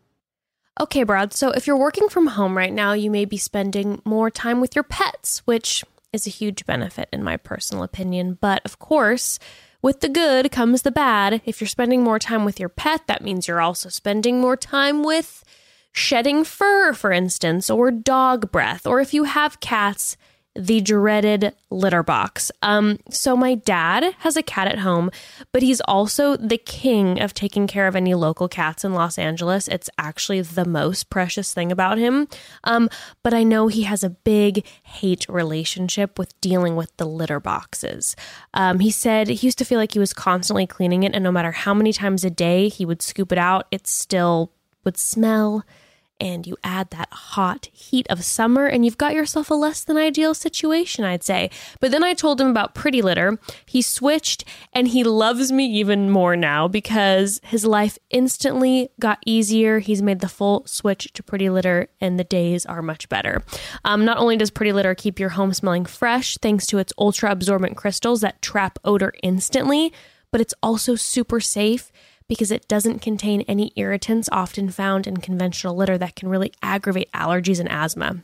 [0.80, 1.32] Okay, Brad.
[1.32, 4.74] So if you're working from home right now, you may be spending more time with
[4.74, 8.36] your pets, which is a huge benefit in my personal opinion.
[8.40, 9.38] But of course,
[9.80, 11.40] with the good comes the bad.
[11.44, 15.04] If you're spending more time with your pet, that means you're also spending more time
[15.04, 15.44] with
[15.92, 20.16] shedding fur, for instance, or dog breath, or if you have cats,
[20.58, 22.50] the dreaded litter box.
[22.62, 25.10] Um, so my dad has a cat at home,
[25.52, 29.68] but he's also the king of taking care of any local cats in Los Angeles.
[29.68, 32.26] It's actually the most precious thing about him.
[32.64, 32.90] Um,
[33.22, 38.16] but I know he has a big hate relationship with dealing with the litter boxes.
[38.52, 41.30] Um, he said he used to feel like he was constantly cleaning it, and no
[41.30, 44.50] matter how many times a day he would scoop it out, it still
[44.88, 45.66] would smell
[46.18, 49.96] and you add that hot heat of summer, and you've got yourself a less than
[49.96, 51.48] ideal situation, I'd say.
[51.78, 53.38] But then I told him about Pretty Litter.
[53.66, 59.78] He switched, and he loves me even more now because his life instantly got easier.
[59.78, 63.44] He's made the full switch to Pretty Litter, and the days are much better.
[63.84, 67.30] Um, not only does Pretty Litter keep your home smelling fresh thanks to its ultra
[67.30, 69.92] absorbent crystals that trap odor instantly,
[70.32, 71.92] but it's also super safe
[72.28, 77.10] because it doesn't contain any irritants often found in conventional litter that can really aggravate
[77.12, 78.22] allergies and asthma.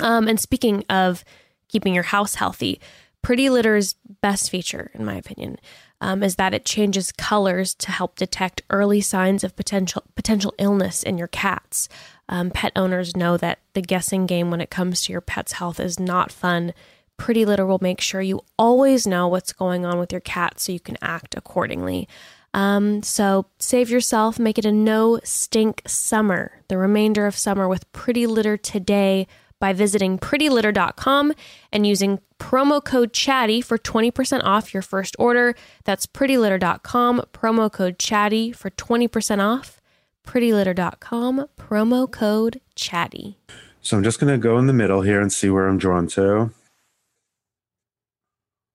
[0.00, 1.24] Um, and speaking of
[1.68, 2.80] keeping your house healthy,
[3.22, 5.58] Pretty Litter's best feature, in my opinion,
[6.00, 11.02] um, is that it changes colors to help detect early signs of potential potential illness
[11.02, 11.88] in your cats.
[12.28, 15.80] Um, pet owners know that the guessing game when it comes to your pet's health
[15.80, 16.72] is not fun.
[17.16, 20.70] Pretty Litter will make sure you always know what's going on with your cat so
[20.70, 22.08] you can act accordingly.
[22.54, 27.90] Um, so save yourself, make it a no stink summer, the remainder of summer with
[27.92, 29.26] Pretty Litter today
[29.60, 31.32] by visiting prettylitter.com
[31.72, 35.54] and using promo code chatty for 20% off your first order.
[35.84, 39.80] That's prettylitter.com, promo code chatty for 20% off.
[40.26, 43.38] Prettylitter.com, promo code chatty.
[43.80, 46.06] So I'm just going to go in the middle here and see where I'm drawn
[46.08, 46.50] to.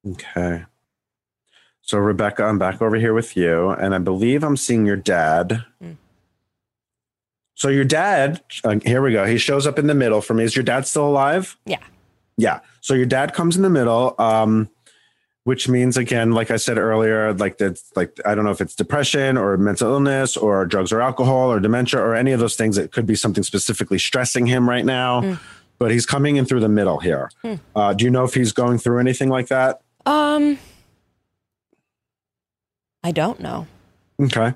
[0.07, 0.65] Okay.
[1.85, 5.65] So, Rebecca, I'm back over here with you, and I believe I'm seeing your dad.
[7.55, 9.26] So, your dad, uh, here we go.
[9.26, 10.45] He shows up in the middle for me.
[10.45, 11.57] Is your dad still alive?
[11.65, 11.84] Yeah.
[12.38, 12.61] Yeah.
[12.80, 14.69] So, your dad comes in the middle, um,
[15.43, 18.76] which means, again, like I said earlier, like that's like, I don't know if it's
[18.76, 22.77] depression or mental illness or drugs or alcohol or dementia or any of those things.
[22.77, 25.38] It could be something specifically stressing him right now,
[25.80, 27.30] but he's coming in through the middle here.
[27.76, 29.81] Uh, do you know if he's going through anything like that?
[30.05, 30.57] Um,
[33.03, 33.67] I don't know.
[34.19, 34.53] Okay.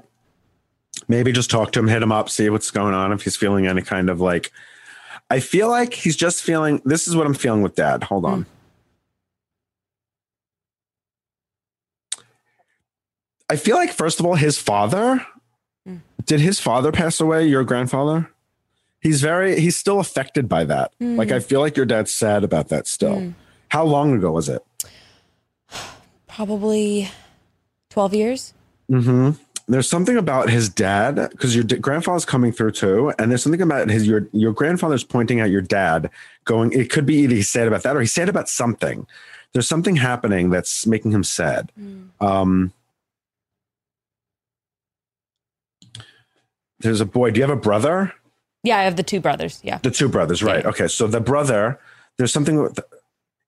[1.07, 3.11] Maybe just talk to him, hit him up, see what's going on.
[3.11, 4.51] If he's feeling any kind of like,
[5.29, 6.81] I feel like he's just feeling.
[6.85, 8.03] This is what I'm feeling with dad.
[8.03, 8.45] Hold on.
[13.49, 15.25] I feel like first of all, his father.
[15.85, 15.97] Hmm.
[16.25, 17.47] Did his father pass away?
[17.47, 18.29] Your grandfather?
[19.01, 19.59] He's very.
[19.59, 20.93] He's still affected by that.
[20.99, 21.45] Like I hmm.
[21.45, 23.19] feel like your dad's sad about that still.
[23.19, 23.31] Hmm.
[23.69, 24.65] How long ago was it?
[26.27, 27.09] Probably
[27.97, 28.53] 12 years.
[28.91, 29.31] Mm-hmm.
[29.67, 33.59] There's something about his dad because your d- grandfather's coming through too, and there's something
[33.59, 36.11] about his your your grandfather's pointing at your dad,
[36.45, 36.71] going.
[36.73, 39.07] It could be either he's sad about that or he's sad about something.
[39.53, 41.71] There's something happening that's making him sad.
[42.21, 42.71] Um,
[46.79, 47.31] there's a boy.
[47.31, 48.13] Do you have a brother?
[48.61, 49.59] Yeah, I have the two brothers.
[49.63, 49.79] Yeah.
[49.79, 50.63] The two brothers, right?
[50.63, 50.69] Yeah.
[50.69, 51.79] Okay, so the brother.
[52.17, 52.75] There's something.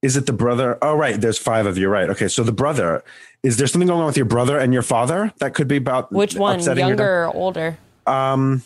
[0.02, 0.78] Is it the brother?
[0.82, 1.20] Oh, right.
[1.20, 2.10] There's five of you, right?
[2.10, 3.04] Okay, so the brother.
[3.44, 6.12] Is there something going on with your brother and your father that could be about
[6.12, 6.62] Which one?
[6.62, 7.78] Younger or older?
[8.08, 8.64] Um,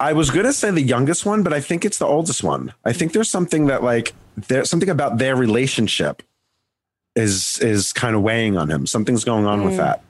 [0.00, 2.74] I was gonna say the youngest one, but I think it's the oldest one.
[2.84, 6.24] I think there's something that like there's something about their relationship
[7.14, 8.86] is is kind of weighing on him.
[8.86, 10.02] Something's going on with that.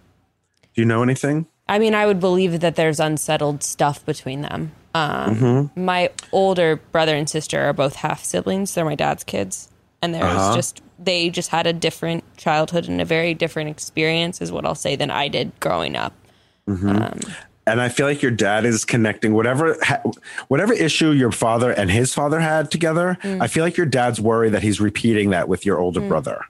[0.74, 1.46] Do you know anything?
[1.68, 4.72] I mean, I would believe that there's unsettled stuff between them.
[4.94, 5.84] Um, Mm-hmm.
[5.84, 8.74] My older brother and sister are both half siblings.
[8.74, 9.68] They're my dad's kids.
[10.02, 10.54] And there's Uh-huh.
[10.54, 14.74] just, they just had a different childhood and a very different experience, is what I'll
[14.74, 16.12] say, than I did growing up.
[17.64, 20.02] And I feel like your dad is connecting whatever ha-
[20.48, 23.16] whatever issue your father and his father had together.
[23.22, 26.44] I feel like your dad's worried that he's repeating that with your older brother.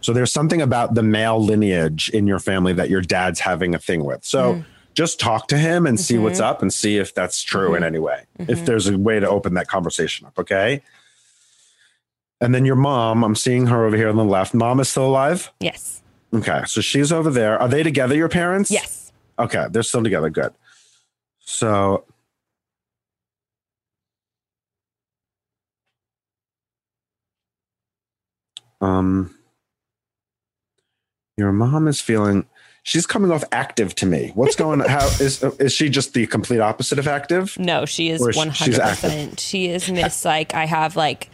[0.00, 3.78] So there's something about the male lineage in your family that your dad's having a
[3.78, 4.24] thing with.
[4.24, 4.64] So
[4.94, 6.48] just talk to him and see what's Mm-hmm.
[6.50, 8.24] up and see if that's true in any way.
[8.38, 10.82] If there's a way to open that conversation up, okay?
[12.40, 14.54] And then your mom, I'm seeing her over here on the left.
[14.54, 15.52] Mom is still alive?
[15.60, 16.02] Yes.
[16.32, 17.58] Okay, so she's over there.
[17.60, 18.70] Are they together, your parents?
[18.70, 19.12] Yes.
[19.38, 20.30] Okay, they're still together.
[20.30, 20.52] Good.
[21.40, 22.04] So,
[28.80, 29.34] um,
[31.36, 32.46] your mom is feeling.
[32.86, 34.30] She's coming off active to me.
[34.34, 34.82] What's going?
[34.82, 34.88] on?
[34.88, 37.58] How is is she just the complete opposite of active?
[37.58, 39.40] No, she is one hundred percent.
[39.40, 41.30] She is Miss like I have like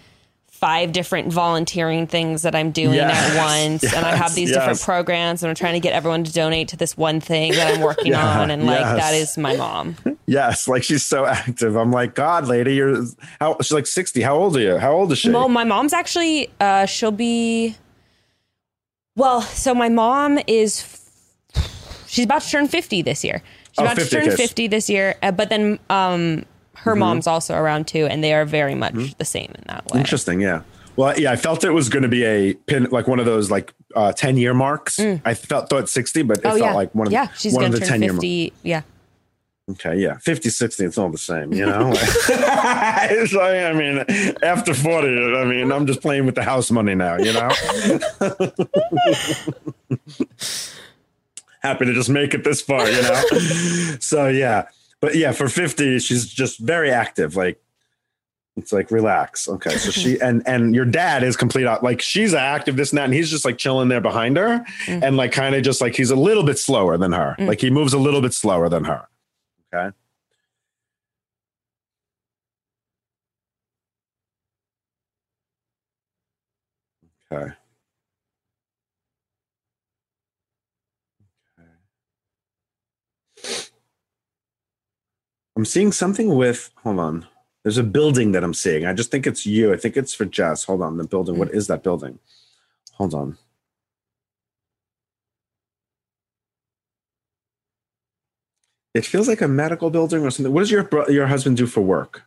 [0.46, 4.52] five different volunteering things that I'm doing Yes, at once, and I have yes, these
[4.52, 7.74] different programs, and I'm trying to get everyone to donate to this one thing that
[7.74, 8.96] I'm working Yeah, on, and like yes.
[8.98, 9.96] that is my mom.
[10.26, 11.74] Yes, like she's so active.
[11.74, 13.02] I'm like, God, lady, you're
[13.40, 13.56] how?
[13.60, 14.20] She's like sixty.
[14.20, 14.78] How old are you?
[14.78, 15.30] How old is she?
[15.30, 17.74] Well, my mom's actually uh she'll be
[19.16, 20.99] well, so my mom is
[22.10, 23.42] she's about to turn 50 this year.
[23.72, 24.36] She's Oh, about 50, to turn okay.
[24.36, 26.44] 50 this year, uh, but then um
[26.76, 27.00] her Mm-hmm.
[27.00, 30.00] mom's also around too and they are very much the same in that way.
[30.00, 30.62] Interesting, yeah.
[30.96, 33.50] Well, yeah, I felt it was going to be a pin, like one of those
[33.50, 34.98] like uh, ten year marks.
[35.00, 36.74] I felt thought sixty, but it Oh felt yeah.
[36.74, 38.12] like one of yeah, the, she's one of the ten year.
[38.12, 38.52] 50.
[38.62, 38.82] Yeah.
[39.70, 41.92] Okay, yeah, 50, 60, it's all the same, you know.
[42.28, 44.04] I mean,
[44.42, 47.50] after forty, I mean, I'm just playing with the house money now, you know.
[51.60, 53.22] Happy to just make it this far, you know.
[54.00, 54.68] so yeah,
[55.00, 57.60] but yeah, for fifty, she's just very active, like.
[58.56, 59.48] It's like relax.
[59.48, 62.98] Okay, so she and and your dad is complete out like she's active this and
[62.98, 65.04] that, and he's just like chilling there behind her, mm-hmm.
[65.04, 67.36] and like kind of just like he's a little bit slower than her.
[67.38, 67.46] Mm.
[67.46, 69.06] Like he moves a little bit slower than her.
[69.72, 69.96] Okay.
[77.32, 77.52] Okay.
[85.60, 87.26] I'm seeing something with, hold on.
[87.64, 88.86] There's a building that I'm seeing.
[88.86, 89.74] I just think it's you.
[89.74, 90.64] I think it's for Jess.
[90.64, 90.96] Hold on.
[90.96, 91.36] The building.
[91.36, 92.18] What is that building?
[92.92, 93.36] Hold on.
[98.94, 100.50] It feels like a medical building or something.
[100.50, 102.22] What does your your husband do for work?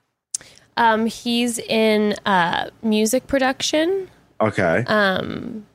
[0.78, 4.12] Um, he's in uh, music production.
[4.42, 4.84] Okay.
[4.86, 5.66] Um,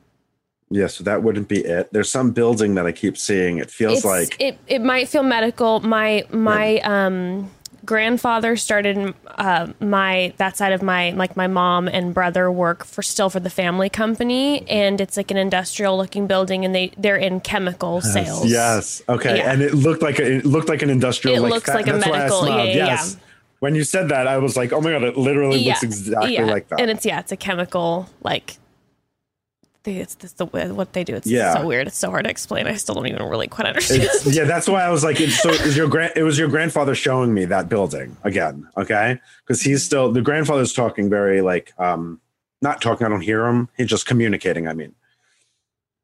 [0.71, 1.91] Yeah, so that wouldn't be it.
[1.91, 3.57] There's some building that I keep seeing.
[3.57, 4.59] It feels it's, like it.
[4.67, 5.79] It might feel medical.
[5.79, 7.49] My my um
[7.85, 13.01] grandfather started uh, my that side of my like my mom and brother work for
[13.01, 17.17] still for the family company, and it's like an industrial looking building, and they they're
[17.17, 18.45] in chemical sales.
[18.45, 19.01] Yes.
[19.09, 19.37] Okay.
[19.37, 19.51] Yeah.
[19.51, 21.35] And it looked like a, it looked like an industrial.
[21.37, 23.15] It like, looks fa- like a that's why I medical- yeah, yeah, yes.
[23.17, 23.25] yeah.
[23.59, 26.45] When you said that, I was like, oh my god, it literally looks exactly yeah.
[26.45, 26.79] like that.
[26.79, 28.57] And it's yeah, it's a chemical like.
[29.93, 31.15] They- It's, it's the what they do.
[31.15, 31.53] It's Yeah.
[31.53, 31.87] so weird.
[31.87, 32.67] It's so hard to explain.
[32.67, 34.03] I still don't even really quite understand.
[34.03, 36.13] It's- yeah, that's why I was like, it's, so is your grand?
[36.15, 39.19] It was your grandfather showing me that building again, okay?
[39.45, 42.19] Because he's still the grandfather's talking very like, um,
[42.61, 43.05] not talking.
[43.07, 43.69] I don't hear him.
[43.77, 44.67] He's just communicating.
[44.67, 44.93] I mean,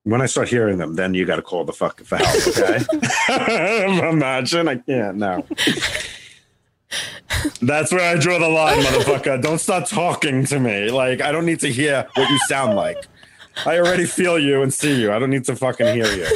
[0.03, 2.85] when I start hearing them, then you got to call the fuck for help, okay?
[4.09, 5.17] Imagine, I can't.
[5.17, 5.43] now.
[7.61, 9.41] That's where I draw the line, motherfucker.
[9.41, 10.89] Don't start talking to me.
[10.91, 13.05] Like I don't need to hear what you sound like.
[13.65, 15.11] I already feel you and see you.
[15.11, 16.27] I don't need to fucking hear you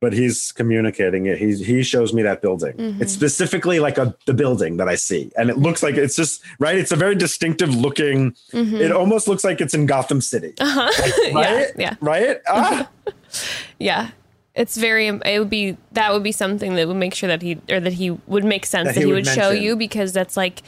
[0.00, 1.38] but he's communicating it.
[1.38, 2.74] He he shows me that building.
[2.74, 3.02] Mm-hmm.
[3.02, 6.42] It's specifically like a the building that I see, and it looks like it's just
[6.58, 6.76] right.
[6.76, 8.36] It's a very distinctive looking.
[8.52, 11.36] It almost looks like it's in Gotham City, Mm-hmm.
[11.38, 11.70] yeah, right?
[11.78, 11.94] yeah.
[12.00, 12.36] right.
[12.48, 12.88] Ah,
[13.78, 14.10] Yeah.
[14.54, 17.58] It's very it would be that would be something that would make sure that he
[17.70, 20.12] or that he would make sense That that, he he would would, show you because
[20.14, 20.62] that's like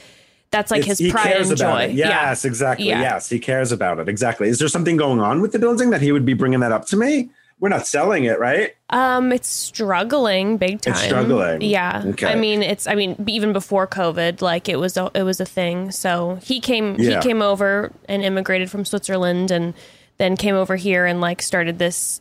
[0.50, 1.90] that's like It's- his pride and joy.
[1.92, 2.88] Yes, exactly.
[2.88, 3.00] Yeah.
[3.02, 4.08] Yes, he cares about it.
[4.08, 4.48] Exactly.
[4.48, 6.86] Is there something going on with the building that he would be bringing that up
[6.86, 7.30] to me?
[7.60, 8.74] We're not selling it, right?
[8.90, 10.92] Um it's struggling big time.
[10.94, 11.60] It's struggling.
[11.62, 12.02] Yeah.
[12.06, 12.28] Okay.
[12.32, 15.44] I mean it's I mean even before COVID like it was a, it was a
[15.44, 15.90] thing.
[15.90, 17.16] So he came Yeah.
[17.20, 19.74] he came over and immigrated from Switzerland and
[20.18, 22.20] then came over here and like started this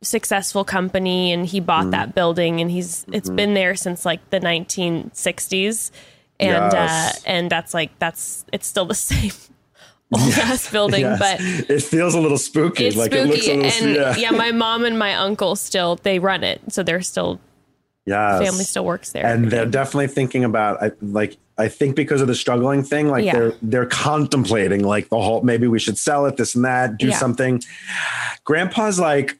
[0.00, 1.66] successful company and he Mm-hmm.
[1.66, 5.90] bought that building and he's it's been there since like the 1960s
[6.40, 7.16] and Yes.
[7.16, 9.32] uh and that's like that's it's still the same
[10.12, 11.18] old ass building Yes.
[11.18, 11.40] but
[11.70, 12.86] it feels a little spooky.
[12.86, 13.86] it's like spooky it looks a little.
[13.88, 14.16] and yeah.
[14.16, 14.30] yeah.
[14.30, 17.40] my mom and my uncle still they run it so they're still
[18.06, 22.20] yeah, family still works there and they're definitely thinking about I, like I think because
[22.22, 23.32] of the struggling thing, like Yeah.
[23.32, 27.08] they're they're contemplating like the whole maybe we should sell it, this and that, do
[27.08, 27.16] Yeah.
[27.18, 27.60] something.
[28.44, 29.38] Grandpa's like,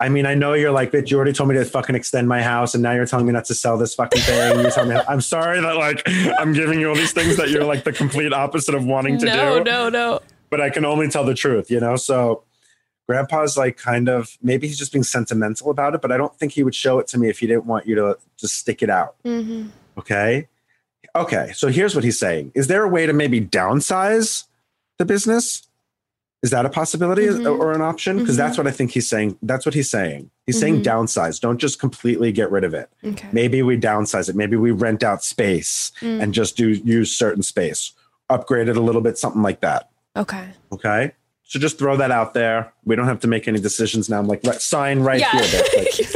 [0.00, 2.42] I mean, I know you're like, bitch, you already told me to fucking extend my
[2.42, 4.60] house, and now you're telling me not to sell this fucking thing.
[4.60, 6.02] You're telling me I'm sorry that like
[6.38, 9.26] I'm giving you all these things that you're like the complete opposite of wanting to
[9.26, 10.20] no do no no no.
[10.48, 11.96] but I can only tell the truth, you know?
[11.96, 12.44] So
[13.08, 16.52] grandpa's like kind of maybe he's just being sentimental about it, but I don't think
[16.52, 18.88] he would show it to me if he didn't want you to just stick it
[18.90, 19.16] out.
[19.24, 19.68] Mm-hmm.
[19.98, 20.48] Okay.
[21.14, 21.52] Okay.
[21.54, 22.52] So here's what he's saying.
[22.54, 24.44] Is there a way to maybe downsize
[24.98, 25.68] the business?
[26.42, 27.58] Is that a possibility Mhm.
[27.60, 28.18] or an option?
[28.18, 29.36] Because that's what I think he's saying.
[29.42, 30.30] That's what he's saying.
[30.46, 31.38] He's saying downsize.
[31.38, 32.88] Don't just completely get rid of it.
[33.04, 33.28] Okay.
[33.30, 34.34] Maybe we downsize it.
[34.36, 36.22] Maybe we rent out space Mm.
[36.22, 37.92] and just do use certain space,
[38.30, 39.90] upgrade it a little bit, something like that.
[40.16, 40.44] Okay.
[40.72, 41.12] Okay.
[41.50, 42.72] So just throw that out there.
[42.84, 44.20] We don't have to make any decisions now.
[44.20, 45.32] I'm like, let sign right Yeah.
[45.32, 45.40] here.
[45.40, 46.14] Like, this is,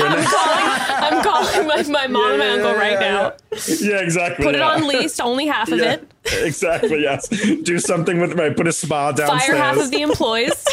[0.00, 3.34] we're I'm calling, I'm calling my, my mom and my uncle right now.
[3.68, 4.46] Yeah, exactly.
[4.46, 6.10] Put it on lease, only half of it.
[6.40, 7.02] exactly.
[7.02, 7.28] Yes.
[7.28, 8.56] Do something with right.
[8.56, 9.42] Put a spa downstairs.
[9.44, 10.54] Fire half of the employees.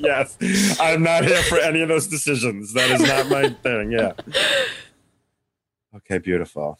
[0.00, 0.38] yes.
[0.80, 2.72] I'm not here for any of those decisions.
[2.72, 3.92] That is not my thing.
[3.92, 4.12] Yeah.
[5.96, 6.78] Okay, beautiful.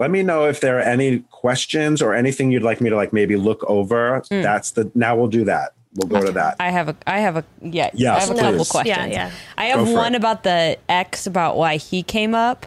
[0.00, 3.12] Let me know if there are any questions or anything you'd like me to like
[3.12, 4.22] maybe look over.
[4.30, 4.40] Hmm.
[4.40, 5.74] That's the now we'll do that.
[5.94, 6.56] We'll go to that.
[6.58, 8.86] I have a I have a yeah, Yes, I have a couple questions.
[8.86, 9.30] Yeah, yeah.
[9.58, 10.16] I have one it.
[10.16, 12.66] about the ex about why he came up.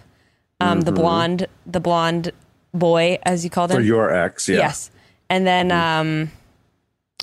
[0.62, 2.32] Um the blonde the blonde
[2.72, 3.78] boy as you called him.
[3.78, 3.84] Mm-hmm.
[3.84, 4.56] For your ex, yeah.
[4.56, 4.62] Mm-hmm.
[4.62, 4.92] Yes.
[5.30, 6.32] And then um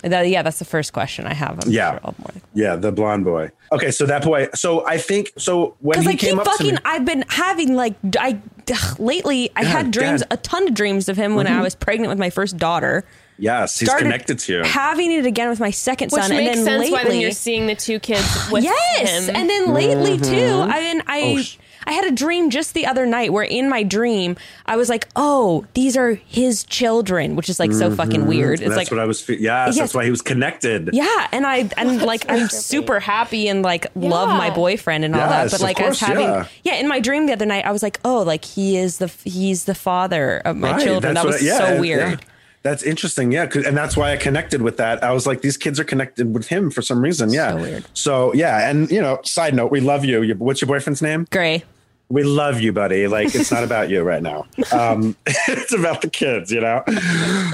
[0.02, 1.58] that, yeah, that's the first question I have.
[1.64, 1.92] I'm Yeah.
[1.92, 3.50] sure more- Yeah, the blonde boy.
[3.72, 4.48] Okay, so that boy.
[4.54, 6.74] So I think so when he I keep came up to fucking.
[6.74, 6.80] me.
[6.84, 8.38] I've been having like I
[8.72, 9.50] ugh, lately.
[9.56, 10.28] I had dreams, Dad.
[10.30, 10.34] Mm-hmm.
[10.34, 13.04] a ton of dreams of him when I was pregnant with my first daughter.
[13.38, 14.62] Yes, he's connected to you.
[14.64, 17.30] Having it again with my second Which son, makes and then sense why then you're
[17.30, 19.34] seeing the two kids with yes, him.
[19.36, 20.60] and then lately too.
[20.60, 21.56] I mean, I Oh, sh-
[21.90, 25.08] I had a dream just the other night where in my dream I was like,
[25.16, 28.60] oh, these are his children, which is like so fucking weird.
[28.60, 28.76] It's Mm-hmm.
[28.76, 29.20] like what I was.
[29.20, 29.76] Fe- yes, Yes.
[29.78, 30.90] that's why he was connected.
[30.92, 35.20] Yeah, and I and like I'm super happy and like love my boyfriend and all
[35.20, 35.50] Yes, that.
[35.50, 36.46] But of like I was having yeah.
[36.62, 36.74] yeah.
[36.76, 39.64] in my dream the other night I was like, oh, like he is the he's
[39.64, 41.14] the father of my Right, children.
[41.14, 41.80] that's That was I- yeah, so yeah.
[41.80, 42.24] weird.
[42.62, 43.32] That's interesting.
[43.32, 43.46] Yeah.
[43.46, 45.02] 'cause- And that's why I connected with that.
[45.02, 47.32] I was like, these kids are connected with him for some reason.
[47.32, 47.52] Yeah.
[47.52, 47.84] So weird.
[47.94, 48.68] So, yeah.
[48.68, 50.34] And, you know, side note, we love you.
[50.38, 51.26] What's your boyfriend's name?
[51.30, 51.64] Gray.
[52.10, 53.06] We love you, buddy.
[53.06, 54.46] Like, it's not about you right now.
[54.72, 56.82] Um, it's about the kids, you know?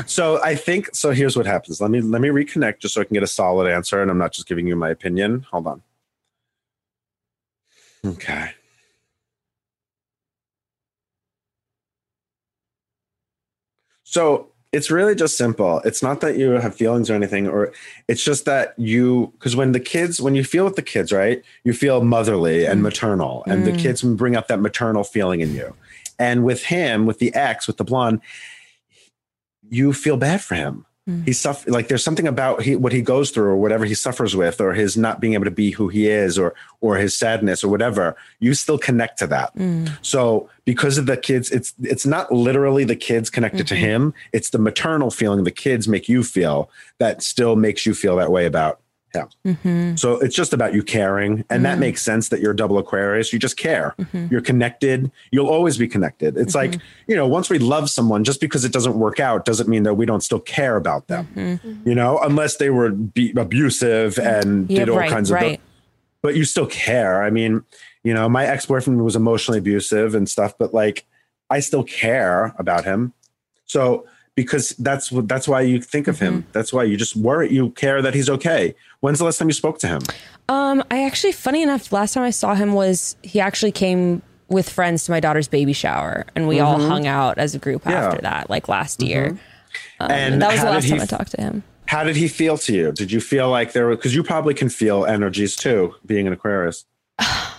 [0.06, 1.78] So I think, so here's what happens.
[1.78, 4.00] Let me, let me reconnect just so I can get a solid answer.
[4.00, 5.46] And I'm not just giving you my opinion.
[5.50, 5.82] Hold on.
[8.06, 8.52] Okay.
[14.04, 15.80] So it's really just simple.
[15.84, 17.72] It's not that you have feelings or anything, or
[18.08, 21.42] it's just that you, because when the kids, when you feel with the kids, right,
[21.64, 22.82] you feel motherly and mm.
[22.84, 23.78] maternal, and the mm.
[23.78, 25.74] kids bring up that maternal feeling in you.
[26.18, 28.20] And with him, with the ex, with the blonde,
[29.68, 30.85] you feel bad for him.
[31.06, 31.22] Hmm.
[31.22, 34.34] He suffer like there's something about he, what he goes through or whatever he suffers
[34.34, 37.62] with, or his not being able to be who he is, or or his sadness
[37.62, 38.16] or whatever.
[38.40, 39.52] You still connect to that.
[39.52, 39.86] Hmm.
[40.02, 43.84] So because of the kids, it's it's not literally the kids connected to mm-hmm.
[43.84, 44.14] him.
[44.32, 48.32] It's the maternal feeling the kids make you feel that still makes you feel that
[48.32, 48.80] way about
[49.16, 49.28] him.
[49.44, 49.96] Mm-hmm.
[49.96, 51.80] So it's just about you caring, and that mm-hmm.
[51.80, 53.32] makes sense that you're a double Aquarius.
[53.32, 53.94] You just care.
[53.98, 54.26] Mm-hmm.
[54.30, 55.10] You're connected.
[55.32, 56.36] You'll always be connected.
[56.36, 56.76] It's like
[57.08, 59.94] you know, once we love someone, just because it doesn't work out doesn't mean that
[59.94, 61.60] we don't still care about them.
[61.84, 65.34] You know, unless they were be abusive and Yeah, did all right, kinds of.
[65.34, 65.60] right.
[66.22, 67.22] but you still care.
[67.22, 67.64] I mean,
[68.04, 71.06] you know, my ex boyfriend was emotionally abusive and stuff, but like,
[71.50, 73.12] I still care about him.
[73.64, 74.06] So
[74.36, 76.24] because that's what that's why you think of Mm-hmm.
[76.24, 76.46] him.
[76.52, 77.52] That's why you just worry.
[77.52, 78.74] You care that he's okay.
[79.00, 80.02] When's the last time you spoke to him?
[80.48, 84.68] Um, I actually, funny enough, last time I saw him was he actually came with
[84.70, 87.90] friends to my daughter's baby shower, and we all hung out as a group Mm-hmm.
[87.90, 88.06] Yeah.
[88.06, 89.36] after that, like last year.
[89.98, 91.62] Um, And that was the last time I f- talked to him.
[91.86, 92.92] How did he feel to you?
[92.92, 96.32] Did you feel like there were because you probably can feel energies too, being an
[96.32, 96.84] Aquarius.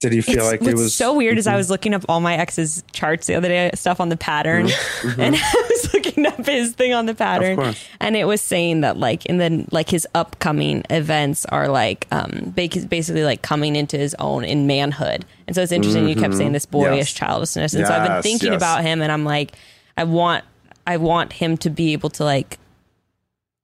[0.00, 0.88] Did he feel It's, like it was Mm-hmm.
[0.90, 3.98] so weird is I was looking up all my ex's charts the other day, stuff
[4.00, 4.68] on the pattern,
[5.18, 7.96] and I was looking up his thing on the pattern, Mm-hmm.
[7.98, 12.52] and it was saying that like in the like his upcoming events are like um
[12.54, 16.08] basically like coming into his own in manhood, and so it's interesting.
[16.08, 16.96] You kept saying this boyish Mm-hmm.
[16.98, 17.12] Yes.
[17.12, 18.60] childishness, and so I've been thinking yes.
[18.62, 19.52] about him, and I'm like,
[19.96, 20.44] I want
[20.86, 22.56] I want him to be able to like.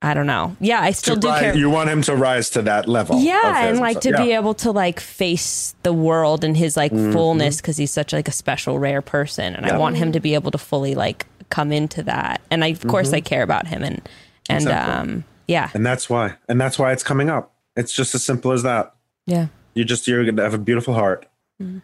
[0.04, 0.56] I don't know.
[0.60, 1.56] Yeah, I still do rise- care.
[1.56, 3.18] You want him to rise to that level.
[3.20, 4.22] Yeah, and like to yeah.
[4.22, 7.12] be able to like face the world in his like Mm-hmm.
[7.12, 10.34] fullness because he's such like a special rare person, and I want him to be
[10.34, 12.40] able to fully like come into that.
[12.50, 14.02] And I, of course, I care about him, and
[14.50, 14.68] and Mm-hmm.
[14.68, 15.12] Exactly.
[15.14, 17.52] um, yeah, and that's why, and that's why it's coming up.
[17.76, 18.94] It's just as simple as that.
[19.26, 21.26] yeah, you just you're gonna have a beautiful heart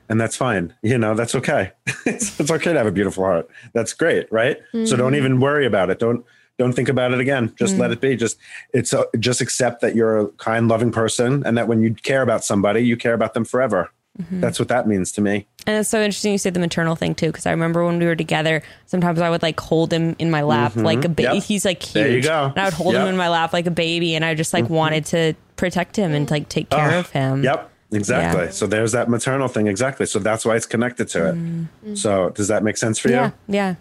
[0.08, 1.70] and that's fine you know that's okay
[2.04, 5.64] it's, it's okay to have a beautiful heart that's great right so don't even worry
[5.64, 6.24] about it don't
[6.60, 7.94] don't think about it again just let mm.
[7.94, 8.36] it be just
[8.74, 12.20] it's a, just accept that you're a kind loving person and that when you care
[12.20, 14.40] about somebody you care about them forever mm-hmm.
[14.40, 15.46] That's what that means to me.
[15.66, 18.04] And it's so interesting you say the maternal thing too, because I remember when we
[18.04, 20.84] were together, sometimes I would like hold him in my lap mm-hmm.
[20.84, 21.34] like a baby.
[21.34, 21.44] Yep.
[21.44, 21.94] He's like huge.
[21.94, 22.46] There you go.
[22.46, 24.64] And I would hold him in my lap like a baby, and I just like
[24.64, 24.74] mm-hmm.
[24.74, 27.44] wanted to protect him and like take care ah, of him.
[27.44, 27.70] Yep.
[27.92, 28.44] Exactly.
[28.44, 28.50] Yeah.
[28.50, 29.66] So there's that maternal thing.
[29.66, 30.06] Exactly.
[30.06, 31.34] So that's why it's connected to it.
[31.34, 31.98] Mm.
[31.98, 33.14] So does that make sense for you?
[33.14, 33.30] Yeah.
[33.48, 33.74] Yeah.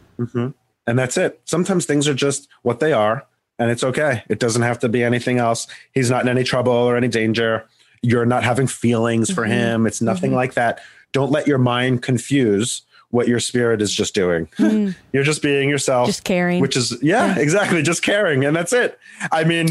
[0.90, 1.40] And that's it.
[1.46, 3.26] Sometimes things are just what they are,
[3.60, 4.24] and it's okay.
[4.28, 5.68] It doesn't have to be anything else.
[5.94, 7.66] He's not in any trouble or any danger.
[8.02, 9.52] You're not having feelings for Mm-hmm.
[9.52, 9.88] him.
[9.88, 10.82] It's nothing like that.
[11.12, 14.48] Don't let your mind confuse what your spirit is just doing.
[15.14, 16.06] You're just being yourself.
[16.06, 16.10] Mm.
[16.10, 16.60] Just caring.
[16.62, 17.82] Which is, yeah, exactly.
[17.82, 18.46] Just caring.
[18.46, 19.00] And that's it.
[19.32, 19.70] I mean,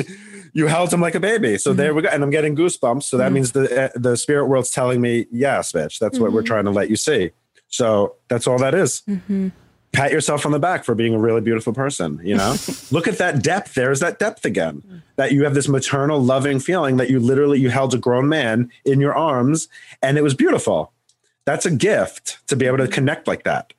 [0.53, 1.57] you held him like a baby.
[1.57, 2.09] So there we go.
[2.09, 3.05] And I'm getting goosebumps.
[3.05, 6.43] So that means the, uh, the spirit world's telling me, yes, bitch, that's what we're
[6.43, 7.31] trying to let you see.
[7.69, 9.03] So that's all that is
[9.93, 12.55] pat yourself on the back for being a really beautiful person you know?
[12.91, 13.75] Look at that depth.
[13.75, 17.71] There's that depth again that you have this maternal loving feeling that you literally you
[17.71, 19.69] held a grown man in your arms
[20.03, 20.93] and it was beautiful.
[21.45, 23.73] That's a gift to be able to connect like that.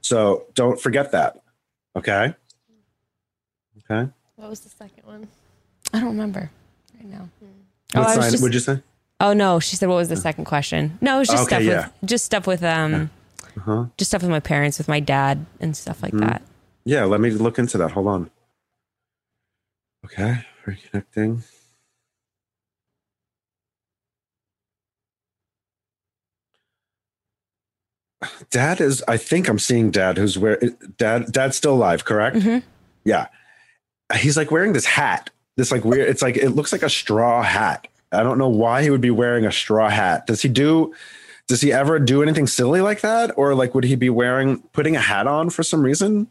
[0.00, 1.40] So don't forget that
[1.96, 2.34] okay?
[3.90, 4.10] Okay.
[4.36, 5.28] What was the second one?
[5.92, 6.50] I don't remember
[6.98, 7.28] right now.
[7.92, 8.82] what I was sign just- would you say?
[9.22, 10.96] Oh no, she said what was the second question?
[11.02, 11.88] No, it was just Okay, stuff yeah.
[12.00, 13.10] with just stuff with um
[13.56, 13.86] Uh-huh.
[13.98, 16.42] just stuff with my parents, with my dad and stuff like that.
[16.84, 17.90] yeah let me look into that.
[17.92, 18.30] Hold on.
[20.04, 21.42] Okay reconnecting.
[28.50, 30.60] Dad is i think i'm seeing dad who's where
[30.98, 32.36] dad dad's still alive correct?
[32.36, 32.62] Mhm.
[33.04, 33.28] yeah.
[34.18, 35.30] He's like wearing this hat.
[35.56, 37.86] This like weird it's like it looks like a straw hat.
[38.12, 40.26] I don't know why he would be wearing a straw hat.
[40.26, 40.92] Does he do
[41.50, 44.96] does he ever do anything silly like that or like would he be wearing putting
[44.96, 46.26] a hat on for some reason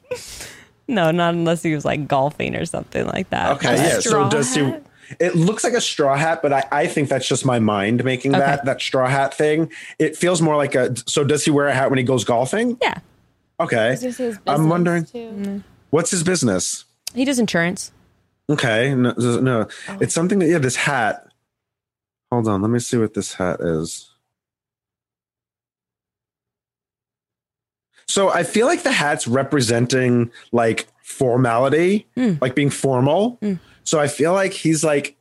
[0.88, 3.52] No, not unless he was like golfing or something like that.
[3.58, 4.00] Okay, A yeah.
[4.00, 4.82] So does hat?
[5.10, 5.16] he?
[5.26, 8.32] It looks like a straw hat, but I, I think that's just my mind making
[8.34, 8.62] that Okay.
[8.66, 9.72] that straw hat thing.
[10.00, 10.96] It feels more like a.
[11.08, 12.78] So does he wear a hat when he goes golfing?
[12.82, 12.98] Yeah.
[13.60, 13.94] Okay.
[13.94, 15.18] Is this his I'm wondering too?
[15.30, 15.58] Mm-hmm.
[15.91, 16.86] what's his business.
[17.14, 17.91] He does insurance.
[18.50, 19.98] Okay, no, no, Oh.
[20.02, 20.58] it's something that yeah.
[20.58, 21.28] This hat.
[22.32, 24.10] Hold on, let me see what this hat is.
[28.10, 32.41] So I feel like the hat's representing like formality, Mm.
[32.41, 33.38] like being formal.
[33.41, 33.60] Mm.
[33.84, 35.15] So I feel like he's like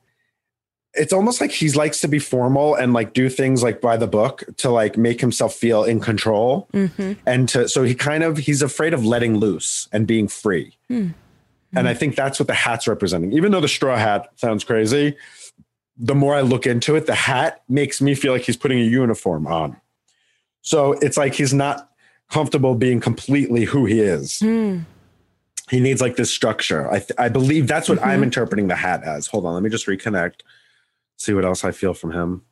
[0.94, 4.06] it's almost like he likes to be formal and like do things like by the
[4.06, 7.12] book to like make himself feel in control Mm-hmm.
[7.26, 11.08] and to so he kind of he's afraid of letting loose and being free Hmm.
[11.76, 15.14] and i think that's what the hat's representing even though the straw hat sounds crazy
[15.98, 18.82] the more i look into it the hat makes me feel like he's putting a
[19.02, 19.76] uniform on
[20.62, 21.87] so it's like he's not
[22.30, 24.40] comfortable being completely who he is.
[24.40, 24.80] Hmm.
[25.70, 26.90] he needs like this structure.
[26.90, 28.08] I, th- I believe that's what Mm-hmm.
[28.08, 29.26] i'm interpreting the hat as.
[29.28, 30.40] Hold on let me just reconnect
[31.16, 32.42] see what else i feel from him.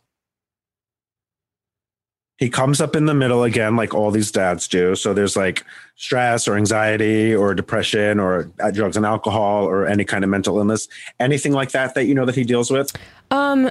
[2.38, 4.94] He comes up in the middle again like all these dads do.
[4.94, 10.04] So there's like stress or anxiety or depression or uh, drugs and alcohol or any
[10.04, 10.86] kind of mental illness.
[11.18, 12.92] Anything like that that you know that he deals with?
[13.30, 13.70] Um,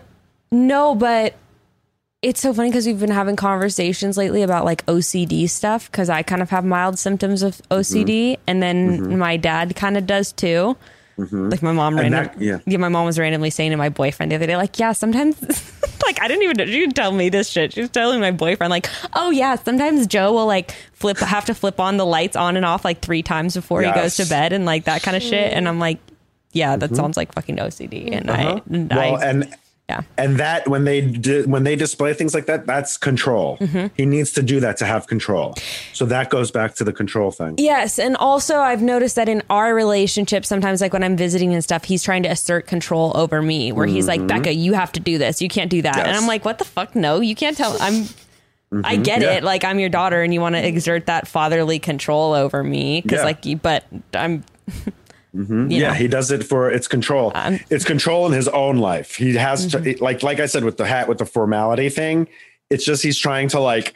[0.51, 1.35] no, but
[2.25, 6.23] it's so funny because we've been having conversations lately about like OCD stuff because I
[6.23, 8.41] kind of have mild symptoms of OCD, mm-hmm.
[8.47, 9.17] and then mm-hmm.
[9.19, 10.75] my dad kind of does too.
[11.19, 11.49] Mm-hmm.
[11.49, 12.77] Like my mom, And random, that- yeah.
[12.77, 15.39] my mom was randomly saying to my boyfriend the other day, like, yeah, sometimes,
[16.05, 17.73] like, I didn't even know she didn't tell me this shit.
[17.73, 21.53] She was telling my boyfriend, like, oh yeah, sometimes Joe will like flip, have to
[21.53, 24.51] flip on the lights on and off like three times before he goes to bed
[24.51, 25.53] and like that kind of shit.
[25.53, 25.99] And I'm like,
[26.51, 28.11] yeah, that sounds like fucking OCD.
[28.11, 28.55] And Uh-huh.
[28.55, 29.55] I, and well I, and
[29.89, 30.01] yeah.
[30.17, 33.87] and that when they di- when they display things like that that's control Mm-hmm.
[33.95, 35.53] he needs to do that to have control
[35.93, 39.43] so that goes back to the control thing Yes, and also I've noticed that in
[39.49, 43.41] our relationship, sometimes like when I'm visiting and stuff, he's trying to assert control over
[43.41, 43.71] me.
[43.71, 45.41] Where he's like, "Bekah, you have to do this.
[45.41, 46.95] You can't do that." And I'm like, "What the fuck?
[46.95, 48.05] No, you can't tell." I'm.
[48.83, 49.33] I get Yeah.
[49.33, 49.43] it.
[49.43, 53.19] Like I'm your daughter, and you want to exert that fatherly control over me because,
[53.19, 53.23] Yeah.
[53.25, 53.83] like, but
[54.13, 54.43] I'm.
[55.35, 55.93] You yeah know.
[55.93, 57.31] he does it for it's control.
[57.35, 59.15] Um, it's control in his own life.
[59.15, 59.83] He has Mm-hmm.
[59.97, 62.27] to like like i said with the hat with the formality thing
[62.69, 63.93] it's just he's trying to like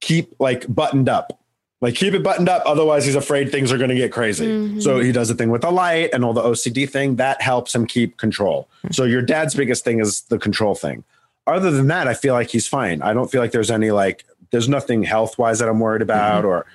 [0.00, 1.38] keep like buttoned up.
[1.80, 4.46] Like keep it buttoned up otherwise he's afraid things are going to get crazy.
[4.46, 4.80] Mm-hmm.
[4.80, 7.74] so he does the thing with the light and all the ocd thing that helps
[7.74, 8.68] him keep control.
[8.82, 8.92] Hmm.
[8.92, 11.04] so your dad's biggest thing is the control thing.
[11.46, 13.02] Other than that i feel like he's fine.
[13.02, 16.44] I don't feel like there's any like there's nothing health wise that i'm worried about
[16.44, 16.66] or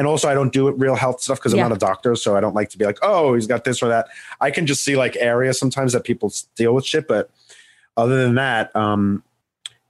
[0.00, 1.58] and also i don't do real health stuff because Mm-hmm.
[1.58, 1.64] Yeah.
[1.64, 3.82] i'm not a doctor so i don't like to be like oh he's got this
[3.82, 4.08] or that
[4.40, 7.28] i can just see like areas sometimes that people deal with shit but
[7.96, 9.22] other than that um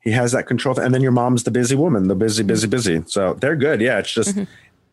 [0.01, 3.03] he has that control and then your mom's the busy woman the busy busy busy
[3.07, 4.37] so they're good yeah it's just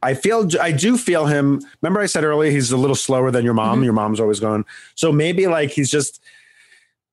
[0.04, 1.60] I feel I do feel him.
[1.82, 3.84] Remember, I said earlier he's a little slower than your mom.
[3.84, 4.64] Your mom's always going.
[4.94, 6.22] So maybe like he's just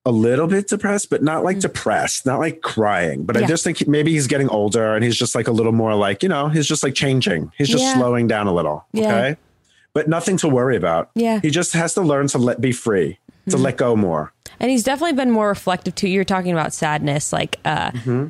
[0.07, 3.23] a little bit depressed, but not like depressed, not like crying.
[3.25, 5.71] But I just think he- maybe he's getting older and he's just like a little
[5.71, 7.51] more like, you know, he's just like changing.
[7.57, 7.95] He's just Yeah.
[7.95, 8.85] slowing down a little.
[8.93, 9.07] Yeah.
[9.07, 9.37] Okay.
[9.93, 11.09] But nothing to worry about.
[11.15, 11.39] Yeah.
[11.41, 13.17] He just has to learn to let be free,
[13.49, 14.31] to let go more.
[14.59, 16.07] And he's definitely been more reflective too.
[16.09, 17.33] You're talking about sadness.
[17.33, 18.27] Like, uh, Mm-hmm.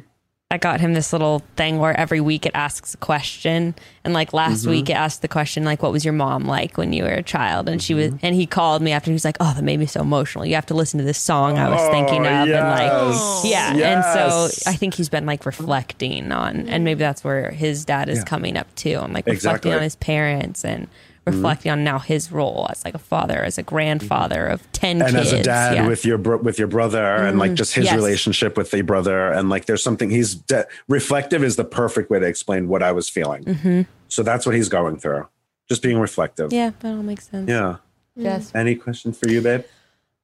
[0.52, 3.74] I got him this little thing where every week it asks a question.
[4.04, 4.70] And like last Mm-hmm.
[4.70, 7.24] week it asked the question, like, what was your mom like when you were a
[7.24, 7.68] child?
[7.68, 8.18] And she was, Mm-hmm.
[8.26, 10.46] and he called me after he was like, oh, that made me so emotional.
[10.46, 12.48] You have to listen to this song I was thinking of.
[12.48, 13.76] And like, Oh, yes.
[13.76, 13.88] yeah.
[13.96, 18.08] And so I think he's been like reflecting on, and maybe that's where his dad
[18.08, 19.00] is coming up too.
[19.02, 19.48] I'm like Exactly.
[19.72, 20.88] reflecting on his parents and
[21.26, 25.16] reflecting on now his role as like a father, as a grandfather of 10 and
[25.16, 25.34] kids.
[25.34, 25.80] as a dad Yeah.
[25.82, 25.90] Mm-hmm.
[25.90, 27.96] with your bro- with your brother and like just his Yes.
[27.96, 32.20] relationship with the brother and like there's something he's de- reflective is the perfect way
[32.20, 33.86] to explain what I was feeling.
[34.08, 35.28] So that's what he's going through.
[35.68, 36.48] Just being reflective.
[36.50, 36.56] Mm-hmm.
[36.56, 37.50] Yeah, that all makes sense.
[37.50, 37.78] Yeah.
[38.16, 38.52] Yes.
[38.54, 39.64] Any question for you, babe?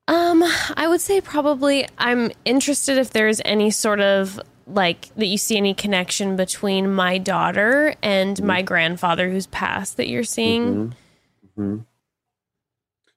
[0.07, 0.43] Um,
[0.75, 5.57] I would say probably I'm interested if there's any sort of like that you see
[5.57, 8.65] any connection between my daughter and my mm-hmm.
[8.65, 10.73] grandfather who's passed that you're seeing.
[10.73, 11.61] Mm-hmm.
[11.61, 11.77] Mm-hmm.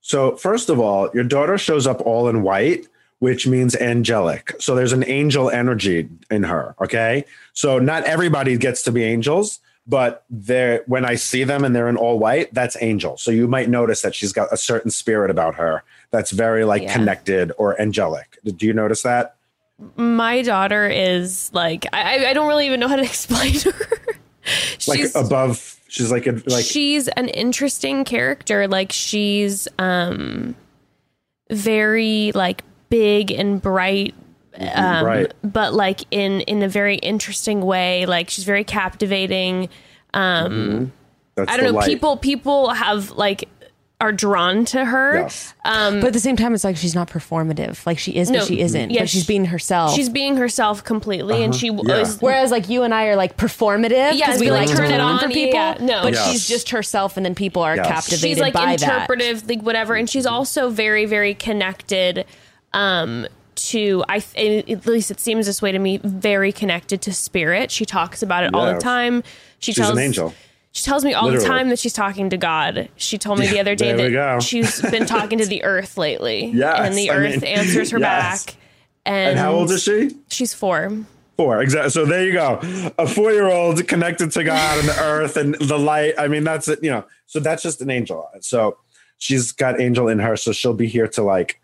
[0.01, 2.87] So, first of all, your daughter shows up all in white,
[3.21, 4.53] which means angelic.
[4.59, 6.75] So, there's an angel energy in her.
[6.81, 7.25] Okay.
[7.55, 11.89] So, not everybody gets to be angels, but they're, when I see them and they're
[11.89, 13.17] in all white, that's angel.
[13.17, 16.83] So, you might notice that she's got a certain spirit about her that's very like
[16.83, 16.93] Yeah.
[16.93, 18.39] connected or angelic.
[18.45, 19.34] Do you notice that?
[19.97, 23.73] My daughter is like I, I- don't really even know how to explain her.
[24.87, 28.69] Like above, she's like, a, like, she's an interesting character.
[28.69, 30.55] Like she's um
[31.51, 34.15] very like big and bright
[34.59, 35.35] um, right.
[35.43, 38.07] but like in in a very interesting way.
[38.07, 39.69] Like she's very captivating.
[40.13, 40.93] Um,
[41.35, 41.73] That's I don't know.
[41.73, 41.89] light.
[41.89, 43.49] People people have like
[44.05, 45.21] are drawn to her.
[45.23, 45.55] Yes.
[45.65, 47.85] But at the same time, it's like she's not performative.
[47.87, 48.91] Like she is, No, but she isn't.
[48.91, 49.95] yeah, but she's she- being herself.
[49.95, 51.83] She's being herself completely, and she Uh-huh.
[51.87, 51.99] Yeah.
[52.01, 54.77] was Whereas like you and I are like performative Yeah, because we we like like
[54.77, 55.55] turn it on, for people.
[55.59, 56.03] yeah, no.
[56.03, 56.31] but Yes.
[56.31, 57.87] she's just herself, and then people are Yes.
[57.87, 58.83] captivated she's like by that.
[58.83, 62.25] interpretive, like whatever, and she's also very, very connected.
[62.73, 63.27] Um,
[63.57, 65.99] to I at least it seems this way to me.
[66.03, 67.71] Very connected to spirit.
[67.71, 69.23] She talks about it all the time.
[69.61, 70.35] She she's tells an angel.
[70.75, 71.45] She tells me all Literally.
[71.45, 72.89] the time that she's talking to God.
[72.97, 74.35] She told me the other day there we go.
[74.35, 76.47] that she's been talking to the earth lately.
[76.47, 78.45] Yes, and the I earth mean, answers her yes.
[78.47, 78.57] back.
[79.07, 80.11] And, And how old is she?
[80.31, 80.91] She's four.
[81.37, 81.91] Four, exactly.
[81.91, 82.59] So there you go.
[82.99, 86.15] A four-year-old connected to God and the earth and the light.
[86.19, 86.83] I mean, that's it.
[86.83, 88.29] You know, so that's just an angel.
[88.41, 88.79] So
[89.19, 91.61] she's got angel in her, so she'll be here to like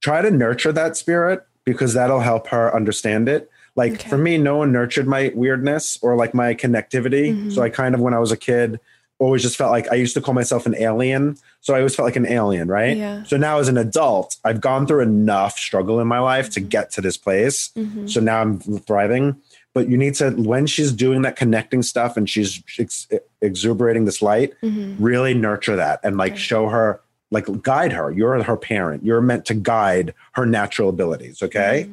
[0.00, 3.50] try to nurture that spirit because that'll help her understand it.
[3.76, 4.08] Like Okay.
[4.08, 7.50] for me, no one nurtured my weirdness or like my connectivity.
[7.50, 7.62] So mm-hmm.
[7.62, 8.78] I kind of, when I was a kid,
[9.18, 11.36] always just felt like I used to call myself an alien.
[11.60, 12.96] So I always felt like an alien, right?
[12.96, 13.22] Yeah.
[13.24, 16.68] So now as an adult, I've gone through enough struggle in my life to mm-hmm.
[16.68, 17.70] get to this place.
[17.76, 18.06] Mm-hmm.
[18.06, 19.36] So now I'm thriving.
[19.72, 23.08] But you need to, when she's doing that connecting stuff and she's ex-
[23.40, 27.00] exuberating this light, really nurture that and like show her,
[27.32, 28.12] like guide her.
[28.12, 29.04] You're her parent.
[29.04, 31.42] You're meant to guide her natural abilities.
[31.42, 31.90] Okay.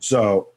[0.00, 0.48] So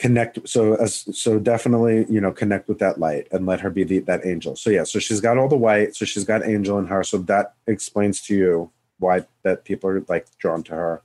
[0.00, 0.48] connect.
[0.48, 3.98] So as so definitely, you know, connect with that light and let her be the,
[4.00, 4.56] that angel.
[4.56, 4.84] So yeah.
[4.84, 5.94] So she's got all the white.
[5.94, 7.04] So she's got angel in her.
[7.04, 11.02] So that explains to you why that people are like drawn to her.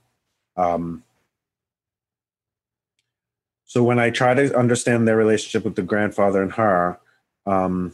[0.56, 1.04] Um,
[3.66, 6.98] so when I try to understand their relationship with the grandfather and her,
[7.44, 7.92] um,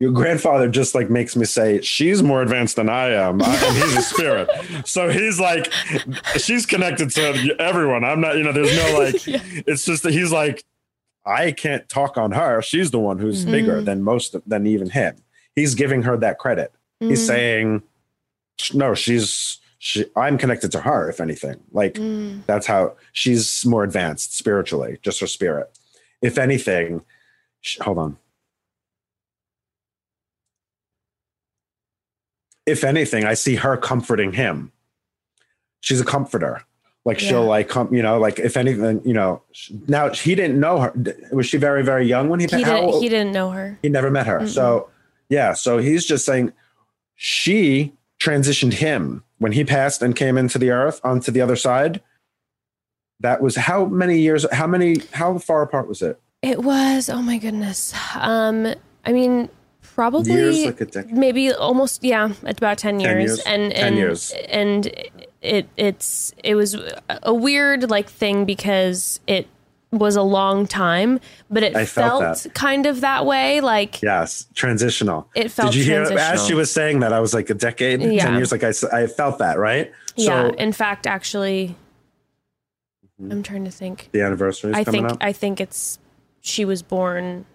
[0.00, 3.76] your grandfather just like makes me say she's more advanced than I am, I- and
[3.76, 4.48] he's a spirit.
[4.84, 5.72] so he's like,
[6.36, 8.04] she's connected to everyone.
[8.04, 8.52] I'm not, you know.
[8.52, 9.14] There's no like.
[9.66, 10.64] It's just that he's like,
[11.24, 12.60] I can't talk on her.
[12.60, 13.84] She's the one who's bigger mm-hmm.
[13.84, 15.16] than most of, than even him.
[15.54, 16.72] He's giving her that credit.
[17.00, 17.26] He's mm-hmm.
[17.26, 17.82] saying,
[18.72, 21.08] no, she's she, I'm connected to her.
[21.08, 22.44] If anything, like mm.
[22.46, 25.78] that's how she's more advanced spiritually, just her spirit.
[26.22, 27.02] If anything,
[27.60, 28.16] sh- hold on.
[32.66, 34.72] If anything, I see her comforting him.
[35.80, 36.62] She's a comforter.
[37.04, 39.42] Like she'll like come, you know, like if anything, you know.
[39.86, 40.92] Now he didn't know her.
[41.32, 42.46] Was she very very young when he?
[42.46, 43.02] He how didn't.
[43.02, 43.78] He didn't know her.
[43.82, 44.48] he never met her.
[44.48, 44.88] So,
[45.28, 45.52] yeah.
[45.52, 46.54] So he's just saying
[47.14, 52.00] she transitioned him when he passed and came into the earth onto the other side.
[53.20, 54.46] That was how many years?
[54.50, 55.02] How many?
[55.12, 56.18] How far apart was it?
[56.40, 57.10] It was.
[57.10, 57.92] Oh my goodness.
[58.14, 58.74] Um,
[59.04, 59.50] I mean,
[59.84, 61.12] probably Years, like a decade?
[61.12, 62.02] maybe almost.
[62.02, 63.40] Yeah, at about ten years, 10 years.
[63.40, 64.32] And 10 and years.
[64.48, 64.92] and
[65.42, 66.76] it it's it was
[67.08, 69.46] a weird like thing because it
[69.92, 71.20] was a long time,
[71.50, 73.60] but it I felt, felt kind of that way.
[73.60, 75.28] Like Yes, transitional.
[75.34, 77.12] It felt Did you hear as she was saying that?
[77.12, 78.24] I was like a decade, Yeah.
[78.24, 78.50] ten years.
[78.50, 79.92] Like i, I felt that, right?
[80.16, 80.48] yeah.
[80.48, 81.76] So In fact, actually,
[83.20, 83.32] mm-hmm.
[83.32, 84.08] I'm trying to think.
[84.12, 85.18] the anniversary is I think up.
[85.20, 85.98] I think it's
[86.40, 87.46] she was born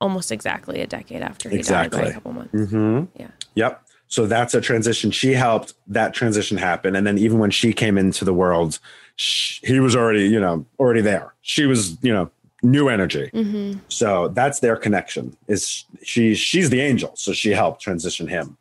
[0.00, 2.10] almost exactly a decade after he died by Exactly.
[2.10, 2.70] a couple months.
[2.70, 3.28] hmm Yeah.
[3.54, 3.82] Yep.
[4.08, 5.10] So that's a transition.
[5.10, 8.78] She helped that transition happen, and then even when she came into the world,
[9.16, 11.34] sh he was already, you know, already there.
[11.42, 12.30] She was, you know,
[12.62, 13.30] new energy.
[13.34, 13.80] Mm-hmm.
[13.88, 15.36] So that's their connection.
[15.48, 16.34] Is she?
[16.36, 18.56] She's the angel, so she helped transition him.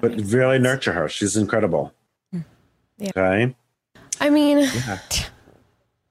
[0.00, 0.62] But really sense.
[0.64, 1.08] nurture her.
[1.08, 1.92] She's incredible.
[2.98, 3.10] Yeah.
[3.16, 3.54] Okay.
[4.20, 4.98] I mean, Yeah.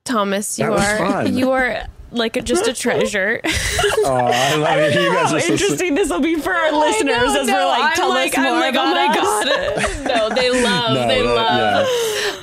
[0.06, 3.42] Thomas, you That are you are like a, just a treasure.
[3.44, 4.94] Oh, I love it.
[5.02, 7.66] You guys are so interesting this will be for our listeners know, as no, we're
[7.66, 9.98] like, I'm tell like, us more I'm like, about oh my us.
[9.98, 10.08] god.
[10.30, 11.88] no, they love, No, they that- love.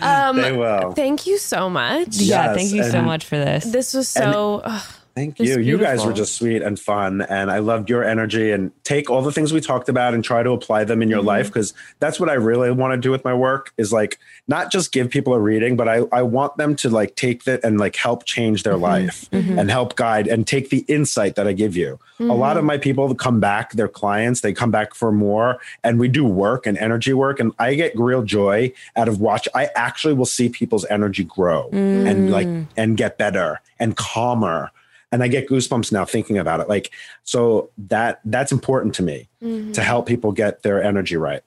[0.01, 0.93] Um, They will.
[0.93, 2.09] Thank you so much.
[2.17, 3.65] Yeah, thank you so much for this.
[3.65, 4.63] This was so.
[4.65, 4.87] ugh,
[5.19, 5.59] Thank you.
[5.59, 7.23] You guys were just sweet and fun.
[7.23, 10.45] And I loved your energy and take all the things we talked about and try
[10.45, 11.27] to apply them in your Mm-hmm.
[11.27, 11.47] life.
[11.49, 14.93] Because that's what I really want to do with my work is like not just
[14.93, 17.97] give people a reading, but I, I want them to like take that and like
[17.97, 19.59] help change their life Mm-hmm.
[19.59, 21.99] and help guide and take the insight that I give you.
[22.21, 22.59] A lot Mm-hmm.
[22.59, 26.25] of my people come back, their clients, they come back for more and we do
[26.25, 27.41] work and energy work.
[27.41, 29.49] And I get real joy out of watch.
[29.55, 34.71] I actually will see people's energy grow and like and get better and calmer
[35.13, 36.69] and I get goosebumps now thinking about it.
[36.69, 36.91] Like,
[37.25, 41.43] so that that's important to me to help people get their energy right.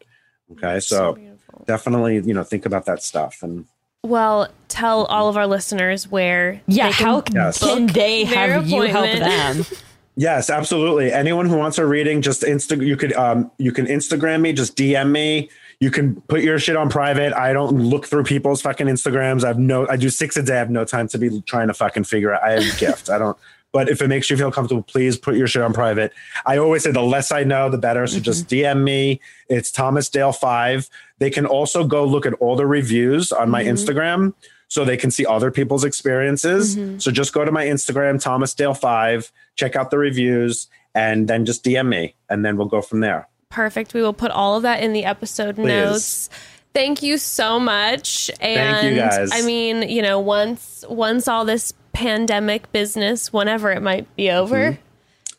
[0.54, 1.64] Okay, so, beautiful.
[1.68, 3.42] definitely, you know, think about that stuff.
[3.42, 3.66] And
[4.04, 6.62] Well, tell all of our listeners where.
[6.68, 7.60] yeah, can how Yes.
[7.60, 9.64] can they have you help them?
[10.18, 11.12] yes, absolutely.
[11.12, 12.86] Anyone who wants a reading, just insta.
[12.86, 15.50] You could um, you can Instagram me, just DM me.
[15.82, 17.34] You can put your shit on private.
[17.34, 19.44] I don't look through people's fucking Instagrams.
[19.44, 19.88] I've no.
[19.90, 20.54] I do six a day.
[20.54, 22.44] I have no time to be trying to fucking figure out.
[22.44, 23.10] I have a gift.
[23.10, 23.36] I don't.
[23.72, 26.14] But if it makes you feel comfortable, please put your shit on private.
[26.46, 28.06] I always say the less I know, the better.
[28.06, 28.80] So just mm-hmm.
[28.80, 29.22] DM me.
[29.50, 30.88] It's Thomas Dale five.
[31.18, 33.74] They can also go look at all the reviews on my mm-hmm.
[33.74, 34.36] Instagram,
[34.68, 36.76] so they can see other people's experiences.
[36.76, 37.00] Mm-hmm.
[37.00, 39.32] So just go to my Instagram, Thomas Dale five.
[39.56, 43.30] Check out the reviews, and then just DM me, and then we'll go from there.
[43.52, 43.94] Perfect.
[43.94, 45.68] We will put all of that in the episode Please.
[45.68, 46.30] notes.
[46.74, 48.32] Thank you so much.
[48.40, 49.30] And Thank you, guys.
[49.34, 54.72] I mean, you know, once once all this pandemic business, whenever it might be over,
[54.72, 54.82] mm-hmm.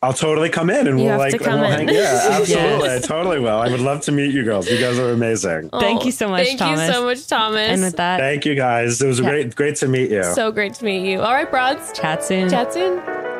[0.03, 3.05] I'll totally come in, and You we'll like, to come we'll hang- yeah, absolutely, Yes.
[3.05, 3.57] I totally will.
[3.57, 4.69] I would love to meet you girls.
[4.69, 5.69] You guys are amazing.
[5.71, 6.87] Oh, thank you so much, Thank Thomas.
[6.87, 7.69] you so much, Thomas.
[7.69, 9.01] And with that, Thank you guys.
[9.01, 10.23] It was great, great to meet you.
[10.23, 11.21] so great to meet you.
[11.21, 11.93] All right, broads.
[11.93, 12.49] chat soon.
[12.49, 13.32] Chat soon.